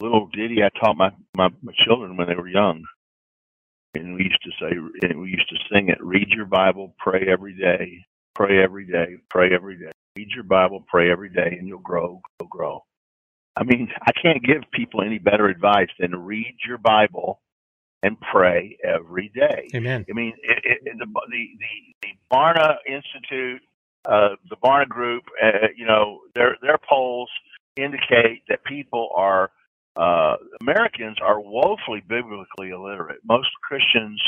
little 0.00 0.28
ditty 0.32 0.62
I 0.62 0.70
taught 0.78 0.96
my, 0.96 1.10
my 1.36 1.48
my 1.62 1.72
children 1.84 2.16
when 2.16 2.28
they 2.28 2.34
were 2.34 2.48
young, 2.48 2.84
and 3.94 4.14
we 4.14 4.24
used 4.24 4.42
to 4.42 4.50
say, 4.60 5.08
and 5.08 5.20
we 5.20 5.30
used 5.30 5.48
to 5.48 5.56
sing 5.72 5.88
it: 5.88 6.02
"Read 6.02 6.28
your 6.28 6.46
Bible, 6.46 6.94
pray 6.98 7.26
every 7.28 7.54
day, 7.54 8.04
pray 8.34 8.62
every 8.62 8.86
day, 8.86 9.16
pray 9.30 9.54
every 9.54 9.78
day." 9.78 9.92
read 10.18 10.30
your 10.34 10.44
Bible, 10.44 10.84
pray 10.88 11.12
every 11.12 11.28
day, 11.28 11.56
and 11.58 11.68
you'll 11.68 11.78
grow, 11.78 12.20
you'll 12.40 12.48
grow. 12.48 12.84
I 13.54 13.62
mean, 13.62 13.88
I 14.02 14.10
can't 14.20 14.42
give 14.42 14.62
people 14.72 15.02
any 15.02 15.18
better 15.18 15.46
advice 15.46 15.88
than 15.98 16.14
read 16.14 16.56
your 16.66 16.78
Bible 16.78 17.40
and 18.02 18.16
pray 18.20 18.78
every 18.84 19.30
day. 19.34 19.68
Amen. 19.74 20.04
I 20.08 20.12
mean, 20.12 20.34
it, 20.42 20.58
it, 20.64 20.98
the, 20.98 21.06
the 21.06 21.46
the 21.60 21.94
the 22.02 22.08
Barna 22.32 22.76
Institute, 22.86 23.62
uh, 24.08 24.30
the 24.50 24.56
Barna 24.56 24.88
Group, 24.88 25.24
uh, 25.42 25.68
you 25.76 25.86
know, 25.86 26.20
their 26.34 26.56
their 26.62 26.78
polls 26.88 27.30
indicate 27.76 28.42
that 28.48 28.64
people 28.64 29.10
are 29.14 29.50
uh, 29.98 30.36
Americans 30.60 31.16
are 31.20 31.40
woefully 31.40 32.02
biblically 32.08 32.70
illiterate. 32.70 33.18
Most 33.28 33.48
Christians 33.66 34.22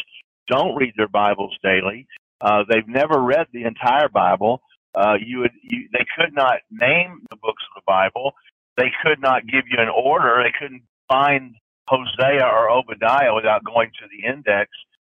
don't 0.48 0.74
read 0.74 0.94
their 0.96 1.08
Bibles 1.08 1.56
daily. 1.62 2.06
Uh, 2.40 2.64
they've 2.68 2.88
never 2.88 3.20
read 3.22 3.46
the 3.52 3.64
entire 3.64 4.08
Bible. 4.08 4.62
Uh, 4.94 5.14
you 5.24 5.38
would 5.38 5.52
you, 5.62 5.88
they 5.92 6.04
could 6.18 6.34
not 6.34 6.58
name 6.70 7.20
the 7.30 7.36
books 7.36 7.62
of 7.70 7.82
the 7.82 7.86
Bible. 7.86 8.32
They 8.76 8.90
could 9.02 9.20
not 9.20 9.46
give 9.46 9.64
you 9.70 9.78
an 9.78 9.88
order. 9.88 10.42
They 10.42 10.52
couldn't 10.58 10.82
find 11.08 11.54
Hosea 11.86 12.44
or 12.44 12.70
Obadiah 12.70 13.34
without 13.34 13.62
going 13.64 13.90
to 14.00 14.06
the 14.10 14.28
index, 14.28 14.70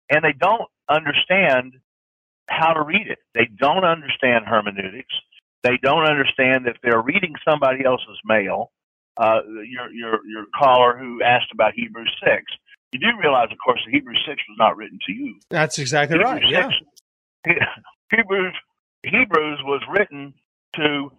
and 0.09 0.25
they 0.25 0.33
don't 0.33 0.71
understand 0.89 1.75
how 2.49 2.73
to 2.73 2.83
read 2.83 3.09
it. 3.09 3.19
They 3.35 3.49
don't 3.59 3.85
understand 3.85 4.47
hermeneutics. 4.47 5.15
They 5.63 5.79
don't 5.83 6.09
understand 6.09 6.67
that 6.67 6.77
they're 6.83 7.03
reading 7.03 7.35
somebody 7.47 7.85
else's 7.85 8.21
mail. 8.25 8.71
Uh, 9.17 9.41
your 9.69 9.93
your 9.93 10.27
your 10.27 10.45
caller 10.55 10.97
who 10.99 11.23
asked 11.23 11.53
about 11.53 11.73
Hebrews 11.75 12.15
six. 12.23 12.45
You 12.93 13.01
do 13.01 13.09
realize, 13.21 13.49
of 13.51 13.59
course, 13.65 13.81
that 13.85 13.93
Hebrews 13.93 14.23
six 14.27 14.41
was 14.49 14.57
not 14.59 14.77
written 14.77 14.99
to 15.07 15.13
you. 15.13 15.35
That's 15.51 15.79
exactly 15.79 16.19
Hebrews 16.19 16.53
right. 16.53 16.73
6, 17.47 17.57
yeah. 17.59 17.75
Hebrews 18.17 18.55
Hebrews 19.05 19.61
was 19.65 19.83
written 19.91 20.35
to 20.77 21.11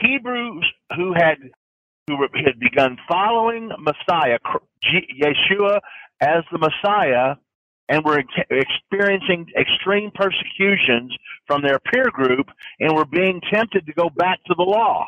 Hebrews 0.00 0.66
who 0.96 1.14
had 1.14 1.38
who 2.08 2.22
had 2.22 2.58
begun 2.60 2.96
following 3.08 3.70
Messiah, 3.78 4.38
Yeshua 5.20 5.80
as 6.20 6.44
the 6.52 6.58
Messiah, 6.58 7.34
and 7.88 8.04
were 8.04 8.22
experiencing 8.50 9.46
extreme 9.58 10.10
persecutions 10.14 11.16
from 11.46 11.62
their 11.62 11.78
peer 11.78 12.10
group, 12.10 12.46
and 12.80 12.94
were 12.94 13.04
being 13.04 13.40
tempted 13.52 13.86
to 13.86 13.92
go 13.92 14.08
back 14.08 14.42
to 14.44 14.54
the 14.56 14.62
law. 14.62 15.06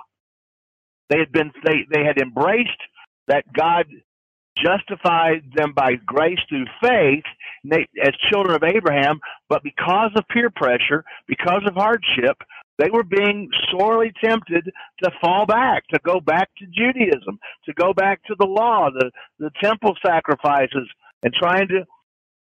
They 1.10 1.18
had 1.18 1.32
been 1.32 1.52
they 1.64 1.86
they 1.90 2.04
had 2.04 2.18
embraced 2.18 2.70
that 3.28 3.44
God 3.52 3.86
justified 4.56 5.42
them 5.54 5.72
by 5.74 5.94
grace 6.06 6.38
through 6.48 6.66
faith 6.82 7.24
as 7.72 8.12
children 8.30 8.56
of 8.56 8.62
Abraham, 8.62 9.20
but 9.48 9.62
because 9.62 10.10
of 10.16 10.24
peer 10.28 10.50
pressure, 10.50 11.04
because 11.26 11.62
of 11.66 11.74
hardship, 11.74 12.36
they 12.78 12.90
were 12.90 13.04
being 13.04 13.48
sorely 13.70 14.12
tempted 14.22 14.70
to 15.02 15.10
fall 15.20 15.46
back, 15.46 15.86
to 15.88 15.98
go 16.04 16.20
back 16.20 16.48
to 16.58 16.66
Judaism, 16.66 17.38
to 17.64 17.72
go 17.74 17.92
back 17.92 18.22
to 18.26 18.36
the 18.38 18.46
law, 18.46 18.88
the, 18.90 19.10
the 19.38 19.50
temple 19.62 19.96
sacrifices, 20.04 20.88
and 21.22 21.34
trying 21.34 21.66
to, 21.68 21.84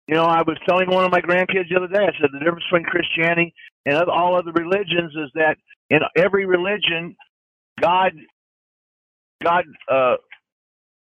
you 0.09 0.15
know, 0.15 0.25
I 0.25 0.43
was 0.43 0.59
telling 0.69 0.91
one 0.91 1.05
of 1.05 1.13
my 1.13 1.21
grandkids 1.21 1.69
the 1.71 1.77
other 1.77 1.87
day, 1.87 2.03
I 2.03 2.21
said 2.21 2.31
the 2.33 2.41
difference 2.41 2.65
between 2.71 2.85
Christianity 2.85 3.55
and 3.85 3.97
all 4.09 4.37
other 4.37 4.53
religions 4.53 5.13
is 5.15 5.31
that 5.35 5.57
in 5.91 6.01
every 6.17 6.45
religion, 6.45 7.17
God, 7.81 8.13
God, 9.47 9.65
uh, 9.91 10.17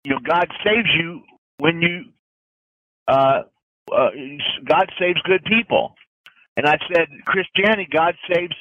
you 0.03 0.11
know, 0.11 0.19
God 0.25 0.47
saves 0.63 0.87
you 0.97 1.21
when 1.57 1.81
you, 1.81 2.05
uh, 3.07 3.41
uh, 3.91 4.09
God 4.65 4.89
saves 4.99 5.21
good 5.23 5.43
people. 5.43 5.95
And 6.55 6.65
I 6.65 6.77
said, 6.93 7.07
Christianity, 7.25 7.87
God 7.91 8.15
saves 8.31 8.53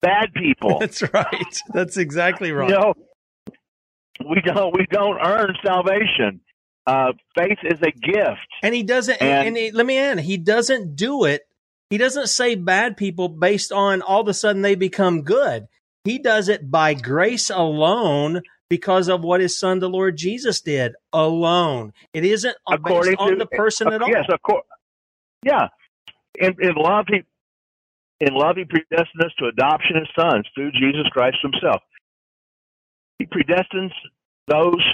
bad 0.00 0.32
people. 0.34 0.78
That's 0.80 1.02
right. 1.12 1.60
That's 1.72 1.96
exactly 1.96 2.52
right. 2.52 2.68
You 2.68 2.76
know, 2.76 2.94
we 4.28 4.40
don't 4.40 4.74
we 4.74 4.86
don't 4.90 5.18
earn 5.18 5.54
salvation. 5.64 6.40
Uh, 6.86 7.12
faith 7.36 7.58
is 7.64 7.80
a 7.82 7.90
gift, 7.90 8.46
and 8.62 8.74
he 8.74 8.82
doesn't. 8.82 9.20
And, 9.20 9.48
and 9.48 9.56
he, 9.56 9.70
let 9.72 9.84
me 9.84 9.98
add, 9.98 10.20
he 10.20 10.36
doesn't 10.36 10.96
do 10.96 11.24
it. 11.24 11.42
He 11.90 11.98
doesn't 11.98 12.28
save 12.28 12.64
bad 12.64 12.96
people 12.96 13.28
based 13.28 13.72
on 13.72 14.02
all 14.02 14.20
of 14.20 14.28
a 14.28 14.34
sudden 14.34 14.62
they 14.62 14.74
become 14.76 15.22
good. 15.22 15.66
He 16.04 16.18
does 16.18 16.48
it 16.48 16.70
by 16.70 16.94
grace 16.94 17.50
alone 17.50 18.42
because 18.68 19.08
of 19.08 19.22
what 19.22 19.40
his 19.40 19.58
son, 19.58 19.78
the 19.78 19.88
Lord 19.88 20.16
Jesus, 20.16 20.60
did 20.60 20.94
alone. 21.12 21.92
It 22.12 22.24
isn't 22.24 22.56
According 22.68 23.12
based 23.12 23.18
to, 23.18 23.24
on 23.24 23.38
the 23.38 23.46
person 23.46 23.88
uh, 23.88 23.92
at 23.92 24.02
all. 24.02 24.08
Yes, 24.08 24.24
of 24.30 24.42
course. 24.42 24.66
Yeah. 25.44 25.68
In, 26.38 26.54
in 26.60 26.74
love, 26.74 27.06
he 27.08 27.22
in 28.20 28.34
love 28.34 28.56
he 28.56 28.64
predestined 28.64 29.22
us 29.22 29.32
to 29.38 29.46
adoption 29.46 29.96
as 29.96 30.08
sons 30.18 30.46
through 30.54 30.72
Jesus 30.72 31.06
Christ 31.12 31.36
himself. 31.42 31.82
He 33.18 33.26
predestines 33.26 33.92
those 34.48 34.84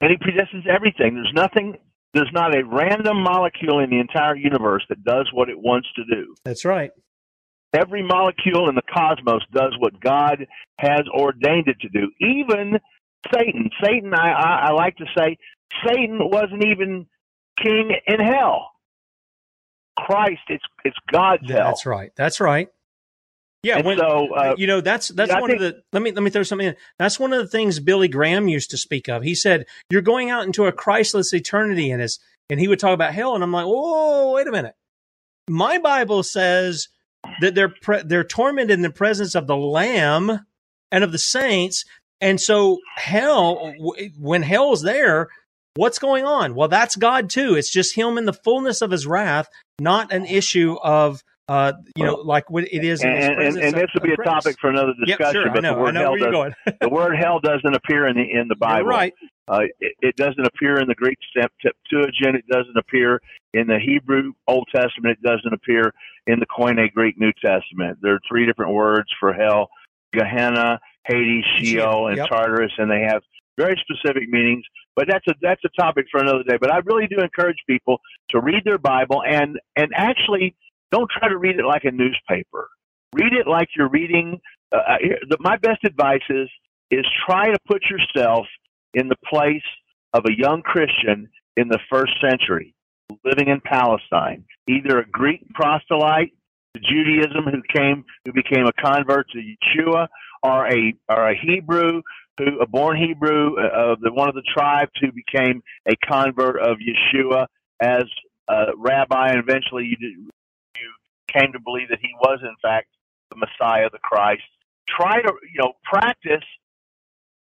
and 0.00 0.10
he 0.10 0.16
predestines 0.16 0.66
everything. 0.66 1.14
There's 1.14 1.32
nothing 1.34 1.76
there's 2.14 2.30
not 2.32 2.54
a 2.54 2.62
random 2.64 3.22
molecule 3.22 3.78
in 3.78 3.90
the 3.90 3.98
entire 3.98 4.36
universe 4.36 4.84
that 4.88 5.02
does 5.02 5.30
what 5.32 5.48
it 5.48 5.58
wants 5.58 5.88
to 5.96 6.04
do. 6.04 6.34
That's 6.44 6.64
right. 6.64 6.90
Every 7.74 8.02
molecule 8.02 8.68
in 8.68 8.74
the 8.74 8.82
cosmos 8.82 9.42
does 9.52 9.74
what 9.78 9.98
God 10.00 10.46
has 10.78 11.02
ordained 11.14 11.68
it 11.68 11.80
to 11.80 11.88
do. 11.88 12.10
Even 12.20 12.78
Satan. 13.32 13.70
Satan, 13.82 14.12
I, 14.14 14.32
I, 14.32 14.66
I 14.68 14.72
like 14.72 14.96
to 14.96 15.06
say, 15.16 15.38
Satan 15.86 16.18
wasn't 16.20 16.64
even 16.64 17.06
king 17.62 17.92
in 18.06 18.20
hell. 18.20 18.70
Christ, 19.96 20.40
it's 20.48 20.64
it's 20.84 20.96
God's 21.10 21.48
hell. 21.48 21.66
That's 21.66 21.86
right. 21.86 22.12
That's 22.16 22.40
right. 22.40 22.68
Yeah, 23.62 23.76
and 23.76 23.86
when, 23.86 23.98
so 23.98 24.34
uh, 24.34 24.54
you 24.56 24.66
know 24.66 24.80
that's 24.80 25.08
that's 25.08 25.30
yeah, 25.30 25.40
one 25.40 25.50
think, 25.50 25.62
of 25.62 25.74
the 25.74 25.82
let 25.92 26.02
me 26.02 26.10
let 26.12 26.22
me 26.22 26.30
throw 26.30 26.42
something 26.42 26.68
in. 26.68 26.76
That's 26.98 27.20
one 27.20 27.32
of 27.32 27.40
the 27.40 27.48
things 27.48 27.78
Billy 27.78 28.08
Graham 28.08 28.48
used 28.48 28.70
to 28.70 28.78
speak 28.78 29.08
of. 29.08 29.22
He 29.22 29.34
said, 29.34 29.66
"You're 29.88 30.02
going 30.02 30.30
out 30.30 30.46
into 30.46 30.64
a 30.66 30.72
Christless 30.72 31.32
eternity," 31.32 31.90
and 31.90 32.00
his 32.00 32.18
and 32.50 32.58
he 32.58 32.68
would 32.68 32.80
talk 32.80 32.94
about 32.94 33.14
hell, 33.14 33.34
and 33.34 33.44
I'm 33.44 33.52
like, 33.52 33.66
"Whoa, 33.66 34.32
wait 34.32 34.48
a 34.48 34.50
minute." 34.50 34.74
My 35.48 35.78
Bible 35.78 36.22
says 36.22 36.88
that 37.40 37.54
they're 37.54 37.74
pre- 37.82 38.02
they're 38.02 38.24
tormented 38.24 38.72
in 38.72 38.82
the 38.82 38.90
presence 38.90 39.34
of 39.34 39.46
the 39.46 39.56
Lamb 39.56 40.40
and 40.90 41.04
of 41.04 41.12
the 41.12 41.18
saints, 41.18 41.84
and 42.20 42.40
so 42.40 42.78
hell, 42.96 43.74
when 44.18 44.42
hell's 44.42 44.82
there, 44.82 45.28
what's 45.74 45.98
going 45.98 46.24
on? 46.24 46.54
Well, 46.54 46.68
that's 46.68 46.96
God 46.96 47.30
too. 47.30 47.54
It's 47.54 47.70
just 47.70 47.96
Him 47.96 48.18
in 48.18 48.26
the 48.26 48.32
fullness 48.32 48.82
of 48.82 48.90
His 48.90 49.06
wrath, 49.06 49.48
not 49.80 50.12
an 50.12 50.26
issue 50.26 50.76
of 50.82 51.22
uh, 51.48 51.72
you 51.96 52.04
know, 52.04 52.14
like 52.14 52.48
what 52.50 52.64
it 52.64 52.84
is. 52.84 53.02
And, 53.02 53.12
and, 53.12 53.58
and, 53.58 53.74
this 53.74 53.88
would 53.94 54.02
be 54.04 54.12
a 54.12 54.24
topic 54.24 54.56
for 54.60 54.70
another 54.70 54.92
discussion. 55.04 55.42
Yep, 55.42 55.44
sure, 55.44 55.52
but 55.52 55.62
know, 55.62 55.74
the 55.74 55.80
word 55.80 55.96
hell 55.96 56.16
does, 56.16 56.52
the 56.80 56.88
word 56.88 57.16
hell 57.16 57.40
doesn't 57.40 57.74
appear 57.74 58.06
in 58.06 58.16
the 58.16 58.22
in 58.22 58.48
the 58.48 58.54
Bible. 58.54 58.78
You're 58.78 58.88
right. 58.88 59.14
Uh, 59.48 59.62
it, 59.80 59.94
it 60.00 60.16
doesn't 60.16 60.46
appear 60.46 60.78
in 60.78 60.88
the 60.88 60.94
Greek 60.94 61.18
Septuagint. 61.34 62.36
It 62.36 62.46
doesn't 62.48 62.76
appear 62.76 63.20
in 63.52 63.66
the 63.66 63.78
Hebrew 63.78 64.32
Old 64.46 64.68
Testament. 64.74 65.18
It 65.18 65.26
doesn't 65.26 65.52
appear 65.52 65.92
in 66.26 66.38
the 66.38 66.46
Koine 66.46 66.92
Greek 66.92 67.18
New 67.18 67.32
Testament. 67.44 67.98
There 68.02 68.14
are 68.14 68.20
three 68.28 68.46
different 68.46 68.72
words 68.72 69.08
for 69.18 69.32
hell: 69.32 69.68
Gehenna, 70.12 70.80
Hades, 71.04 71.44
Sheol, 71.56 72.08
and 72.08 72.16
Yep. 72.18 72.28
Tartarus, 72.28 72.72
and 72.78 72.90
they 72.90 73.00
have 73.00 73.22
very 73.58 73.80
specific 73.80 74.28
meanings. 74.28 74.64
But 74.94 75.08
that's 75.08 75.26
a 75.26 75.34
that's 75.40 75.62
a 75.64 75.80
topic 75.80 76.06
for 76.10 76.20
another 76.20 76.44
day. 76.44 76.58
But 76.60 76.70
I 76.70 76.78
really 76.78 77.06
do 77.06 77.18
encourage 77.18 77.58
people 77.66 78.00
to 78.30 78.40
read 78.40 78.62
their 78.64 78.78
Bible 78.78 79.22
and 79.26 79.58
and 79.76 79.90
actually 79.94 80.54
don't 80.90 81.10
try 81.10 81.28
to 81.28 81.36
read 81.36 81.58
it 81.58 81.64
like 81.64 81.84
a 81.84 81.90
newspaper. 81.90 82.68
Read 83.14 83.32
it 83.32 83.46
like 83.46 83.68
you're 83.76 83.88
reading. 83.88 84.40
Uh, 84.70 84.76
uh, 84.76 84.96
the, 85.28 85.36
my 85.40 85.56
best 85.56 85.84
advice 85.84 86.22
is 86.30 86.48
is 86.90 87.06
try 87.26 87.46
to 87.50 87.58
put 87.66 87.82
yourself 87.90 88.46
in 88.94 89.08
the 89.08 89.16
place 89.28 89.62
of 90.12 90.24
a 90.26 90.36
young 90.36 90.62
Christian 90.62 91.28
in 91.56 91.68
the 91.68 91.78
first 91.90 92.12
century, 92.20 92.74
living 93.24 93.48
in 93.48 93.60
Palestine, 93.60 94.44
either 94.68 94.98
a 94.98 95.08
Greek 95.08 95.46
proselyte 95.54 96.32
to 96.74 96.80
Judaism 96.80 97.44
who 97.44 97.62
came 97.74 98.04
who 98.24 98.32
became 98.32 98.66
a 98.66 98.72
convert 98.72 99.28
to 99.30 99.38
Yeshua, 99.38 100.08
or 100.42 100.66
a 100.66 100.94
or 101.08 101.30
a 101.30 101.36
Hebrew 101.36 102.02
who 102.38 102.60
a 102.60 102.66
born 102.66 102.96
Hebrew 102.96 103.56
uh, 103.56 103.92
of 103.92 104.00
the 104.00 104.12
one 104.12 104.28
of 104.28 104.34
the 104.34 104.42
tribes 104.54 104.92
who 105.00 105.08
became 105.12 105.62
a 105.86 105.94
convert 106.06 106.60
of 106.60 106.78
Yeshua 106.78 107.46
as 107.80 108.04
a 108.48 108.66
rabbi, 108.76 109.30
and 109.30 109.38
eventually 109.38 109.84
you 109.84 110.30
you 110.76 110.90
came 111.28 111.52
to 111.52 111.60
believe 111.60 111.88
that 111.88 111.98
he 112.00 112.10
was 112.20 112.40
in 112.42 112.54
fact 112.62 112.88
the 113.30 113.36
Messiah, 113.36 113.88
the 113.90 113.98
Christ. 113.98 114.42
Try 114.88 115.20
to 115.20 115.32
you 115.52 115.60
know 115.60 115.72
practice 115.84 116.44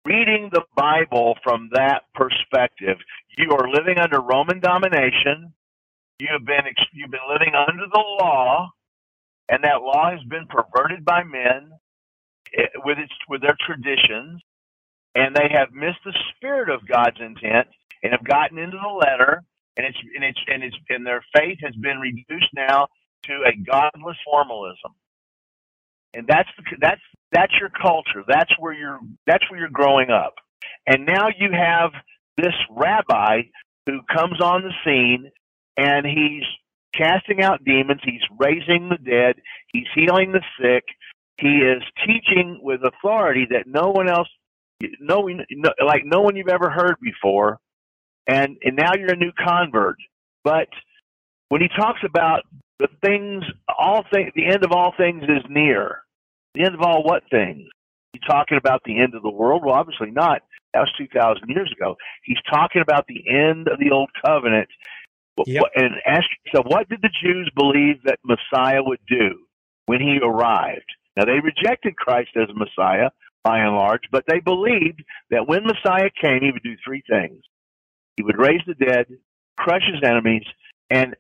reading 0.05 0.49
the 0.51 0.63
Bible 0.75 1.37
from 1.43 1.69
that 1.73 2.03
perspective. 2.13 2.97
You 3.37 3.51
are 3.51 3.69
living 3.69 3.97
under 3.99 4.21
Roman 4.21 4.59
domination. 4.59 5.53
You 6.19 6.29
have 6.31 6.45
been 6.45 6.61
you've 6.93 7.11
been 7.11 7.27
living 7.31 7.53
under 7.55 7.85
the 7.91 8.03
law, 8.19 8.69
and 9.49 9.63
that 9.63 9.81
law 9.81 10.11
has 10.11 10.23
been 10.29 10.47
perverted 10.47 11.03
by 11.03 11.23
men 11.23 11.71
eh, 12.57 12.67
with 12.85 12.97
its 12.99 13.13
with 13.29 13.41
their 13.41 13.57
traditions, 13.65 14.41
and 15.15 15.35
they 15.35 15.49
have 15.51 15.71
missed 15.73 16.03
the 16.05 16.17
spirit 16.35 16.69
of 16.69 16.87
God's 16.87 17.19
intent 17.19 17.67
and 18.03 18.11
have 18.11 18.23
gotten 18.23 18.57
into 18.57 18.77
the 18.77 18.93
letter, 18.93 19.43
and 19.77 19.85
it's 19.85 19.97
and 20.15 20.23
it's 20.23 20.39
and 20.47 20.63
it's 20.63 20.77
and 20.89 21.05
their 21.05 21.23
faith 21.35 21.57
has 21.63 21.75
been 21.75 21.99
reduced 21.99 22.53
now 22.53 22.87
to 23.23 23.43
a 23.47 23.55
godless 23.55 24.17
formalism 24.25 24.91
and 26.13 26.27
that's 26.27 26.49
the, 26.57 26.63
that's 26.79 27.01
that's 27.33 27.53
your 27.59 27.69
culture. 27.69 28.23
That's 28.27 28.51
where 28.59 28.73
you're 28.73 28.99
that's 29.27 29.43
where 29.49 29.59
you're 29.59 29.69
growing 29.69 30.09
up. 30.09 30.35
And 30.87 31.05
now 31.05 31.27
you 31.37 31.49
have 31.51 31.91
this 32.37 32.53
rabbi 32.69 33.43
who 33.85 33.99
comes 34.13 34.41
on 34.41 34.63
the 34.63 34.71
scene 34.85 35.31
and 35.77 36.05
he's 36.05 36.43
casting 36.95 37.41
out 37.41 37.63
demons, 37.65 38.01
he's 38.03 38.21
raising 38.39 38.89
the 38.89 38.97
dead, 38.97 39.35
he's 39.71 39.87
healing 39.95 40.31
the 40.31 40.41
sick, 40.61 40.83
he 41.37 41.57
is 41.57 41.81
teaching 42.05 42.59
with 42.61 42.81
authority 42.83 43.47
that 43.49 43.65
no 43.67 43.89
one 43.89 44.07
else 44.07 44.27
no, 44.99 45.27
no 45.27 45.69
like 45.85 46.03
no 46.05 46.21
one 46.21 46.35
you've 46.35 46.49
ever 46.49 46.69
heard 46.69 46.95
before. 47.01 47.59
And 48.27 48.57
and 48.63 48.75
now 48.75 48.93
you're 48.97 49.13
a 49.13 49.17
new 49.17 49.31
convert. 49.37 49.97
But 50.43 50.67
when 51.49 51.61
he 51.61 51.67
talks 51.69 51.99
about 52.05 52.41
the 52.79 52.87
things 53.03 53.43
all 53.77 54.03
things 54.13 54.31
the 54.35 54.45
end 54.45 54.63
of 54.63 54.71
all 54.71 54.93
things 54.97 55.23
is 55.23 55.43
near. 55.49 56.02
The 56.55 56.65
end 56.65 56.75
of 56.75 56.81
all 56.81 57.03
what 57.03 57.23
things? 57.29 57.67
He's 58.13 58.21
talking 58.27 58.57
about 58.57 58.81
the 58.85 58.99
end 58.99 59.15
of 59.15 59.23
the 59.23 59.29
world? 59.29 59.63
Well, 59.65 59.75
obviously 59.75 60.11
not. 60.11 60.41
That 60.73 60.81
was 60.81 60.93
2,000 60.97 61.49
years 61.49 61.71
ago. 61.75 61.95
He's 62.23 62.37
talking 62.49 62.81
about 62.81 63.05
the 63.07 63.23
end 63.27 63.67
of 63.67 63.79
the 63.79 63.91
old 63.91 64.09
covenant. 64.25 64.69
Yep. 65.45 65.63
And 65.75 65.95
ask 66.05 66.25
yourself, 66.45 66.67
what 66.67 66.89
did 66.89 67.01
the 67.01 67.09
Jews 67.23 67.49
believe 67.55 68.03
that 68.05 68.19
Messiah 68.23 68.83
would 68.83 68.99
do 69.07 69.45
when 69.87 69.99
he 69.99 70.19
arrived? 70.21 70.85
Now, 71.17 71.25
they 71.25 71.39
rejected 71.39 71.95
Christ 71.95 72.29
as 72.35 72.49
Messiah 72.55 73.09
by 73.43 73.59
and 73.59 73.75
large, 73.75 74.03
but 74.11 74.25
they 74.27 74.39
believed 74.39 75.03
that 75.31 75.47
when 75.47 75.65
Messiah 75.65 76.09
came, 76.21 76.41
he 76.41 76.51
would 76.51 76.63
do 76.63 76.75
three 76.85 77.03
things. 77.09 77.41
He 78.15 78.23
would 78.23 78.37
raise 78.37 78.61
the 78.65 78.75
dead, 78.75 79.07
crush 79.57 79.83
his 79.91 80.07
enemies, 80.07 80.45
and 80.89 81.15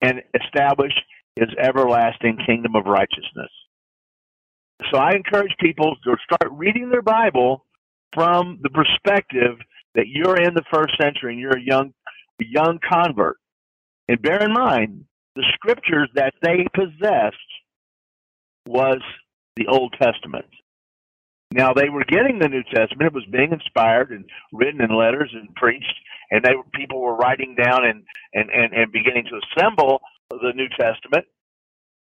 and 0.00 0.22
establish 0.34 0.92
his 1.36 1.48
everlasting 1.58 2.38
kingdom 2.46 2.76
of 2.76 2.86
righteousness. 2.86 3.50
So 4.90 4.98
I 4.98 5.12
encourage 5.12 5.54
people 5.58 5.96
to 6.04 6.16
start 6.24 6.52
reading 6.52 6.90
their 6.90 7.02
Bible 7.02 7.64
from 8.14 8.58
the 8.62 8.70
perspective 8.70 9.58
that 9.94 10.08
you're 10.08 10.40
in 10.40 10.54
the 10.54 10.64
first 10.72 10.96
century 11.00 11.32
and 11.32 11.40
you're 11.40 11.56
a 11.56 11.62
young 11.62 11.92
a 12.40 12.44
young 12.44 12.78
convert. 12.86 13.38
And 14.08 14.20
bear 14.20 14.42
in 14.44 14.52
mind, 14.52 15.06
the 15.34 15.44
scriptures 15.54 16.10
that 16.14 16.34
they 16.42 16.66
possessed 16.74 17.36
was 18.66 19.00
the 19.56 19.66
Old 19.68 19.94
Testament. 20.00 20.46
Now 21.52 21.72
they 21.72 21.88
were 21.88 22.04
getting 22.04 22.38
the 22.38 22.48
New 22.48 22.62
Testament; 22.64 23.06
it 23.06 23.14
was 23.14 23.24
being 23.30 23.52
inspired 23.52 24.10
and 24.10 24.24
written 24.52 24.82
in 24.82 24.94
letters 24.94 25.30
and 25.32 25.54
preached, 25.54 25.94
and 26.30 26.44
they 26.44 26.52
people 26.74 27.00
were 27.00 27.16
writing 27.16 27.54
down 27.54 27.84
and 27.84 28.04
and 28.34 28.50
and, 28.50 28.74
and 28.74 28.92
beginning 28.92 29.24
to 29.26 29.40
assemble 29.56 30.00
the 30.30 30.52
New 30.54 30.68
Testament. 30.78 31.24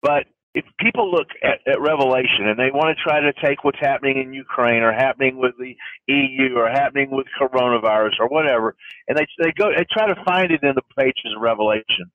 But 0.02 0.26
if 0.54 0.66
people 0.80 1.10
look 1.10 1.28
at, 1.44 1.60
at 1.68 1.82
Revelation 1.82 2.48
and 2.48 2.60
they 2.60 2.70
want 2.72 2.96
to 2.96 3.04
try 3.04 3.20
to 3.20 3.34
take 3.44 3.64
what's 3.64 3.80
happening 3.80 4.22
in 4.22 4.34
Ukraine 4.34 4.84
or 4.84 4.94
happening 4.94 5.38
with 5.38 5.54
the 5.58 5.76
EU 6.08 6.56
or 6.56 6.70
happening 6.70 7.10
with 7.10 7.26
coronavirus 7.40 8.20
or 8.20 8.28
whatever, 8.28 8.76
and 9.08 9.18
they 9.18 9.26
they 9.40 9.52
go 9.52 9.70
they 9.76 9.86
try 9.92 10.08
to 10.08 10.24
find 10.24 10.52
it 10.52 10.64
in 10.64 10.76
the 10.76 10.84
pages 10.98 11.34
of 11.36 11.42
Revelation. 11.42 12.12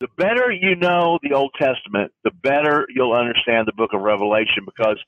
The 0.00 0.08
better 0.18 0.52
you 0.52 0.76
know 0.76 1.18
the 1.22 1.32
Old 1.32 1.54
Testament, 1.58 2.12
the 2.24 2.30
better 2.30 2.86
you'll 2.94 3.14
understand 3.14 3.66
the 3.66 3.72
book 3.72 3.94
of 3.94 4.02
Revelation 4.02 4.66
because 4.66 4.98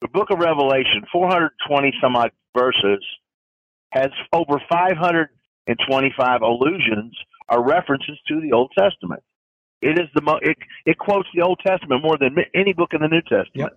the 0.00 0.08
book 0.08 0.30
of 0.30 0.38
Revelation, 0.38 1.02
420 1.10 1.92
some 2.00 2.14
odd 2.14 2.30
verses, 2.56 3.04
has 3.90 4.10
over 4.32 4.60
525 4.68 6.42
allusions 6.42 7.16
or 7.48 7.66
references 7.66 8.18
to 8.28 8.40
the 8.40 8.52
Old 8.52 8.70
Testament. 8.78 9.22
It 9.82 9.98
is 9.98 10.08
the 10.14 10.22
mo- 10.22 10.40
it, 10.42 10.56
it 10.86 10.98
quotes 10.98 11.28
the 11.34 11.42
Old 11.42 11.60
Testament 11.66 12.02
more 12.02 12.18
than 12.18 12.36
any 12.54 12.72
book 12.72 12.94
in 12.94 13.02
the 13.02 13.08
New 13.08 13.22
Testament. 13.22 13.72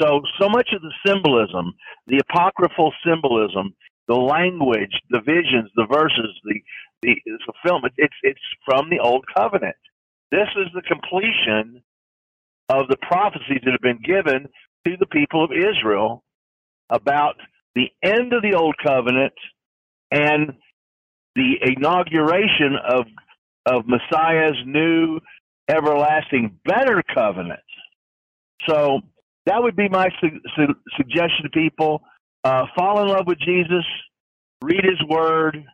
So 0.00 0.22
so 0.40 0.48
much 0.48 0.70
of 0.74 0.82
the 0.82 0.92
symbolism, 1.06 1.74
the 2.06 2.18
apocryphal 2.18 2.92
symbolism, 3.06 3.74
the 4.08 4.14
language, 4.16 4.92
the 5.10 5.20
visions, 5.20 5.70
the 5.76 5.86
verses, 5.90 6.30
the 6.44 6.60
the 7.02 7.14
fulfillment, 7.46 7.94
it's 7.98 8.14
it's 8.22 8.40
from 8.64 8.90
the 8.90 9.00
Old 9.00 9.24
Covenant. 9.36 9.76
This 10.30 10.48
is 10.56 10.68
the 10.74 10.82
completion 10.82 11.82
of 12.68 12.88
the 12.88 12.96
prophecies 12.98 13.60
that 13.64 13.72
have 13.72 13.80
been 13.82 14.02
given 14.04 14.48
to 14.86 14.96
the 14.98 15.06
people 15.06 15.44
of 15.44 15.50
Israel 15.52 16.24
about 16.90 17.36
the 17.74 17.88
end 18.02 18.32
of 18.32 18.42
the 18.42 18.54
Old 18.54 18.76
Covenant 18.84 19.34
and 20.10 20.54
the 21.36 21.54
inauguration 21.62 22.76
of 22.88 23.06
of 23.66 23.84
Messiah's 23.86 24.56
new 24.66 25.20
everlasting 25.68 26.58
better 26.64 27.02
covenant. 27.14 27.60
So 28.68 29.00
that 29.46 29.62
would 29.62 29.76
be 29.76 29.88
my 29.88 30.08
su- 30.20 30.40
su- 30.56 30.74
suggestion 30.96 31.44
to 31.44 31.50
people. 31.50 32.02
Uh, 32.44 32.66
fall 32.76 33.02
in 33.02 33.08
love 33.08 33.26
with 33.26 33.38
Jesus, 33.38 33.84
read 34.62 34.84
his 34.84 35.02
word, 35.08 35.64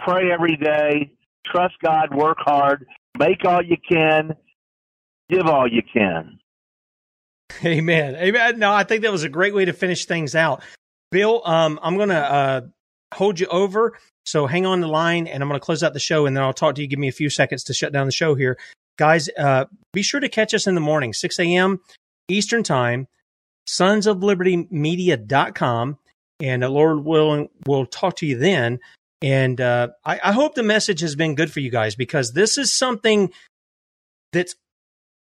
pray 0.00 0.30
every 0.30 0.56
day, 0.56 1.12
trust 1.46 1.74
God, 1.82 2.14
work 2.14 2.36
hard, 2.40 2.86
make 3.18 3.44
all 3.44 3.62
you 3.64 3.76
can, 3.90 4.34
give 5.30 5.46
all 5.46 5.66
you 5.66 5.82
can. 5.92 6.38
Amen. 7.64 8.16
Amen. 8.16 8.58
No, 8.58 8.72
I 8.72 8.84
think 8.84 9.02
that 9.02 9.12
was 9.12 9.24
a 9.24 9.28
great 9.28 9.54
way 9.54 9.64
to 9.64 9.72
finish 9.72 10.04
things 10.04 10.34
out. 10.34 10.62
Bill, 11.10 11.42
um, 11.44 11.80
I'm 11.82 11.96
going 11.96 12.10
to 12.10 12.32
uh, 12.32 12.60
hold 13.12 13.40
you 13.40 13.46
over. 13.46 13.98
So 14.24 14.46
hang 14.46 14.66
on 14.66 14.80
the 14.80 14.86
line 14.86 15.26
and 15.26 15.42
I'm 15.42 15.48
going 15.48 15.58
to 15.58 15.64
close 15.64 15.82
out 15.82 15.92
the 15.92 16.00
show 16.00 16.26
and 16.26 16.36
then 16.36 16.44
I'll 16.44 16.52
talk 16.52 16.74
to 16.76 16.82
you. 16.82 16.86
Give 16.86 16.98
me 16.98 17.08
a 17.08 17.12
few 17.12 17.30
seconds 17.30 17.64
to 17.64 17.74
shut 17.74 17.92
down 17.92 18.06
the 18.06 18.12
show 18.12 18.34
here. 18.34 18.58
Guys, 19.00 19.30
uh, 19.38 19.64
be 19.94 20.02
sure 20.02 20.20
to 20.20 20.28
catch 20.28 20.52
us 20.52 20.66
in 20.66 20.74
the 20.74 20.80
morning, 20.80 21.14
6 21.14 21.38
a.m. 21.38 21.80
Eastern 22.28 22.62
Time, 22.62 23.08
sons 23.66 24.06
of 24.06 24.22
liberty 24.22 24.68
media.com. 24.70 25.96
And 26.38 26.62
uh, 26.62 26.68
Lord 26.68 27.02
willing, 27.02 27.48
we'll 27.66 27.86
talk 27.86 28.16
to 28.16 28.26
you 28.26 28.36
then. 28.36 28.78
And 29.22 29.58
uh, 29.58 29.88
I, 30.04 30.20
I 30.22 30.32
hope 30.32 30.54
the 30.54 30.62
message 30.62 31.00
has 31.00 31.16
been 31.16 31.34
good 31.34 31.50
for 31.50 31.60
you 31.60 31.70
guys 31.70 31.94
because 31.94 32.34
this 32.34 32.58
is 32.58 32.76
something 32.76 33.32
that's 34.34 34.54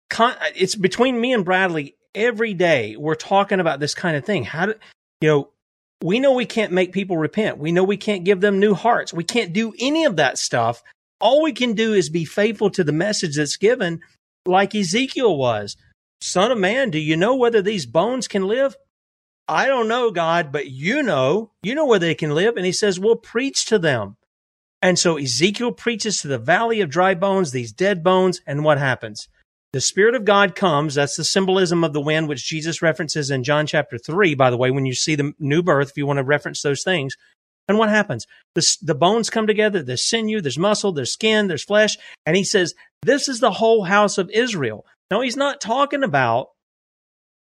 con- 0.07 0.37
it's 0.55 0.75
between 0.75 1.19
me 1.19 1.33
and 1.33 1.43
Bradley 1.43 1.95
every 2.13 2.53
day. 2.53 2.95
We're 2.95 3.15
talking 3.15 3.59
about 3.59 3.79
this 3.79 3.95
kind 3.95 4.15
of 4.15 4.23
thing. 4.23 4.43
How 4.43 4.67
do 4.67 4.75
you 5.19 5.29
know? 5.29 5.49
We 6.03 6.19
know 6.19 6.33
we 6.33 6.45
can't 6.45 6.73
make 6.73 6.91
people 6.91 7.17
repent. 7.17 7.57
We 7.57 7.71
know 7.71 7.83
we 7.83 7.97
can't 7.97 8.23
give 8.23 8.39
them 8.39 8.59
new 8.59 8.75
hearts. 8.75 9.13
We 9.13 9.23
can't 9.23 9.51
do 9.51 9.73
any 9.79 10.05
of 10.05 10.17
that 10.17 10.37
stuff. 10.37 10.83
All 11.23 11.41
we 11.41 11.53
can 11.53 11.71
do 11.71 11.93
is 11.93 12.09
be 12.09 12.25
faithful 12.25 12.69
to 12.71 12.83
the 12.83 12.91
message 12.91 13.37
that's 13.37 13.55
given, 13.55 14.01
like 14.45 14.75
Ezekiel 14.75 15.37
was. 15.37 15.77
Son 16.19 16.51
of 16.51 16.57
man, 16.57 16.89
do 16.89 16.99
you 16.99 17.15
know 17.15 17.33
whether 17.33 17.61
these 17.61 17.85
bones 17.85 18.27
can 18.27 18.45
live? 18.45 18.75
I 19.47 19.67
don't 19.67 19.87
know, 19.87 20.11
God, 20.11 20.51
but 20.51 20.69
you 20.69 21.01
know, 21.01 21.51
you 21.63 21.75
know 21.75 21.85
where 21.85 21.97
they 21.97 22.13
can 22.13 22.35
live. 22.35 22.57
And 22.57 22.65
he 22.65 22.73
says, 22.73 22.99
We'll 22.99 23.15
preach 23.15 23.63
to 23.67 23.79
them. 23.79 24.17
And 24.81 24.99
so 24.99 25.15
Ezekiel 25.15 25.71
preaches 25.71 26.19
to 26.19 26.27
the 26.27 26.37
valley 26.37 26.81
of 26.81 26.89
dry 26.89 27.13
bones, 27.13 27.53
these 27.53 27.71
dead 27.71 28.03
bones, 28.03 28.41
and 28.45 28.65
what 28.65 28.77
happens? 28.77 29.29
The 29.71 29.79
Spirit 29.79 30.15
of 30.15 30.25
God 30.25 30.55
comes. 30.55 30.95
That's 30.95 31.15
the 31.15 31.23
symbolism 31.23 31.85
of 31.85 31.93
the 31.93 32.01
wind, 32.01 32.27
which 32.27 32.45
Jesus 32.45 32.81
references 32.81 33.31
in 33.31 33.45
John 33.45 33.65
chapter 33.65 33.97
3, 33.97 34.35
by 34.35 34.49
the 34.49 34.57
way, 34.57 34.71
when 34.71 34.85
you 34.85 34.93
see 34.93 35.15
the 35.15 35.31
new 35.39 35.63
birth, 35.63 35.91
if 35.91 35.97
you 35.97 36.05
want 36.05 36.17
to 36.17 36.23
reference 36.23 36.61
those 36.61 36.83
things. 36.83 37.15
And 37.67 37.77
what 37.77 37.89
happens? 37.89 38.25
The, 38.55 38.77
the 38.81 38.95
bones 38.95 39.29
come 39.29 39.47
together. 39.47 39.81
There's 39.81 40.05
sinew, 40.05 40.41
there's 40.41 40.57
muscle, 40.57 40.91
there's 40.91 41.13
skin, 41.13 41.47
there's 41.47 41.63
flesh. 41.63 41.97
And 42.25 42.35
he 42.35 42.43
says, 42.43 42.73
This 43.03 43.29
is 43.29 43.39
the 43.39 43.51
whole 43.51 43.83
house 43.83 44.17
of 44.17 44.29
Israel. 44.31 44.85
Now, 45.09 45.21
he's 45.21 45.37
not 45.37 45.61
talking 45.61 46.03
about 46.03 46.47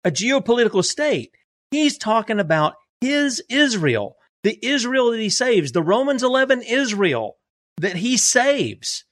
a 0.05 0.11
geopolitical 0.11 0.85
state. 0.85 1.33
He's 1.71 1.99
talking 1.99 2.41
about 2.41 2.75
his 3.01 3.43
Israel, 3.49 4.17
the 4.43 4.59
Israel 4.63 5.11
that 5.11 5.21
he 5.21 5.31
saves, 5.31 5.73
the 5.73 5.83
Romans 5.83 6.23
11 6.23 6.63
Israel 6.63 7.37
that 7.81 7.97
he 7.97 8.17
saves 8.17 9.05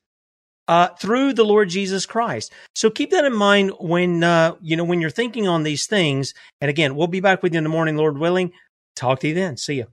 uh, 0.69 0.89
through 0.89 1.33
the 1.33 1.45
Lord 1.45 1.69
Jesus 1.69 2.07
Christ. 2.07 2.53
So 2.75 2.91
keep 2.91 3.11
that 3.11 3.25
in 3.25 3.35
mind 3.35 3.73
when 3.79 4.25
uh, 4.25 4.57
you 4.61 4.77
know 4.77 4.85
when 4.85 5.01
you're 5.01 5.11
thinking 5.11 5.47
on 5.47 5.63
these 5.63 5.87
things. 5.87 6.35
And 6.61 6.69
again, 6.69 6.97
we'll 6.97 7.07
be 7.07 7.21
back 7.21 7.43
with 7.43 7.53
you 7.53 7.59
in 7.59 7.65
the 7.65 7.71
morning, 7.71 7.97
Lord 7.97 8.19
willing. 8.19 8.53
Talk 8.97 9.21
to 9.21 9.29
you 9.29 9.35
then. 9.35 9.57
See 9.57 9.77
you. 9.77 9.87